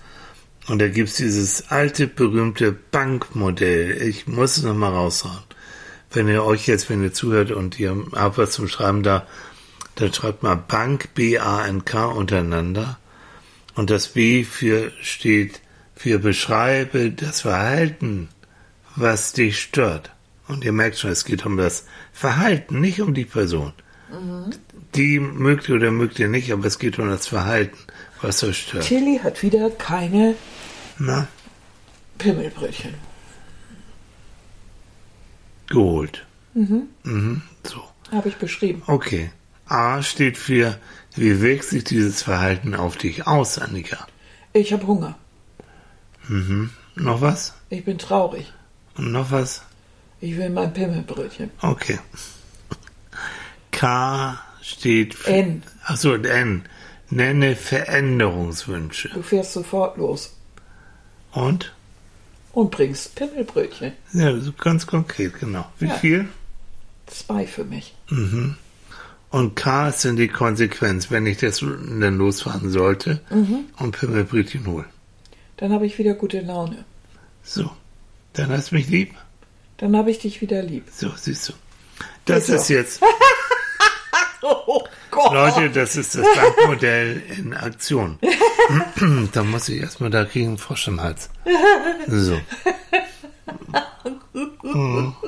Und 0.68 0.80
da 0.80 0.90
gibt's 0.90 1.16
dieses 1.16 1.72
alte, 1.72 2.08
berühmte 2.08 2.74
Bankmodell. 2.74 4.02
Ich 4.02 4.28
muss 4.28 4.58
es 4.58 4.64
nochmal 4.64 4.92
raushauen. 4.92 5.40
Wenn 6.12 6.28
ihr 6.28 6.44
euch 6.44 6.68
jetzt, 6.68 6.90
wenn 6.90 7.02
ihr 7.02 7.14
zuhört 7.14 7.52
und 7.52 7.80
ihr 7.80 7.96
habt 8.14 8.38
was 8.38 8.52
zum 8.52 8.68
Schreiben 8.68 9.04
da, 9.04 9.26
dann 9.96 10.14
schreibt 10.14 10.44
mal 10.44 10.56
Bank, 10.56 11.14
B-A-N-K 11.14 12.06
untereinander. 12.08 13.00
Und 13.76 13.90
das 13.90 14.10
B 14.10 14.44
für 14.44 14.92
steht 15.02 15.62
für 15.96 16.20
beschreibe 16.20 17.12
das 17.12 17.42
Verhalten, 17.42 18.28
was 18.96 19.34
dich 19.34 19.60
stört. 19.62 20.12
Und 20.48 20.64
ihr 20.64 20.72
merkt 20.74 20.98
schon, 20.98 21.12
es 21.12 21.26
geht 21.26 21.46
um 21.46 21.58
das 21.58 21.86
Verhalten, 22.12 22.82
nicht 22.82 23.02
um 23.02 23.14
die 23.14 23.26
Person. 23.26 23.74
Die 24.96 25.20
mögt 25.20 25.70
ihr 25.70 25.76
oder 25.76 25.92
mögt 25.92 26.20
ihr 26.20 26.28
nicht, 26.28 26.52
aber 26.52 26.66
es 26.66 26.78
geht 26.80 27.00
um 27.00 27.08
das 27.10 27.28
Verhalten, 27.28 27.78
was 28.22 28.44
euch 28.44 28.64
stört. 28.64 28.84
Tilly 28.84 29.20
hat 29.24 29.42
wieder 29.42 29.70
keine 29.70 30.36
Na, 30.98 31.28
Pimmelbrötchen. 32.18 32.94
geholt. 35.68 36.26
Mhm. 36.54 37.42
So. 37.64 37.82
Habe 38.12 38.28
ich 38.28 38.36
beschrieben. 38.36 38.84
Okay. 38.88 39.32
A 39.68 40.04
steht 40.04 40.38
für, 40.38 40.78
wie 41.16 41.42
wirkt 41.42 41.64
sich 41.64 41.86
dieses 41.86 42.22
Verhalten 42.24 42.76
auf 42.76 42.98
dich 42.98 43.26
aus, 43.26 43.58
Annika? 43.58 44.06
Ich 44.52 44.74
habe 44.74 44.86
Hunger. 44.86 45.18
Noch 46.96 47.22
was? 47.22 47.54
Ich 47.70 47.86
bin 47.86 47.98
traurig. 47.98 48.52
Und 49.02 49.14
noch 49.14 49.32
was? 49.32 49.64
Ich 50.20 50.38
will 50.38 50.52
mein 50.52 50.72
Pimmelbrötchen. 50.74 51.50
Okay. 51.64 51.98
K 53.72 54.40
steht 54.62 55.16
für. 55.16 55.32
N. 55.32 55.64
Achso, 55.86 56.14
N. 56.14 56.64
Nenne 57.10 57.56
Veränderungswünsche. 57.56 59.10
Du 59.10 59.24
fährst 59.24 59.54
sofort 59.54 59.98
los 59.98 60.36
Und? 61.34 61.74
und 62.54 62.70
bringst 62.70 63.16
Pimmelbrötchen. 63.16 63.94
Ja, 64.14 64.38
so 64.40 64.52
ganz 64.54 64.86
konkret, 64.86 65.40
genau. 65.40 65.66
Wie 65.80 65.88
Ja. 65.88 65.96
viel? 65.96 66.28
Zwei 67.08 67.48
für 67.48 67.64
mich. 67.64 67.96
Und 69.32 69.56
K 69.56 69.90
ist 69.90 70.06
dann 70.06 70.16
die 70.16 70.28
Konsequenz, 70.28 71.10
wenn 71.10 71.26
ich 71.26 71.38
das 71.40 71.60
dann 71.62 72.18
losfahren 72.18 72.70
sollte 72.70 73.20
und 73.78 73.92
Pimmelbrötchen 74.00 74.68
holen. 74.68 74.86
Dann 75.58 75.74
habe 75.74 75.88
ich 75.88 75.98
wieder 75.98 76.14
gute 76.14 76.42
Laune. 76.42 76.86
So. 77.44 77.72
Dann 78.34 78.50
hast 78.50 78.72
du 78.72 78.76
mich 78.76 78.88
lieb. 78.88 79.14
Dann 79.78 79.96
habe 79.96 80.12
ich 80.12 80.20
dich 80.20 80.42
wieder 80.42 80.62
lieb. 80.62 80.86
So, 80.92 81.12
siehst 81.16 81.50
du. 81.50 81.54
Das 82.26 82.50
ist 82.50 82.68
so. 82.68 82.74
jetzt, 82.74 83.02
Oh 84.42 84.84
Gott. 85.12 85.34
Leute, 85.34 85.70
das 85.70 85.96
ist 85.96 86.16
das 86.16 86.26
Bankmodell 86.36 87.22
in 87.38 87.54
Aktion. 87.54 88.18
da 89.34 89.44
muss 89.44 89.70
ich 89.70 89.82
erstmal 89.82 90.10
da 90.10 90.26
kriegen 90.26 90.50
einen 90.50 90.58
Frosch 90.58 90.88
im 90.88 91.02
Hals. 91.02 91.30
So. 92.08 92.40
Mhm. 94.64 95.16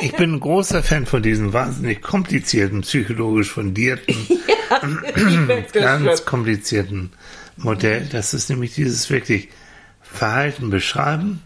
Ich 0.00 0.12
bin 0.16 0.34
ein 0.34 0.40
großer 0.40 0.82
Fan 0.82 1.06
von 1.06 1.22
diesen 1.22 1.52
wahnsinnig 1.52 2.02
komplizierten, 2.02 2.80
psychologisch 2.80 3.52
fundierten, 3.52 4.16
ganz 5.72 6.24
komplizierten 6.24 7.12
Modell. 7.56 8.08
Das 8.10 8.34
ist 8.34 8.50
nämlich 8.50 8.74
dieses 8.74 9.08
wirklich 9.10 9.48
Verhalten 10.12 10.70
beschreiben, 10.70 11.40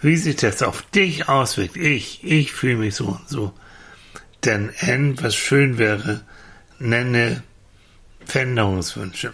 wie 0.00 0.16
sich 0.16 0.36
das 0.36 0.62
auf 0.62 0.82
dich 0.90 1.28
auswirkt. 1.28 1.76
Ich, 1.76 2.22
ich 2.22 2.52
fühle 2.52 2.76
mich 2.76 2.94
so 2.94 3.06
und 3.08 3.28
so. 3.28 3.52
Denn 4.44 4.70
N, 4.78 5.16
was 5.20 5.34
schön 5.34 5.76
wäre, 5.78 6.20
nenne 6.78 7.42
Veränderungswünsche. 8.24 9.32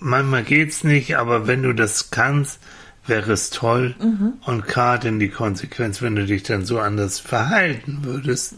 Manchmal 0.00 0.42
geht's 0.44 0.84
nicht, 0.84 1.16
aber 1.16 1.46
wenn 1.46 1.62
du 1.62 1.72
das 1.72 2.10
kannst, 2.10 2.60
wäre 3.06 3.32
es 3.32 3.50
toll. 3.50 3.94
Und 4.44 4.66
K, 4.66 4.98
denn 4.98 5.18
die 5.18 5.28
Konsequenz, 5.30 6.02
wenn 6.02 6.14
du 6.16 6.26
dich 6.26 6.42
dann 6.42 6.64
so 6.64 6.78
anders 6.78 7.20
verhalten 7.20 8.00
würdest, 8.02 8.56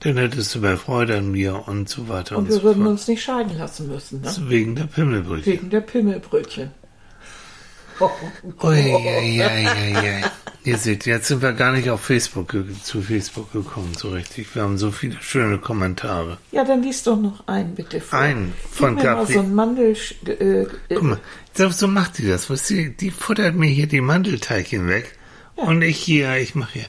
dann 0.00 0.16
hättest 0.16 0.54
du 0.54 0.58
mehr 0.60 0.76
Freude 0.76 1.18
an 1.18 1.30
mir 1.30 1.66
und 1.68 1.88
so 1.88 2.08
weiter 2.08 2.36
und, 2.36 2.44
Und 2.44 2.48
wir 2.50 2.56
so 2.56 2.62
würden 2.64 2.82
fort. 2.82 2.92
uns 2.92 3.08
nicht 3.08 3.22
scheiden 3.22 3.56
lassen 3.56 3.88
müssen, 3.88 4.20
ne? 4.20 4.30
Wegen 4.48 4.74
der 4.74 4.84
Pimmelbrüche. 4.84 5.46
Wegen 5.46 5.70
der 5.70 5.80
Pimmelbrötchen. 5.80 6.70
Ihr 10.64 10.78
seht, 10.78 11.06
jetzt 11.06 11.26
sind 11.26 11.42
wir 11.42 11.52
gar 11.54 11.72
nicht 11.72 11.90
auf 11.90 12.00
Facebook 12.02 12.54
zu 12.84 13.02
Facebook 13.02 13.52
gekommen, 13.52 13.94
so 13.96 14.10
richtig. 14.10 14.54
Wir 14.54 14.62
haben 14.62 14.78
so 14.78 14.92
viele 14.92 15.16
schöne 15.20 15.58
Kommentare. 15.58 16.38
Ja, 16.52 16.64
dann 16.64 16.82
lies 16.82 17.02
doch 17.02 17.16
noch 17.16 17.46
einen 17.48 17.74
bitte 17.74 18.00
vor. 18.00 18.18
Einen 18.18 18.52
von 18.70 18.94
Gib 18.96 19.04
mir 19.04 19.10
mal 19.10 19.24
Gabri- 19.24 19.32
so 19.32 19.40
ein 19.40 19.54
Mandel... 19.54 19.96
Äh, 20.26 20.30
äh, 20.32 20.66
Guck 20.88 21.02
mal, 21.02 21.20
so, 21.54 21.68
so 21.70 21.88
macht 21.88 22.18
die 22.18 22.28
das. 22.28 22.48
Was 22.48 22.62
die, 22.68 22.96
die 22.96 23.10
futtert 23.10 23.56
mir 23.56 23.66
hier 23.66 23.88
die 23.88 24.00
Mandelteilchen 24.00 24.86
weg. 24.88 25.18
Und 25.56 25.82
ich 25.82 25.98
hier, 25.98 26.36
ich 26.36 26.54
mache 26.54 26.72
hier. 26.74 26.86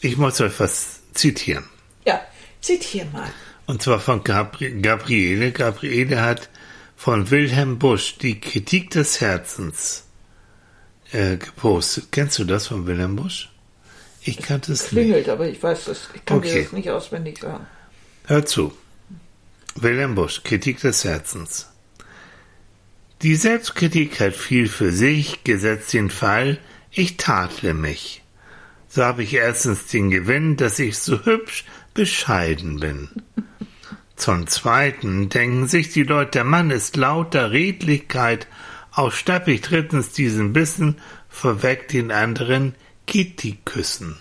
Ich 0.00 0.18
muss 0.18 0.40
euch 0.42 0.60
was 0.60 1.00
zitieren. 1.14 1.64
ja, 2.04 2.20
zitier 2.60 3.06
mal. 3.12 3.30
Und 3.66 3.80
zwar 3.80 4.00
von 4.00 4.22
Gabri 4.22 4.70
Gabriele. 4.82 5.50
Gabriele 5.50 6.20
hat 6.20 6.50
von 6.96 7.30
Wilhelm 7.30 7.78
Busch 7.78 8.18
die 8.18 8.38
Kritik 8.38 8.90
des 8.90 9.22
Herzens 9.22 10.04
äh, 11.14 11.36
gepostet. 11.36 12.08
Kennst 12.10 12.38
du 12.38 12.44
das 12.44 12.66
von 12.66 12.86
Wilhelm 12.86 13.16
Busch? 13.16 13.50
Ich 14.22 14.38
kannte 14.38 14.72
es 14.72 14.82
nicht. 14.82 14.90
Klingelt, 14.90 15.28
aber 15.28 15.48
ich 15.48 15.62
weiß 15.62 15.84
das. 15.86 16.08
Ich 16.14 16.24
kann 16.24 16.38
Okay. 16.38 16.52
dir 16.52 16.62
das 16.62 16.72
nicht 16.72 16.90
auswendig 16.90 17.38
sagen. 17.40 17.66
Hör 18.26 18.44
zu. 18.46 18.72
Wilhelm 19.76 20.14
Busch, 20.14 20.42
Kritik 20.44 20.80
des 20.80 21.04
Herzens. 21.04 21.68
Die 23.22 23.34
Selbstkritik 23.36 24.20
hat 24.20 24.34
viel 24.34 24.68
für 24.68 24.92
sich, 24.92 25.44
gesetzt 25.44 25.92
den 25.92 26.10
Fall, 26.10 26.58
ich 26.90 27.16
tadle 27.16 27.74
mich. 27.74 28.22
So 28.88 29.04
habe 29.04 29.22
ich 29.22 29.34
erstens 29.34 29.86
den 29.86 30.10
Gewinn, 30.10 30.56
dass 30.56 30.78
ich 30.78 30.98
so 30.98 31.24
hübsch 31.24 31.64
bescheiden 31.94 32.80
bin. 32.80 33.08
Zum 34.16 34.46
Zweiten 34.46 35.28
denken 35.28 35.66
sich 35.66 35.90
die 35.92 36.04
Leute, 36.04 36.32
der 36.32 36.44
Mann 36.44 36.70
ist 36.70 36.96
lauter 36.96 37.50
Redlichkeit 37.50 38.46
ausstattlich. 38.94 39.60
Drittens 39.60 40.12
diesen 40.12 40.52
Bissen 40.52 40.96
vorweg 41.28 41.88
den 41.88 42.10
anderen 42.10 42.74
Kitty 43.06 43.58
küssen. 43.64 44.16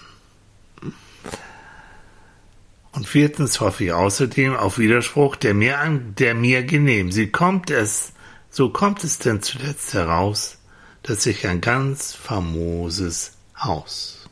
Und 2.91 3.07
viertens 3.07 3.59
hoffe 3.59 3.85
ich 3.85 3.91
außerdem 3.91 4.55
auf 4.55 4.77
Widerspruch, 4.77 5.35
der 5.35 5.53
mir, 5.55 5.79
an, 5.79 6.13
der 6.17 6.35
mir 6.35 6.63
genehm. 6.63 7.11
Sie 7.11 7.27
kommt 7.27 7.71
es, 7.71 8.13
so 8.51 8.69
kommt 8.69 9.03
es 9.03 9.17
denn 9.17 9.41
zuletzt 9.41 9.93
heraus, 9.93 10.59
dass 11.01 11.25
ich 11.25 11.47
ein 11.47 11.59
ganz 11.59 12.13
famoses 12.13 13.33
Haus. 13.59 14.29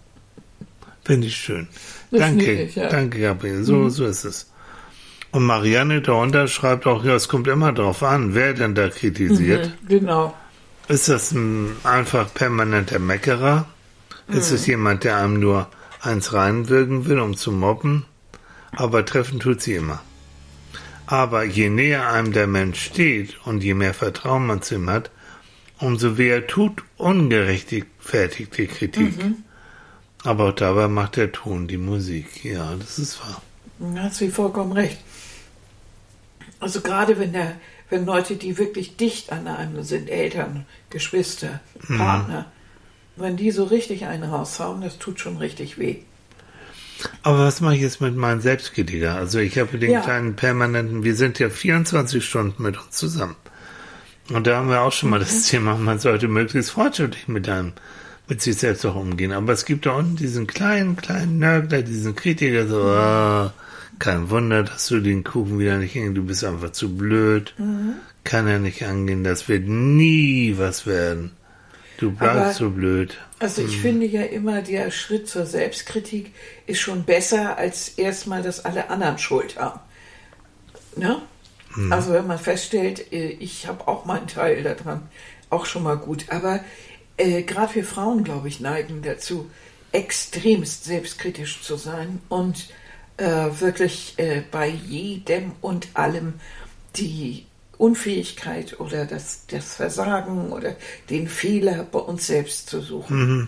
Finde 1.03 1.27
ich 1.27 1.35
schön. 1.35 1.67
Das 2.11 2.19
danke, 2.19 2.35
niedlich, 2.35 2.75
ja. 2.75 2.87
danke, 2.89 3.19
Gabriel. 3.19 3.63
So, 3.63 3.89
so 3.89 4.05
ist 4.05 4.25
es. 4.25 4.50
Und 5.31 5.43
Marianne 5.43 6.01
darunter 6.01 6.47
schreibt 6.47 6.85
auch, 6.85 7.03
ja, 7.05 7.15
es 7.15 7.29
kommt 7.29 7.47
immer 7.47 7.71
darauf 7.71 8.03
an, 8.03 8.33
wer 8.35 8.53
denn 8.53 8.75
da 8.75 8.89
kritisiert. 8.89 9.71
Mhm, 9.83 9.87
genau. 9.87 10.33
Ist 10.87 11.07
das 11.07 11.31
ein 11.31 11.75
einfach 11.83 12.33
permanenter 12.33 12.99
Meckerer? 12.99 13.65
Ist 14.27 14.51
es 14.51 14.67
jemand, 14.67 15.03
der 15.03 15.17
einem 15.17 15.39
nur 15.39 15.67
eins 16.01 16.33
reinwirken 16.33 17.05
will, 17.05 17.19
um 17.19 17.37
zu 17.37 17.51
mobben? 17.51 18.05
Aber 18.71 19.05
treffen 19.05 19.39
tut 19.39 19.61
sie 19.61 19.75
immer. 19.75 20.01
Aber 21.05 21.43
je 21.43 21.69
näher 21.69 22.09
einem 22.09 22.31
der 22.31 22.47
Mensch 22.47 22.81
steht 22.81 23.35
und 23.45 23.63
je 23.63 23.73
mehr 23.73 23.93
Vertrauen 23.93 24.47
man 24.47 24.61
zu 24.61 24.75
ihm 24.75 24.89
hat, 24.89 25.11
umso 25.79 26.17
weher 26.17 26.47
tut 26.47 26.83
ungerechtfertigte 26.97 28.67
Kritik. 28.67 29.13
Aber 30.23 30.49
auch 30.49 30.55
dabei 30.55 30.87
macht 30.87 31.15
der 31.17 31.31
Ton 31.31 31.67
die 31.67 31.77
Musik. 31.77 32.43
Ja, 32.43 32.75
das 32.75 32.99
ist 32.99 33.19
wahr. 33.19 33.41
Da 33.79 34.03
hat 34.03 34.13
sie 34.13 34.29
vollkommen 34.29 34.73
recht. 34.73 34.99
Also 36.61 36.81
gerade 36.81 37.19
wenn 37.19 37.33
der, 37.33 37.55
wenn 37.89 38.05
Leute, 38.05 38.35
die 38.37 38.57
wirklich 38.57 38.95
dicht 38.95 39.31
an 39.31 39.47
einem 39.47 39.83
sind, 39.83 40.09
Eltern, 40.09 40.65
Geschwister, 40.89 41.59
Partner, 41.97 42.45
wenn 43.17 43.35
die 43.35 43.51
so 43.51 43.65
richtig 43.65 44.05
einen 44.05 44.23
raushauen, 44.23 44.81
das 44.81 44.97
tut 44.97 45.19
schon 45.19 45.37
richtig 45.37 45.77
weh. 45.77 45.97
Aber 47.23 47.39
was 47.39 47.61
mache 47.61 47.75
ich 47.75 47.81
jetzt 47.81 47.99
mit 47.99 48.15
meinem 48.15 48.41
Selbstkritiker? 48.41 49.15
Also 49.15 49.39
ich 49.39 49.57
habe 49.57 49.77
den 49.79 49.91
Ja. 49.91 50.01
kleinen 50.01 50.35
permanenten, 50.35 51.03
wir 51.03 51.15
sind 51.15 51.39
ja 51.39 51.49
24 51.49 52.23
Stunden 52.23 52.61
mit 52.61 52.77
uns 52.77 52.91
zusammen. 52.91 53.35
Und 54.31 54.45
da 54.47 54.57
haben 54.57 54.69
wir 54.69 54.81
auch 54.81 54.91
schon 54.93 55.09
mal 55.09 55.19
das 55.19 55.47
Thema, 55.47 55.75
man 55.75 55.99
sollte 55.99 56.27
möglichst 56.27 56.71
fortschrittlich 56.71 57.27
mit 57.27 57.49
einem, 57.49 57.73
mit 58.27 58.41
sich 58.41 58.55
selbst 58.57 58.85
auch 58.85 58.95
umgehen. 58.95 59.31
Aber 59.31 59.51
es 59.51 59.65
gibt 59.65 59.87
da 59.87 59.91
unten 59.91 60.15
diesen 60.15 60.45
kleinen, 60.47 60.95
kleinen 60.95 61.39
Nörgler, 61.39 61.81
diesen 61.81 62.15
Kritiker, 62.15 62.67
so, 62.67 62.81
ah, 62.83 63.51
kein 64.01 64.31
Wunder, 64.31 64.63
dass 64.63 64.87
du 64.87 64.99
den 64.99 65.23
Kuchen 65.23 65.59
wieder 65.59 65.77
nicht 65.77 65.93
hingehst, 65.93 66.17
du 66.17 66.23
bist 66.23 66.43
einfach 66.43 66.71
zu 66.71 66.97
blöd, 66.97 67.53
kann 68.23 68.47
ja 68.47 68.57
nicht 68.57 68.83
angehen, 68.83 69.23
das 69.23 69.47
wird 69.47 69.67
nie 69.67 70.55
was 70.57 70.85
werden. 70.87 71.31
Du 71.97 72.11
bleibst 72.11 72.57
so 72.57 72.71
blöd. 72.71 73.19
Also 73.37 73.61
ich 73.61 73.77
finde 73.77 74.07
ja 74.07 74.23
immer, 74.23 74.63
der 74.63 74.89
Schritt 74.89 75.29
zur 75.29 75.45
Selbstkritik 75.45 76.33
ist 76.65 76.79
schon 76.79 77.03
besser, 77.03 77.59
als 77.59 77.89
erstmal, 77.89 78.41
dass 78.41 78.65
alle 78.65 78.89
anderen 78.89 79.19
Schuld 79.19 79.59
haben. 79.59 79.79
Ne? 80.95 81.21
Also 81.91 82.11
wenn 82.11 82.25
man 82.25 82.39
feststellt, 82.39 83.13
äh, 83.13 83.29
ich 83.29 83.67
habe 83.67 83.87
auch 83.87 84.05
meinen 84.05 84.27
Teil 84.27 84.63
daran, 84.63 85.03
auch 85.51 85.65
schon 85.65 85.83
mal 85.83 85.95
gut. 85.95 86.25
Aber 86.29 86.59
äh, 87.17 87.43
gerade 87.43 87.75
wir 87.75 87.85
Frauen, 87.85 88.23
glaube 88.23 88.47
ich, 88.47 88.59
neigen 88.59 89.03
dazu, 89.03 89.49
extremst 89.91 90.85
selbstkritisch 90.85 91.61
zu 91.61 91.75
sein 91.75 92.19
und 92.29 92.69
äh, 93.21 93.59
wirklich 93.61 94.15
äh, 94.17 94.41
bei 94.51 94.67
jedem 94.67 95.53
und 95.61 95.87
allem 95.93 96.33
die 96.95 97.45
Unfähigkeit 97.77 98.79
oder 98.79 99.05
das, 99.05 99.45
das 99.47 99.75
Versagen 99.75 100.51
oder 100.51 100.75
den 101.09 101.27
Fehler 101.27 101.83
bei 101.83 101.99
uns 101.99 102.27
selbst 102.27 102.69
zu 102.69 102.81
suchen. 102.81 103.47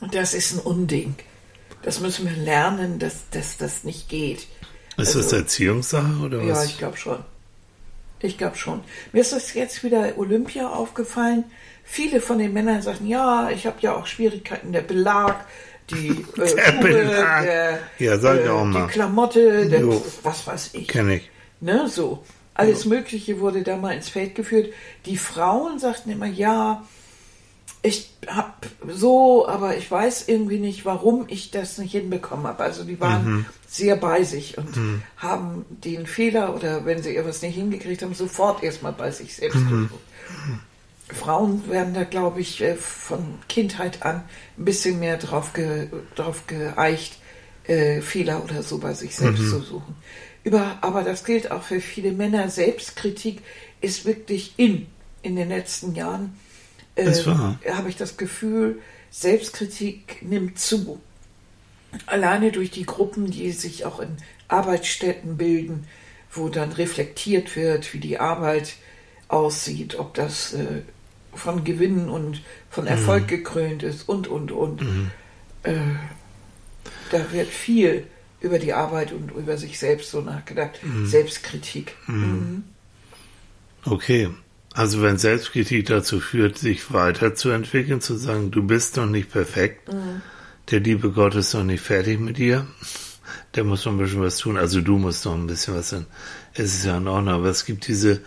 Und 0.00 0.14
das 0.14 0.32
ist 0.34 0.52
ein 0.54 0.60
Unding. 0.60 1.14
Das 1.82 2.00
müssen 2.00 2.28
wir 2.28 2.36
lernen, 2.36 2.98
dass, 2.98 3.28
dass 3.30 3.56
das 3.56 3.84
nicht 3.84 4.08
geht. 4.08 4.46
Ist 4.96 5.14
das 5.14 5.16
Also- 5.16 5.36
Erziehungssache 5.36 6.16
oder 6.24 6.42
Ja, 6.42 6.54
was? 6.54 6.66
ich 6.66 6.78
glaube 6.78 6.96
schon. 6.96 7.18
Ich 8.20 8.36
glaube 8.38 8.56
schon. 8.56 8.80
Mir 9.12 9.20
ist 9.20 9.32
das 9.32 9.54
jetzt 9.54 9.84
wieder 9.84 10.16
Olympia 10.18 10.68
aufgefallen. 10.68 11.44
Viele 11.84 12.20
von 12.20 12.38
den 12.38 12.52
Männern 12.52 12.82
sagen, 12.82 13.06
ja, 13.06 13.48
ich 13.50 13.66
habe 13.66 13.76
ja 13.80 13.94
auch 13.94 14.06
Schwierigkeiten, 14.06 14.72
der 14.72 14.82
Belag, 14.82 15.46
die 15.90 16.08
äh, 16.08 16.24
Der 16.36 16.46
Schuhe, 16.46 17.04
der, 17.44 17.78
Ja, 17.98 18.18
sag 18.18 18.40
ich 18.42 18.48
auch 18.48 18.64
mal. 18.64 18.86
die 18.86 18.92
Klamotte, 18.92 19.68
der, 19.68 19.80
Jo. 19.80 20.04
was 20.22 20.46
weiß 20.46 20.70
ich. 20.74 20.88
Kenn 20.88 21.10
ich. 21.10 21.30
Ne, 21.60 21.88
so. 21.88 22.24
Alles 22.54 22.84
Mögliche 22.86 23.38
wurde 23.40 23.62
da 23.62 23.76
mal 23.76 23.92
ins 23.94 24.08
Feld 24.08 24.34
geführt. 24.34 24.72
Die 25.06 25.16
Frauen 25.16 25.78
sagten 25.78 26.10
immer, 26.10 26.26
ja, 26.26 26.84
ich 27.82 28.10
hab 28.26 28.66
so, 28.88 29.46
aber 29.46 29.76
ich 29.76 29.88
weiß 29.88 30.26
irgendwie 30.26 30.58
nicht, 30.58 30.84
warum 30.84 31.26
ich 31.28 31.52
das 31.52 31.78
nicht 31.78 31.92
hinbekommen 31.92 32.46
habe. 32.48 32.64
Also 32.64 32.82
die 32.82 32.98
waren 33.00 33.46
sehr 33.68 33.94
bei 33.94 34.24
sich 34.24 34.58
und 34.58 34.68
haben 35.16 35.64
den 35.70 36.06
Fehler 36.08 36.56
oder 36.56 36.84
wenn 36.84 37.00
sie 37.02 37.16
etwas 37.16 37.42
nicht 37.42 37.54
hingekriegt 37.54 38.02
haben, 38.02 38.14
sofort 38.14 38.64
erstmal 38.64 38.92
bei 38.92 39.12
sich 39.12 39.36
selbst 39.36 39.58
gesucht. 39.68 39.90
Frauen 41.08 41.68
werden 41.68 41.94
da, 41.94 42.04
glaube 42.04 42.40
ich, 42.40 42.60
äh, 42.60 42.76
von 42.76 43.38
Kindheit 43.48 44.02
an 44.02 44.24
ein 44.56 44.64
bisschen 44.64 44.98
mehr 44.98 45.16
drauf, 45.16 45.52
ge, 45.52 45.88
drauf 46.14 46.46
geeicht, 46.46 47.18
äh, 47.64 48.00
Fehler 48.00 48.44
oder 48.44 48.62
so 48.62 48.78
bei 48.78 48.94
sich 48.94 49.16
selbst 49.16 49.48
zu 49.48 49.60
suchen. 49.60 49.96
Über, 50.44 50.78
aber 50.80 51.02
das 51.02 51.24
gilt 51.24 51.50
auch 51.50 51.62
für 51.62 51.80
viele 51.80 52.12
Männer. 52.12 52.48
Selbstkritik 52.48 53.42
ist 53.80 54.04
wirklich 54.04 54.54
in, 54.56 54.86
in 55.22 55.36
den 55.36 55.48
letzten 55.48 55.94
Jahren. 55.94 56.38
Äh. 56.94 57.12
Habe 57.12 57.88
ich 57.88 57.96
das 57.96 58.16
Gefühl, 58.16 58.80
Selbstkritik 59.10 60.22
nimmt 60.22 60.58
zu. 60.58 61.00
Alleine 62.06 62.52
durch 62.52 62.70
die 62.70 62.84
Gruppen, 62.84 63.30
die 63.30 63.50
sich 63.52 63.84
auch 63.84 64.00
in 64.00 64.16
Arbeitsstätten 64.48 65.36
bilden, 65.36 65.86
wo 66.30 66.48
dann 66.48 66.72
reflektiert 66.72 67.56
wird, 67.56 67.92
wie 67.94 68.00
die 68.00 68.18
Arbeit 68.18 68.74
aussieht, 69.28 69.98
ob 69.98 70.14
das 70.14 70.54
äh, 70.54 70.82
von 71.38 71.64
Gewinnen 71.64 72.08
und 72.08 72.42
von 72.70 72.86
Erfolg 72.86 73.28
gekrönt 73.28 73.82
ist 73.82 74.08
und, 74.08 74.28
und, 74.28 74.52
und. 74.52 74.82
Äh, 75.62 75.74
da 77.10 77.32
wird 77.32 77.48
viel 77.48 78.04
über 78.40 78.58
die 78.58 78.72
Arbeit 78.72 79.12
und 79.12 79.32
über 79.32 79.56
sich 79.56 79.78
selbst 79.78 80.10
so 80.10 80.20
nachgedacht. 80.20 80.78
Selbstkritik. 81.04 81.96
Mhm. 82.06 82.64
Okay. 83.84 84.28
Also 84.74 85.02
wenn 85.02 85.18
Selbstkritik 85.18 85.86
dazu 85.86 86.20
führt, 86.20 86.58
sich 86.58 86.92
weiterzuentwickeln, 86.92 88.00
zu 88.00 88.16
sagen, 88.16 88.50
du 88.50 88.62
bist 88.62 88.96
noch 88.96 89.06
nicht 89.06 89.32
perfekt, 89.32 89.90
der 90.70 90.80
liebe 90.80 91.10
Gott 91.10 91.34
ist 91.34 91.54
noch 91.54 91.64
nicht 91.64 91.80
fertig 91.80 92.20
mit 92.20 92.38
dir, 92.38 92.66
der 93.54 93.64
muss 93.64 93.84
noch 93.84 93.92
ein 93.92 93.98
bisschen 93.98 94.22
was 94.22 94.38
tun, 94.38 94.56
also 94.56 94.80
du 94.80 94.98
musst 94.98 95.24
noch 95.24 95.34
ein 95.34 95.46
bisschen 95.48 95.74
was 95.74 95.90
tun. 95.90 96.06
Es 96.54 96.74
ist 96.76 96.84
ja 96.84 96.98
in 96.98 97.08
Ordnung, 97.08 97.34
aber 97.34 97.48
es 97.48 97.64
gibt 97.64 97.88
diese 97.88 98.20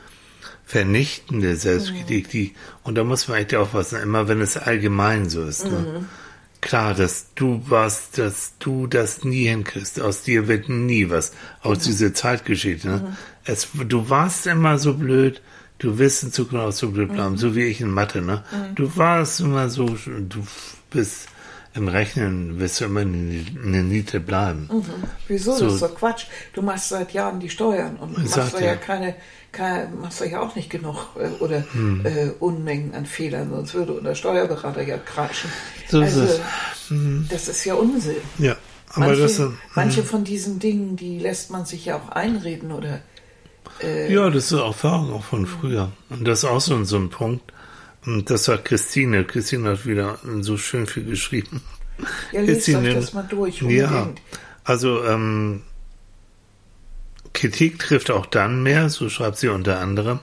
vernichtende 0.65 1.55
Selbstkritik, 1.55 2.29
die, 2.29 2.53
und 2.83 2.95
da 2.95 3.03
muss 3.03 3.27
man 3.27 3.37
echt 3.37 3.55
aufpassen, 3.55 4.01
immer 4.01 4.27
wenn 4.27 4.41
es 4.41 4.57
allgemein 4.57 5.29
so 5.29 5.43
ist, 5.43 5.65
ne? 5.65 6.05
Klar, 6.61 6.93
dass 6.93 7.33
du 7.33 7.63
warst, 7.67 8.19
dass 8.19 8.53
du 8.59 8.85
das 8.85 9.23
nie 9.23 9.47
hinkriegst. 9.47 9.99
Aus 9.99 10.21
dir 10.21 10.47
wird 10.47 10.69
nie 10.69 11.09
was. 11.09 11.33
Aus 11.63 11.79
dieser 11.79 12.13
Zeitgeschichte. 12.13 12.87
Ne? 12.87 13.17
Es, 13.43 13.69
du 13.73 14.09
warst 14.11 14.45
immer 14.45 14.77
so 14.77 14.93
blöd. 14.93 15.41
Du 15.79 15.97
wirst 15.97 16.21
in 16.21 16.31
Zukunft 16.31 16.63
auch 16.63 16.71
so 16.71 16.91
blöd 16.91 17.11
bleiben. 17.11 17.37
So 17.37 17.55
wie 17.55 17.63
ich 17.63 17.81
in 17.81 17.89
Mathe. 17.89 18.21
Ne? 18.21 18.43
Du 18.75 18.95
warst 18.95 19.39
immer 19.39 19.69
so, 19.69 19.87
du 19.87 20.45
bist 20.91 21.29
im 21.73 21.87
Rechnen, 21.87 22.59
wirst 22.59 22.81
du 22.81 22.85
immer 22.85 23.01
eine, 23.01 23.83
Niete 23.83 24.19
bleiben. 24.19 24.69
Wieso? 25.27 25.55
So. 25.55 25.65
Das 25.65 25.73
ist 25.75 25.81
doch 25.81 25.95
Quatsch. 25.95 26.25
Du 26.53 26.61
machst 26.61 26.89
seit 26.89 27.13
Jahren 27.13 27.39
die 27.39 27.49
Steuern 27.49 27.95
und 27.97 28.17
machst 28.17 28.57
dir. 28.57 28.65
ja 28.65 28.75
keine, 28.75 29.15
keine, 29.51 29.89
machst 30.01 30.19
ja 30.25 30.41
auch 30.41 30.55
nicht 30.55 30.69
genug 30.69 30.97
äh, 31.17 31.41
oder 31.41 31.63
Hm. 31.71 32.05
äh, 32.05 32.31
Unmengen 32.39 32.93
an 32.93 33.05
Fehlern, 33.05 33.49
sonst 33.49 33.73
würde 33.73 33.93
unser 33.93 34.15
Steuerberater 34.15 34.81
ja 34.81 34.97
kreischen. 34.97 35.49
So 35.87 36.01
ist 36.01 36.17
also, 36.17 36.33
es. 36.33 36.89
Hm. 36.89 37.27
das 37.29 37.47
ist 37.47 37.63
ja 37.63 37.75
Unsinn. 37.75 38.15
Ja, 38.37 38.57
aber 38.89 39.07
Manche, 39.07 39.21
das, 39.21 39.39
äh, 39.39 39.47
manche 39.75 40.03
von 40.03 40.23
diesen 40.25 40.59
Dingen, 40.59 40.97
die 40.97 41.19
lässt 41.19 41.51
man 41.51 41.65
sich 41.65 41.85
ja 41.85 41.97
auch 41.97 42.09
einreden 42.09 42.73
oder 42.73 42.99
äh, 43.81 44.13
Ja, 44.13 44.29
das 44.29 44.51
ist 44.51 44.59
Erfahrung 44.59 45.13
auch 45.13 45.23
von 45.23 45.45
früher. 45.45 45.91
Und 46.09 46.27
das 46.27 46.39
ist 46.39 46.45
auch 46.45 46.59
so, 46.59 46.83
so 46.83 46.97
ein 46.97 47.09
Punkt. 47.09 47.53
Und 48.05 48.29
das 48.29 48.45
sagt 48.45 48.65
Christine. 48.65 49.23
Christine 49.25 49.69
hat 49.69 49.85
wieder 49.85 50.17
so 50.41 50.57
schön 50.57 50.87
viel 50.87 51.03
geschrieben. 51.05 51.61
ja, 52.31 52.41
lest 52.41 52.67
euch 52.69 52.93
das 52.93 53.13
mal 53.13 53.23
durch. 53.29 53.61
Ja, 53.61 53.87
Unbedingt. 53.89 54.21
also 54.63 55.03
ähm, 55.05 55.61
Kritik 57.33 57.79
trifft 57.79 58.11
auch 58.11 58.25
dann 58.25 58.63
mehr, 58.63 58.89
so 58.89 59.09
schreibt 59.09 59.37
sie 59.37 59.47
unter 59.49 59.79
anderem, 59.79 60.19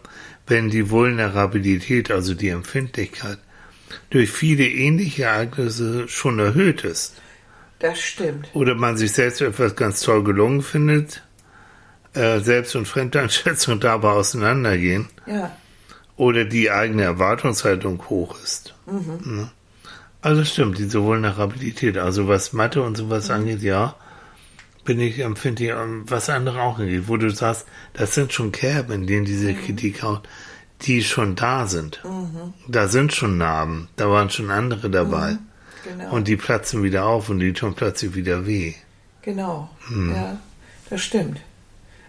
wenn 0.46 0.70
die 0.70 0.90
Vulnerabilität, 0.90 2.10
also 2.10 2.34
die 2.34 2.48
Empfindlichkeit, 2.48 3.38
durch 4.10 4.30
viele 4.30 4.66
ähnliche 4.68 5.24
Ereignisse 5.24 6.08
schon 6.08 6.38
erhöht 6.38 6.84
ist. 6.84 7.14
Das 7.78 7.98
stimmt. 8.00 8.48
Oder 8.54 8.74
man 8.74 8.96
sich 8.96 9.12
selbst 9.12 9.40
etwas 9.40 9.76
ganz 9.76 10.00
toll 10.00 10.24
gelungen 10.24 10.62
findet, 10.62 11.22
äh, 12.14 12.40
Selbst- 12.40 12.74
und 12.76 12.88
Fremdeinschätzung 12.88 13.78
dabei 13.80 14.10
auseinandergehen 14.10 15.08
Ja. 15.26 15.56
Oder 16.18 16.44
die 16.44 16.70
eigene 16.70 17.04
Erwartungshaltung 17.04 18.02
hoch 18.10 18.36
ist. 18.44 18.74
Ne? 18.86 19.50
Also 20.20 20.44
stimmt, 20.44 20.76
diese 20.78 21.02
Vulnerabilität. 21.02 21.96
Also 21.96 22.28
was 22.28 22.52
Mathe 22.52 22.82
und 22.82 22.96
sowas 22.96 23.30
angeht, 23.30 23.62
ja, 23.62 23.94
bin 24.84 25.00
ich 25.00 25.20
empfindlich, 25.20 25.70
ähm, 25.70 26.04
was 26.06 26.28
andere 26.28 26.60
auch 26.60 26.78
angeht, 26.78 27.04
wo 27.06 27.16
du 27.16 27.30
sagst, 27.30 27.66
das 27.94 28.14
sind 28.14 28.32
schon 28.32 28.52
Kerben, 28.52 28.92
in 28.92 29.06
denen 29.06 29.24
diese 29.24 29.54
Kritik 29.54 30.02
haut, 30.02 30.28
die 30.82 31.02
schon 31.02 31.34
da 31.36 31.66
sind. 31.66 32.02
Da 32.68 32.88
sind 32.88 33.12
schon 33.14 33.38
Narben, 33.38 33.88
da 33.96 34.10
waren 34.10 34.30
schon 34.30 34.50
andere 34.50 34.90
dabei. 34.90 35.38
Genau. 35.84 36.10
Und 36.12 36.26
die 36.28 36.36
platzen 36.36 36.82
wieder 36.82 37.06
auf 37.06 37.28
und 37.30 37.38
die 37.38 37.52
tun 37.52 37.74
plötzlich 37.74 38.14
wieder 38.14 38.46
weh. 38.46 38.74
Genau, 39.22 39.70
Hm. 39.88 40.14
ja, 40.14 40.40
das 40.90 41.02
stimmt. 41.02 41.40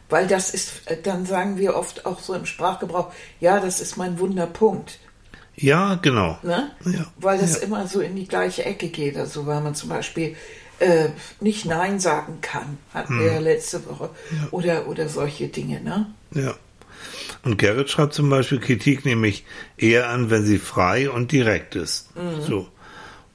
Weil 0.09 0.27
das 0.27 0.49
ist, 0.49 0.81
äh, 0.85 0.97
dann 1.01 1.25
sagen 1.25 1.57
wir 1.57 1.75
oft 1.75 2.05
auch 2.05 2.19
so 2.19 2.33
im 2.33 2.45
Sprachgebrauch, 2.45 3.11
ja, 3.39 3.59
das 3.59 3.79
ist 3.79 3.97
mein 3.97 4.19
Wunderpunkt. 4.19 4.99
Ja, 5.55 5.95
genau. 5.95 6.39
Ne? 6.41 6.71
Ja, 6.85 7.05
Weil 7.17 7.37
das 7.37 7.57
ja. 7.57 7.67
immer 7.67 7.85
so 7.87 7.99
in 7.99 8.15
die 8.15 8.27
gleiche 8.27 8.63
Ecke 8.65 8.87
geht. 8.87 9.17
Also 9.17 9.45
weil 9.45 9.61
man 9.61 9.75
zum 9.75 9.89
Beispiel 9.89 10.35
äh, 10.79 11.09
nicht 11.41 11.65
Nein 11.65 11.99
sagen 11.99 12.39
kann, 12.41 12.77
hatten 12.93 13.17
Hm. 13.17 13.19
wir 13.25 13.33
ja 13.33 13.39
letzte 13.39 13.85
Woche. 13.85 14.09
Oder, 14.51 14.87
oder 14.87 15.09
solche 15.09 15.47
Dinge, 15.49 15.81
ne? 15.81 16.07
Ja. 16.33 16.55
Und 17.43 17.57
Gerrit 17.57 17.89
schreibt 17.89 18.13
zum 18.13 18.29
Beispiel, 18.29 18.59
Kritik 18.59 19.05
nehme 19.05 19.27
ich 19.27 19.45
eher 19.77 20.09
an, 20.09 20.29
wenn 20.29 20.45
sie 20.45 20.57
frei 20.59 21.09
und 21.09 21.31
direkt 21.31 21.75
ist. 21.75 22.09
So. 22.45 22.67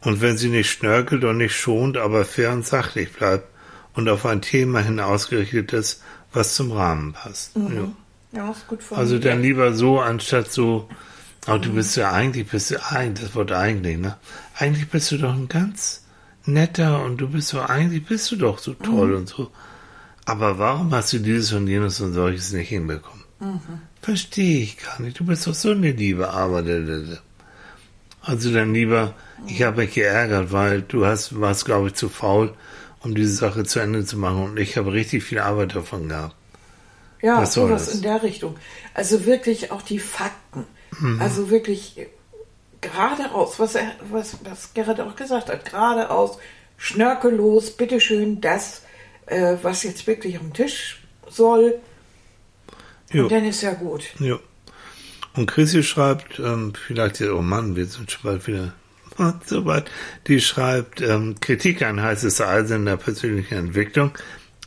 Und 0.03 0.21
wenn 0.21 0.37
sie 0.37 0.51
nicht 0.51 0.71
schnörkelt 0.71 1.25
und 1.25 1.39
nicht 1.39 1.55
schont, 1.57 1.97
aber 1.97 2.27
fair 2.27 2.53
und 2.53 2.67
sachlich 2.67 3.13
bleibt 3.13 3.49
und 3.95 4.09
auf 4.11 4.27
ein 4.27 4.43
Thema 4.43 4.81
hin 4.81 5.01
ausgerichtet 5.01 5.73
ist, 5.73 6.03
was 6.35 6.55
zum 6.55 6.73
Rahmen 6.73 7.13
passt. 7.13 7.53
Ja. 7.57 7.93
Ja, 8.33 8.55
gut 8.67 8.81
Also 8.91 9.19
dann 9.19 9.43
lieber 9.43 9.75
so, 9.75 10.01
anstatt 10.01 10.53
so, 10.53 10.89
aber 11.47 11.59
du 11.61 11.73
bist 11.73 11.97
ja 11.97 12.11
eigentlich, 12.11 12.49
bist 12.49 12.71
du, 12.71 12.77
das 12.77 13.35
Wort 13.35 13.53
eigentlich, 13.53 13.99
ne? 13.99 14.17
Eigentlich 14.57 14.89
bist 14.89 15.13
du 15.13 15.19
doch 15.19 15.35
ein 15.35 15.49
ganz 15.49 16.05
netter 16.45 17.05
und 17.05 17.19
du 17.19 17.29
bist 17.29 17.49
so, 17.49 17.61
eigentlich 17.61 18.05
bist 18.05 18.31
du 18.33 18.37
doch 18.37 18.59
so 18.59 18.75
toll 18.75 19.15
und 19.15 19.29
so. 19.29 19.51
Aber 20.25 20.59
warum 20.59 20.93
hast 20.93 21.13
du 21.13 21.19
dieses 21.19 21.53
und 21.53 21.69
jenes 21.69 22.01
und 22.01 22.15
solches 22.15 22.53
nicht 22.53 22.71
hinbekommen? 22.71 23.25
Verstehe 24.01 24.63
ich 24.63 24.79
gar 24.79 25.01
nicht. 25.01 25.21
Du 25.21 25.25
bist 25.25 25.47
doch 25.47 25.55
so 25.55 25.71
eine 25.71 25.93
Liebe, 25.93 26.31
aber. 26.31 26.65
Also 28.23 28.53
dann 28.53 28.73
lieber, 28.73 29.15
ich 29.47 29.63
habe 29.63 29.83
mich 29.83 29.95
geärgert, 29.95 30.51
weil 30.51 30.81
du 30.83 31.05
hast, 31.05 31.39
warst, 31.39 31.67
glaube 31.67 31.89
ich, 31.89 31.95
zu 31.95 32.09
faul, 32.09 32.55
um 33.05 33.15
diese 33.15 33.35
Sache 33.35 33.65
zu 33.65 33.81
Ende 33.81 34.05
zu 34.05 34.17
machen 34.17 34.43
und 34.43 34.59
ich 34.59 34.77
habe 34.77 34.93
richtig 34.93 35.25
viel 35.25 35.39
Arbeit 35.39 35.75
davon 35.75 36.09
gehabt. 36.09 36.35
Ja, 37.23 37.41
Was 37.41 37.55
sowas 37.55 37.87
das? 37.87 37.95
in 37.95 38.03
der 38.03 38.23
Richtung. 38.23 38.57
Also 38.93 39.25
wirklich 39.25 39.71
auch 39.71 39.83
die 39.83 39.99
Fakten. 39.99 40.67
Mhm. 40.99 41.21
Also 41.21 41.51
wirklich 41.51 41.99
äh, 41.99 42.07
geradeaus, 42.81 43.59
was, 43.59 43.75
er, 43.75 43.93
was, 44.11 44.39
was 44.45 44.75
Gerrit 44.75 45.01
auch 45.01 45.17
gesagt 45.17 45.49
hat, 45.49 45.65
geradeaus, 45.65 46.39
schnörkellos, 46.77 47.71
bitteschön, 47.71 48.41
das, 48.41 48.83
äh, 49.27 49.57
was 49.63 49.83
jetzt 49.85 50.07
wirklich 50.07 50.39
am 50.39 50.53
Tisch 50.53 51.03
soll, 51.29 51.81
Jo. 53.11 53.25
und 53.25 53.33
dann 53.33 53.45
ist 53.45 53.63
ja 53.63 53.73
gut. 53.73 54.05
Ja. 54.19 54.39
Und 55.35 55.47
Chrissy 55.47 55.83
schreibt, 55.83 56.39
ähm, 56.39 56.75
vielleicht, 56.87 57.21
oh 57.23 57.43
Mann, 57.43 57.75
wir 57.75 57.87
sind 57.87 58.11
schon 58.11 58.23
bald 58.23 58.47
wieder 58.47 58.75
so 59.47 59.65
weit, 59.65 59.91
die 60.27 60.41
schreibt, 60.41 61.01
ähm, 61.01 61.37
Kritik 61.41 61.83
ein 61.83 62.03
heißes 62.03 62.41
Eisen 62.41 62.77
in 62.81 62.85
der 62.87 62.97
persönlichen 62.97 63.55
Entwicklung. 63.55 64.11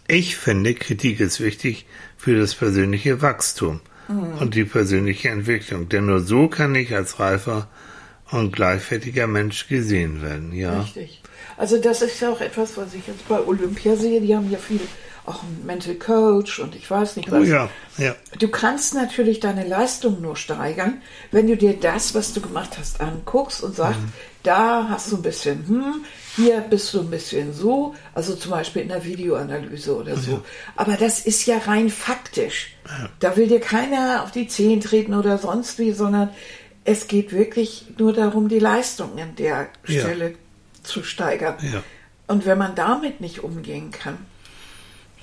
Ich 0.07 0.37
finde, 0.37 0.73
Kritik 0.73 1.19
ist 1.19 1.39
wichtig 1.41 1.85
für 2.17 2.39
das 2.39 2.55
persönliche 2.55 3.21
Wachstum 3.21 3.81
und 4.39 4.55
die 4.55 4.63
persönliche 4.63 5.27
Entwicklung, 5.29 5.89
denn 5.89 6.05
nur 6.05 6.21
so 6.21 6.47
kann 6.47 6.73
ich 6.75 6.95
als 6.95 7.19
reifer 7.19 7.67
und 8.31 8.53
gleichwertiger 8.53 9.27
Mensch 9.27 9.67
gesehen 9.67 10.21
werden, 10.21 10.53
ja. 10.53 10.79
Richtig. 10.79 11.21
Also 11.57 11.77
das 11.77 12.01
ist 12.01 12.21
ja 12.21 12.29
auch 12.31 12.39
etwas, 12.39 12.77
was 12.77 12.93
ich 12.93 13.05
jetzt 13.07 13.27
bei 13.27 13.39
Olympia 13.39 13.95
sehe. 13.97 14.21
Die 14.21 14.33
haben 14.35 14.49
ja 14.49 14.59
viel, 14.59 14.79
auch 15.25 15.43
einen 15.43 15.65
Mental 15.65 15.95
Coach 15.95 16.59
und 16.59 16.73
ich 16.75 16.89
weiß 16.89 17.17
nicht 17.17 17.29
Oh 17.29 17.33
was. 17.41 17.49
ja, 17.49 17.69
ja, 17.97 18.15
Du 18.39 18.47
kannst 18.47 18.93
natürlich 18.93 19.41
deine 19.41 19.67
Leistung 19.67 20.21
nur 20.21 20.37
steigern, 20.37 21.01
wenn 21.31 21.47
du 21.47 21.57
dir 21.57 21.73
das, 21.73 22.15
was 22.15 22.31
du 22.33 22.39
gemacht 22.39 22.77
hast, 22.79 23.01
anguckst 23.01 23.61
und 23.61 23.75
sagst, 23.75 23.99
Mhm. 23.99 24.13
Da 24.47 24.87
hast 24.89 25.11
du 25.11 25.17
ein 25.17 25.21
bisschen, 25.21 25.67
hm, 25.67 26.05
hier 26.35 26.61
bist 26.61 26.93
du 26.93 27.01
ein 27.01 27.09
bisschen 27.09 27.53
so, 27.53 27.95
also 28.13 28.35
zum 28.35 28.51
Beispiel 28.51 28.83
in 28.83 28.87
der 28.89 29.03
Videoanalyse 29.03 29.95
oder 29.95 30.15
so. 30.15 30.43
Aber 30.75 30.95
das 30.95 31.19
ist 31.19 31.45
ja 31.45 31.57
rein 31.57 31.89
faktisch. 31.89 32.75
Da 33.19 33.35
will 33.35 33.47
dir 33.47 33.59
keiner 33.59 34.23
auf 34.23 34.31
die 34.31 34.47
Zehen 34.47 34.79
treten 34.81 35.13
oder 35.13 35.37
sonst 35.37 35.79
wie, 35.79 35.91
sondern 35.91 36.29
es 36.85 37.07
geht 37.07 37.33
wirklich 37.33 37.87
nur 37.97 38.13
darum, 38.13 38.47
die 38.47 38.59
Leistung 38.59 39.19
an 39.19 39.35
der 39.35 39.67
Ja. 39.87 40.01
Stelle 40.01 40.35
zu 40.83 41.03
steigern. 41.03 41.55
Ja. 41.61 41.83
Und 42.27 42.45
wenn 42.45 42.57
man 42.57 42.75
damit 42.75 43.19
nicht 43.19 43.43
umgehen 43.43 43.91
kann, 43.91 44.17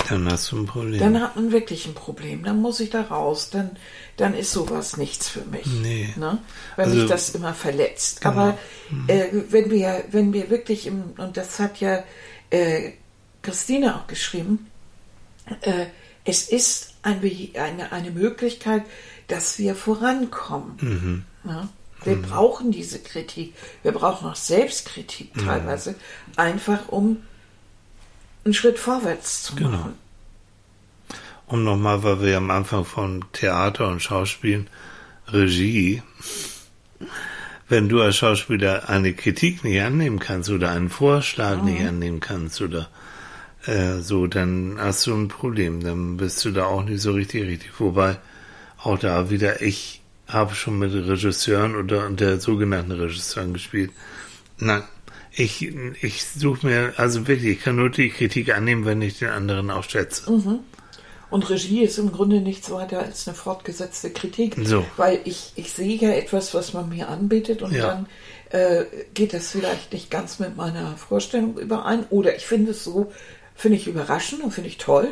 dann 0.08 0.30
hast 0.30 0.50
du 0.52 0.58
ein 0.58 0.66
Problem. 0.66 1.00
dann 1.00 1.20
hat 1.20 1.36
man 1.36 1.52
wirklich 1.52 1.86
ein 1.86 1.94
Problem. 1.94 2.44
Dann 2.44 2.60
muss 2.60 2.80
ich 2.80 2.90
da 2.90 3.02
raus. 3.02 3.50
Dann, 3.50 3.70
dann 4.16 4.34
ist 4.34 4.52
sowas 4.52 4.96
nichts 4.96 5.28
für 5.28 5.44
mich. 5.44 5.66
Nee. 5.66 6.12
Ne? 6.16 6.38
Wenn 6.76 6.84
Also- 6.86 7.00
mich 7.00 7.08
das 7.08 7.30
immer 7.30 7.54
verletzt. 7.54 8.20
Genau. 8.20 8.32
Aber 8.32 8.58
äh, 9.08 9.26
wenn 9.50 9.70
wir, 9.70 10.04
wenn 10.10 10.32
wir 10.32 10.50
wirklich 10.50 10.86
im, 10.86 11.12
und 11.18 11.36
das 11.36 11.58
hat 11.58 11.80
ja 11.80 12.02
äh, 12.50 12.92
Christine 13.42 13.96
auch 13.96 14.06
geschrieben, 14.06 14.70
äh, 15.62 15.86
es 16.24 16.48
ist 16.48 16.94
ein, 17.02 17.20
eine, 17.54 17.92
eine 17.92 18.10
Möglichkeit, 18.10 18.82
dass 19.28 19.58
wir 19.58 19.74
vorankommen. 19.74 21.24
Ne? 21.44 21.68
Wir 22.04 22.20
brauchen 22.20 22.70
diese 22.70 22.98
Kritik. 22.98 23.54
Wir 23.82 23.92
brauchen 23.92 24.28
auch 24.28 24.36
Selbstkritik 24.36 25.32
teilweise, 25.34 25.94
einfach 26.36 26.88
um 26.88 27.22
einen 28.44 28.54
Schritt 28.54 28.78
vorwärts 28.78 29.44
zu 29.44 29.56
Genau. 29.56 29.70
machen. 29.70 29.94
Und 31.46 31.64
nochmal, 31.64 32.02
weil 32.02 32.22
wir 32.22 32.36
am 32.36 32.50
Anfang 32.50 32.84
von 32.84 33.24
Theater 33.32 33.88
und 33.88 34.02
Schauspielen, 34.02 34.68
Regie, 35.28 36.02
wenn 37.68 37.88
du 37.88 38.00
als 38.00 38.16
Schauspieler 38.16 38.88
eine 38.88 39.14
Kritik 39.14 39.64
nicht 39.64 39.80
annehmen 39.80 40.18
kannst 40.18 40.50
oder 40.50 40.70
einen 40.70 40.90
Vorschlag 40.90 41.62
nicht 41.62 41.84
annehmen 41.86 42.20
kannst 42.20 42.60
oder 42.60 42.88
äh, 43.66 43.98
so, 44.00 44.26
dann 44.26 44.76
hast 44.78 45.06
du 45.06 45.14
ein 45.14 45.28
Problem. 45.28 45.82
Dann 45.82 46.16
bist 46.16 46.44
du 46.44 46.50
da 46.50 46.66
auch 46.66 46.84
nicht 46.84 47.00
so 47.00 47.12
richtig 47.12 47.46
richtig. 47.46 47.72
Wobei 47.78 48.18
auch 48.78 48.98
da 48.98 49.30
wieder, 49.30 49.62
ich 49.62 50.02
habe 50.28 50.54
schon 50.54 50.78
mit 50.78 50.92
Regisseuren 50.92 51.74
oder 51.74 52.06
unter 52.06 52.38
sogenannten 52.38 52.92
Regisseuren 52.92 53.52
gespielt. 53.54 53.90
Nein, 54.58 54.82
ich, 55.36 55.72
ich 56.02 56.24
suche 56.24 56.66
mir, 56.66 56.94
also 56.96 57.26
wirklich, 57.26 57.58
ich 57.58 57.62
kann 57.62 57.76
nur 57.76 57.90
die 57.90 58.10
Kritik 58.10 58.54
annehmen, 58.54 58.84
wenn 58.84 59.02
ich 59.02 59.18
den 59.18 59.30
anderen 59.30 59.70
auch 59.70 59.84
schätze. 59.84 60.30
Und 61.30 61.50
Regie 61.50 61.82
ist 61.82 61.98
im 61.98 62.12
Grunde 62.12 62.40
nichts 62.40 62.70
weiter 62.70 63.00
als 63.00 63.26
eine 63.26 63.36
fortgesetzte 63.36 64.10
Kritik. 64.10 64.56
So. 64.62 64.84
Weil 64.96 65.20
ich, 65.24 65.52
ich 65.56 65.72
sehe 65.72 65.96
ja 65.96 66.10
etwas, 66.10 66.54
was 66.54 66.72
man 66.72 66.88
mir 66.88 67.08
anbietet 67.08 67.62
und 67.62 67.72
Ja. 67.72 67.88
dann 67.88 68.06
äh, 68.50 68.84
geht 69.14 69.32
das 69.32 69.50
vielleicht 69.50 69.92
nicht 69.92 70.10
ganz 70.10 70.38
mit 70.38 70.56
meiner 70.56 70.96
Vorstellung 70.96 71.58
überein. 71.58 72.06
Oder 72.10 72.36
ich 72.36 72.46
finde 72.46 72.70
es 72.70 72.84
so, 72.84 73.12
finde 73.56 73.78
ich 73.78 73.88
überraschend 73.88 74.44
und 74.44 74.52
finde 74.52 74.68
ich 74.68 74.78
toll. 74.78 75.08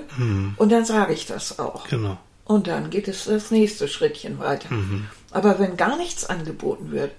Und 0.56 0.70
dann 0.70 0.84
sage 0.84 1.12
ich 1.12 1.26
das 1.26 1.58
auch. 1.58 1.88
Genau. 1.88 2.18
Und 2.44 2.66
dann 2.68 2.90
geht 2.90 3.08
es 3.08 3.24
das 3.24 3.50
nächste 3.50 3.88
Schrittchen 3.88 4.38
weiter. 4.38 4.68
Aber 5.32 5.58
wenn 5.58 5.76
gar 5.76 5.96
nichts 5.96 6.24
angeboten 6.26 6.92
wird, 6.92 7.10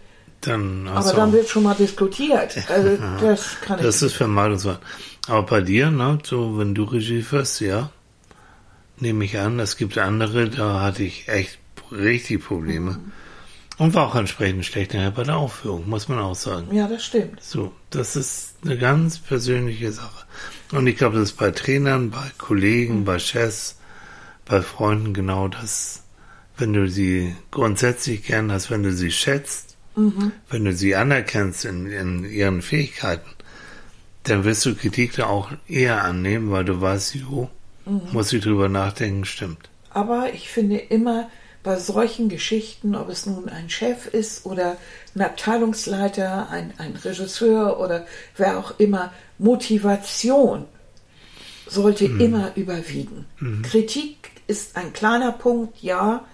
Dann 0.45 0.89
hast 0.89 1.09
aber 1.09 1.17
dann 1.17 1.31
wird 1.33 1.47
schon 1.47 1.63
mal 1.63 1.75
diskutiert. 1.75 2.57
Also 2.69 2.97
das 3.21 3.61
kann 3.61 3.79
ich 3.79 3.85
Das 3.85 4.01
ist 4.01 4.13
Vermeidungswort. 4.13 4.79
Aber 5.27 5.43
bei 5.43 5.61
dir, 5.61 5.89
ne, 5.89 6.19
so 6.23 6.57
wenn 6.57 6.75
du 6.75 6.83
Regie 6.83 7.21
führst, 7.21 7.61
ja, 7.61 7.91
nehme 8.97 9.23
ich 9.25 9.37
an, 9.37 9.59
es 9.59 9.77
gibt 9.77 9.97
andere, 9.97 10.49
da 10.49 10.81
hatte 10.81 11.03
ich 11.03 11.27
echt 11.29 11.59
richtig 11.91 12.43
Probleme. 12.45 12.91
Mhm. 12.91 13.11
Und 13.77 13.93
war 13.95 14.07
auch 14.07 14.15
entsprechend 14.15 14.65
schlecht 14.65 14.93
nachher 14.93 15.11
bei 15.11 15.23
der 15.23 15.37
Aufführung, 15.37 15.89
muss 15.89 16.07
man 16.07 16.19
auch 16.19 16.35
sagen. 16.35 16.73
Ja, 16.75 16.87
das 16.87 17.03
stimmt. 17.05 17.41
So, 17.41 17.71
das 17.89 18.15
ist 18.15 18.55
eine 18.63 18.77
ganz 18.77 19.17
persönliche 19.17 19.91
Sache. 19.91 20.25
Und 20.71 20.85
ich 20.85 20.95
glaube, 20.97 21.17
das 21.17 21.29
ist 21.29 21.37
bei 21.37 21.51
Trainern, 21.51 22.11
bei 22.11 22.31
Kollegen, 22.37 22.99
Mhm. 22.99 23.05
bei 23.05 23.17
Chefs, 23.17 23.77
bei 24.45 24.61
Freunden 24.61 25.13
genau 25.13 25.47
das. 25.47 26.03
Wenn 26.55 26.73
du 26.73 26.87
sie 26.87 27.35
grundsätzlich 27.49 28.23
gern 28.25 28.51
hast, 28.51 28.69
wenn 28.69 28.83
du 28.83 28.93
sie 28.93 29.11
schätzt, 29.11 29.72
Mhm. 29.95 30.31
wenn 30.49 30.65
du 30.65 30.73
sie 30.73 30.95
anerkennst 30.95 31.65
in, 31.65 31.85
in 31.87 32.25
ihren 32.25 32.61
Fähigkeiten, 32.61 33.29
dann 34.23 34.43
wirst 34.43 34.65
du 34.65 34.73
Kritik 34.75 35.15
da 35.15 35.27
auch 35.27 35.51
eher 35.67 36.03
annehmen, 36.03 36.51
weil 36.51 36.65
du 36.65 36.79
weißt, 36.81 37.15
jo, 37.15 37.49
Mhm. 37.85 38.01
muss 38.13 38.31
ich 38.31 38.41
drüber 38.41 38.69
nachdenken, 38.69 39.25
stimmt. 39.25 39.69
Aber 39.89 40.33
ich 40.33 40.49
finde 40.49 40.77
immer 40.77 41.29
bei 41.63 41.77
solchen 41.77 42.29
Geschichten, 42.29 42.95
ob 42.95 43.09
es 43.09 43.25
nun 43.25 43.49
ein 43.49 43.69
Chef 43.69 44.07
ist 44.07 44.45
oder 44.45 44.77
ein 45.15 45.21
Abteilungsleiter, 45.21 46.49
ein, 46.49 46.73
ein 46.77 46.95
Regisseur 46.95 47.79
oder 47.79 48.05
wer 48.37 48.57
auch 48.57 48.79
immer, 48.79 49.11
Motivation 49.37 50.65
sollte 51.67 52.05
immer 52.05 52.51
überwiegen. 52.55 53.25
Kritik 53.63 54.31
ist 54.47 54.75
ein 54.75 54.93
kleiner 54.93 55.31
Punkt, 55.31 55.81
ja, 55.81 56.25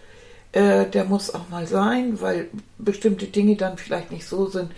äh, 0.52 0.86
der 0.90 1.06
muss 1.06 1.34
auch 1.34 1.50
mal 1.50 1.68
sein, 1.68 2.22
weil 2.22 2.48
bestimmte 2.78 3.28
Dinge 3.28 3.56
dann 3.56 3.78
vielleicht 3.78 4.12
nicht 4.12 4.26
so 4.26 4.48
sind. 4.48 4.72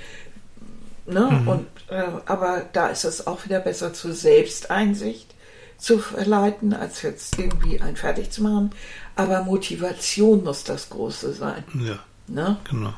Ne? 1.05 1.43
Und, 1.45 1.67
äh, 1.89 2.03
aber 2.25 2.65
da 2.73 2.87
ist 2.87 3.05
es 3.05 3.25
auch 3.27 3.45
wieder 3.45 3.59
besser 3.59 3.93
zur 3.93 4.13
Selbsteinsicht 4.13 5.33
zu 5.77 5.97
verleiten, 5.97 6.73
als 6.73 7.01
jetzt 7.01 7.39
irgendwie 7.39 7.81
einen 7.81 7.95
fertig 7.95 8.29
zu 8.31 8.43
machen. 8.43 8.71
Aber 9.15 9.43
Motivation 9.43 10.43
muss 10.43 10.63
das 10.63 10.89
Große 10.89 11.33
sein. 11.33 11.63
Ja, 11.79 11.99
Ne? 12.27 12.57
genau. 12.69 12.93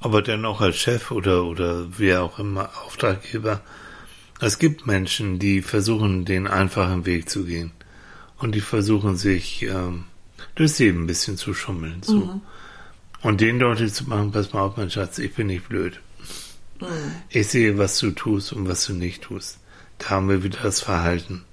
Aber 0.00 0.22
dann 0.22 0.44
auch 0.44 0.60
als 0.60 0.76
Chef 0.76 1.10
oder, 1.10 1.44
oder 1.44 1.86
wer 1.98 2.22
auch 2.22 2.38
immer, 2.38 2.70
Auftraggeber. 2.84 3.62
Es 4.38 4.58
gibt 4.58 4.86
Menschen, 4.86 5.38
die 5.38 5.62
versuchen, 5.62 6.24
den 6.24 6.46
einfachen 6.46 7.06
Weg 7.06 7.30
zu 7.30 7.44
gehen. 7.44 7.72
Und 8.36 8.54
die 8.54 8.60
versuchen 8.60 9.16
sich 9.16 9.62
ähm, 9.62 10.04
durchs 10.54 10.78
Leben 10.78 11.04
ein 11.04 11.06
bisschen 11.06 11.36
zu 11.36 11.54
schummeln. 11.54 12.02
So. 12.02 12.40
Und 13.22 13.40
denen 13.40 13.58
deutlich 13.58 13.92
zu 13.94 14.04
machen, 14.04 14.32
pass 14.32 14.52
mal 14.52 14.60
auf, 14.60 14.76
mein 14.76 14.90
Schatz, 14.90 15.18
ich 15.18 15.34
bin 15.34 15.46
nicht 15.46 15.68
blöd. 15.68 16.00
Ich 17.30 17.48
sehe, 17.48 17.78
was 17.78 17.98
du 17.98 18.10
tust 18.10 18.52
und 18.52 18.68
was 18.68 18.84
du 18.86 18.92
nicht 18.92 19.22
tust. 19.22 19.58
Da 19.98 20.10
haben 20.10 20.28
wir 20.28 20.42
wieder 20.42 20.58
das 20.62 20.80
Verhalten. 20.80 21.44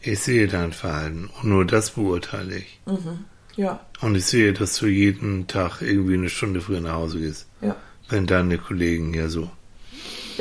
Ich 0.00 0.20
sehe 0.20 0.46
dein 0.46 0.72
Verhalten 0.72 1.28
und 1.40 1.48
nur 1.48 1.64
das 1.64 1.92
beurteile 1.92 2.58
ich. 2.58 2.80
Ja, 3.56 3.80
Und 4.00 4.14
ich 4.14 4.24
sehe, 4.26 4.52
dass 4.52 4.78
du 4.78 4.86
jeden 4.86 5.46
Tag 5.46 5.82
irgendwie 5.82 6.14
eine 6.14 6.30
Stunde 6.30 6.60
früher 6.60 6.80
nach 6.80 6.94
Hause 6.94 7.18
gehst, 7.18 7.48
ja. 7.60 7.76
wenn 8.08 8.26
deine 8.26 8.58
Kollegen 8.58 9.12
hier 9.12 9.28
so. 9.28 9.50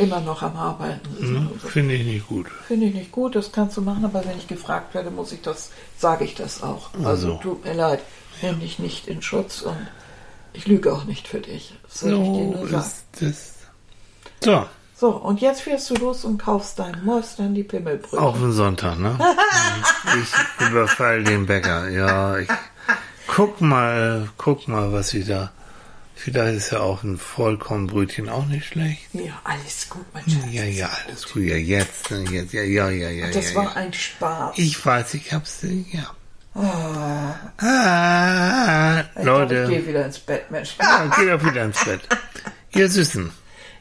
Immer 0.02 0.20
noch 0.22 0.42
am 0.42 0.56
Arbeiten. 0.56 1.16
sind. 1.20 1.34
Ne? 1.34 1.50
Finde 1.70 1.94
ich 1.96 2.06
nicht 2.06 2.28
gut. 2.28 2.48
Finde 2.68 2.88
ich 2.88 2.94
nicht 2.94 3.12
gut, 3.12 3.36
das 3.36 3.52
kannst 3.52 3.78
du 3.78 3.82
machen, 3.82 4.04
aber 4.06 4.26
wenn 4.26 4.38
ich 4.38 4.48
gefragt 4.48 4.94
werde, 4.94 5.12
muss 5.12 5.32
ich 5.32 5.42
das, 5.42 5.70
sage 5.98 6.26
ich 6.26 6.36
das 6.36 6.64
auch. 6.64 6.90
Also 6.96 7.08
Also. 7.10 7.40
tut 7.42 7.66
mir 7.66 7.74
leid, 7.74 8.00
nimm 8.42 8.60
dich 8.60 8.80
nicht 8.80 9.08
in 9.08 9.22
Schutz 9.22 9.62
und 9.62 9.78
ich 10.54 10.68
lüge 10.68 10.92
auch 10.94 11.06
nicht 11.06 11.28
für 11.28 11.40
dich. 11.40 11.74
Das 11.88 12.04
will 12.04 12.14
ich 12.14 12.20
dir 12.20 12.46
nur 12.46 12.64
ist 12.66 13.04
das. 13.20 13.54
So, 14.44 14.66
So, 14.96 15.10
und 15.10 15.40
jetzt 15.42 15.62
fährst 15.62 15.90
du 15.90 15.96
los 15.96 16.26
und 16.26 16.38
kaufst 16.38 16.78
deinen 16.80 17.06
Mäustern 17.06 17.54
die 17.54 17.64
Pimmelbrötchen. 17.64 18.20
auf 18.20 18.38
den 18.38 18.52
Sonntag, 18.52 19.00
ne? 19.00 19.18
ich 20.22 20.68
überfall 20.68 21.24
den 21.24 21.46
Bäcker. 21.46 21.90
Ja, 21.90 22.38
ich 22.38 22.48
guck 23.28 23.62
mal, 23.62 24.30
guck 24.38 24.68
mal, 24.68 24.92
was 24.92 25.14
ich 25.14 25.28
da. 25.28 25.52
Vielleicht 26.24 26.56
ist 26.56 26.72
ja 26.72 26.82
auch 26.82 27.02
ein 27.02 27.18
Vollkornbrötchen 27.18 28.30
auch 28.30 28.46
nicht 28.46 28.68
schlecht. 28.68 29.02
Ja, 29.14 29.42
alles 29.44 29.90
gut, 29.90 30.06
mein 30.14 30.24
Schatz. 30.30 30.44
Ja, 30.52 30.66
ja, 30.66 30.88
alles 31.08 31.26
gut. 31.28 31.42
Ja, 31.42 31.56
jetzt, 31.56 32.12
ne, 32.12 32.24
jetzt, 32.30 32.54
ja, 32.54 32.62
ja, 32.62 32.92
ja, 32.92 33.10
ja. 33.10 33.32
Das 33.32 33.50
ja, 33.54 33.56
war 33.56 33.64
ja. 33.64 33.72
ein 33.74 33.92
Spaß. 33.92 34.56
Ich 34.60 34.86
weiß, 34.86 35.16
ich 35.16 35.34
hab's, 35.34 35.62
ja. 35.64 36.14
Ah, 36.54 37.34
Ah, 37.58 39.04
ich 39.18 39.26
Leute. 39.26 39.56
glaub, 39.56 39.70
ich 39.72 39.78
gehe 39.78 39.88
wieder 39.88 40.06
ins 40.06 40.20
Bett, 40.20 40.52
Mensch. 40.52 40.76
Ja, 40.80 41.06
geht 41.08 41.32
auch 41.32 41.44
wieder 41.44 41.66
ins 41.66 41.84
Bett. 41.84 42.02
Ihr 42.76 42.88
Süßen, 42.88 43.32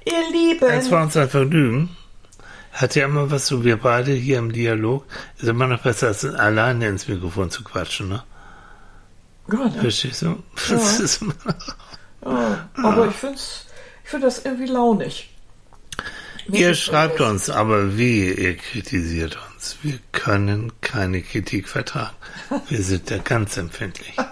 Ihr 0.06 0.14
es 0.26 0.32
Lieben, 0.32 0.90
war 0.90 1.02
uns 1.02 1.16
ein 1.18 1.28
Vergnügen. 1.28 1.94
Hat 2.72 2.94
ja 2.94 3.04
immer 3.04 3.30
was 3.30 3.48
so, 3.48 3.64
wir 3.64 3.76
beide 3.76 4.12
hier 4.12 4.38
im 4.38 4.50
Dialog, 4.50 5.04
ist 5.36 5.46
immer 5.46 5.66
noch 5.66 5.82
besser, 5.82 6.06
als 6.06 6.24
alleine 6.24 6.88
ins 6.88 7.06
Mikrofon 7.06 7.50
zu 7.50 7.62
quatschen, 7.64 8.08
ne? 8.08 8.22
ja, 9.52 9.58
ne? 9.58 9.78
Verstehst 9.78 10.22
du? 10.22 10.42
Das 10.70 11.00
ist 11.00 11.20
immer 11.20 11.34
ja, 12.24 12.68
aber 12.74 13.08
ich 13.08 13.14
finde 13.14 13.36
ich 14.04 14.10
find 14.10 14.24
das 14.24 14.44
irgendwie 14.44 14.66
launig. 14.66 15.30
Mir 16.48 16.60
Ihr 16.60 16.74
schreibt 16.74 17.20
uns, 17.20 17.48
aber 17.50 17.96
wie 17.96 18.32
ihr 18.32 18.56
kritisiert 18.56 19.38
uns. 19.54 19.76
Wir 19.82 19.98
können 20.12 20.72
keine 20.80 21.22
Kritik 21.22 21.68
vertragen. 21.68 22.16
Wir 22.68 22.82
sind 22.82 23.10
da 23.10 23.18
ganz 23.18 23.56
empfindlich. 23.56 24.14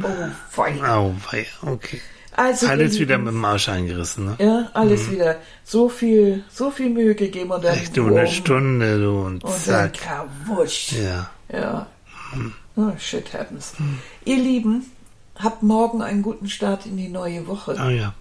Oh, 0.00 0.06
fein. 0.48 0.80
Au, 0.84 1.12
wei, 1.32 1.44
okay. 1.62 2.00
Also, 2.36 2.68
Alles 2.68 3.00
wieder 3.00 3.16
Lieben, 3.16 3.24
mit 3.24 3.34
dem 3.34 3.44
Arsch 3.44 3.68
eingerissen, 3.68 4.26
ne? 4.26 4.36
Ja, 4.38 4.70
alles 4.72 5.10
wieder 5.10 5.38
so 5.64 5.88
viel, 5.88 6.44
so 6.48 6.70
viel 6.70 6.88
Mühe 6.90 7.16
gegeben 7.16 7.50
und 7.50 7.64
dann 7.64 7.76
Echt 7.76 7.96
nur 7.96 8.16
eine 8.16 8.28
Stunde, 8.28 9.00
du, 9.00 9.10
und 9.22 9.42
und 9.42 9.52
dann 9.66 9.92
zack. 9.92 9.94
kawusch. 9.94 10.92
Ja. 10.92 11.28
Ja. 11.52 11.88
Oh, 12.76 12.92
shit 12.96 13.32
happens. 13.34 13.72
Ihr 14.24 14.36
Lieben, 14.36 14.88
habt 15.38 15.62
morgen 15.62 16.02
einen 16.02 16.22
guten 16.22 16.48
Start 16.48 16.86
in 16.86 16.96
die 16.96 17.08
neue 17.08 17.46
Woche. 17.46 17.76
Ah 17.78 17.90
ja. 17.90 18.14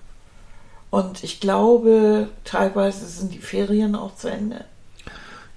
Und 0.90 1.24
ich 1.24 1.40
glaube, 1.40 2.30
teilweise 2.44 3.06
sind 3.08 3.34
die 3.34 3.40
Ferien 3.40 3.96
auch 3.96 4.16
zu 4.16 4.30
Ende. 4.30 4.66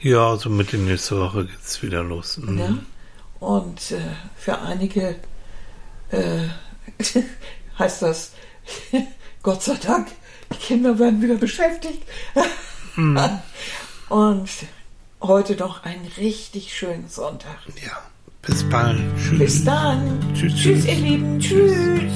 Ja, 0.00 0.36
so 0.36 0.50
mit 0.50 0.72
der 0.72 0.80
nächsten 0.80 1.20
Woche 1.20 1.46
geht's 1.46 1.82
wieder 1.82 2.02
los. 2.02 2.38
Mhm. 2.38 2.54
Ne? 2.56 2.78
Und 3.38 3.92
äh, 3.92 4.00
für 4.36 4.58
einige 4.60 5.16
äh, 6.10 6.48
heißt 7.78 8.02
das, 8.02 8.32
Gott 9.42 9.62
sei 9.62 9.76
Dank, 9.76 10.08
die 10.52 10.56
Kinder 10.56 10.98
werden 10.98 11.22
wieder 11.22 11.36
beschäftigt. 11.36 12.02
Und 14.08 14.50
heute 15.20 15.54
noch 15.56 15.84
einen 15.84 16.06
richtig 16.18 16.76
schönen 16.76 17.08
Sonntag. 17.08 17.58
Ja. 17.82 17.98
Bis 18.42 18.64
bald. 18.70 18.98
Tschüss. 19.16 19.38
Bis 19.38 19.64
dann. 19.64 20.18
Tschüss, 20.34 20.54
Tschüss, 20.54 20.84
tschüss. 20.84 20.86
ihr 20.86 20.94
Lieben. 20.94 21.38
Tschüss. 21.38 22.12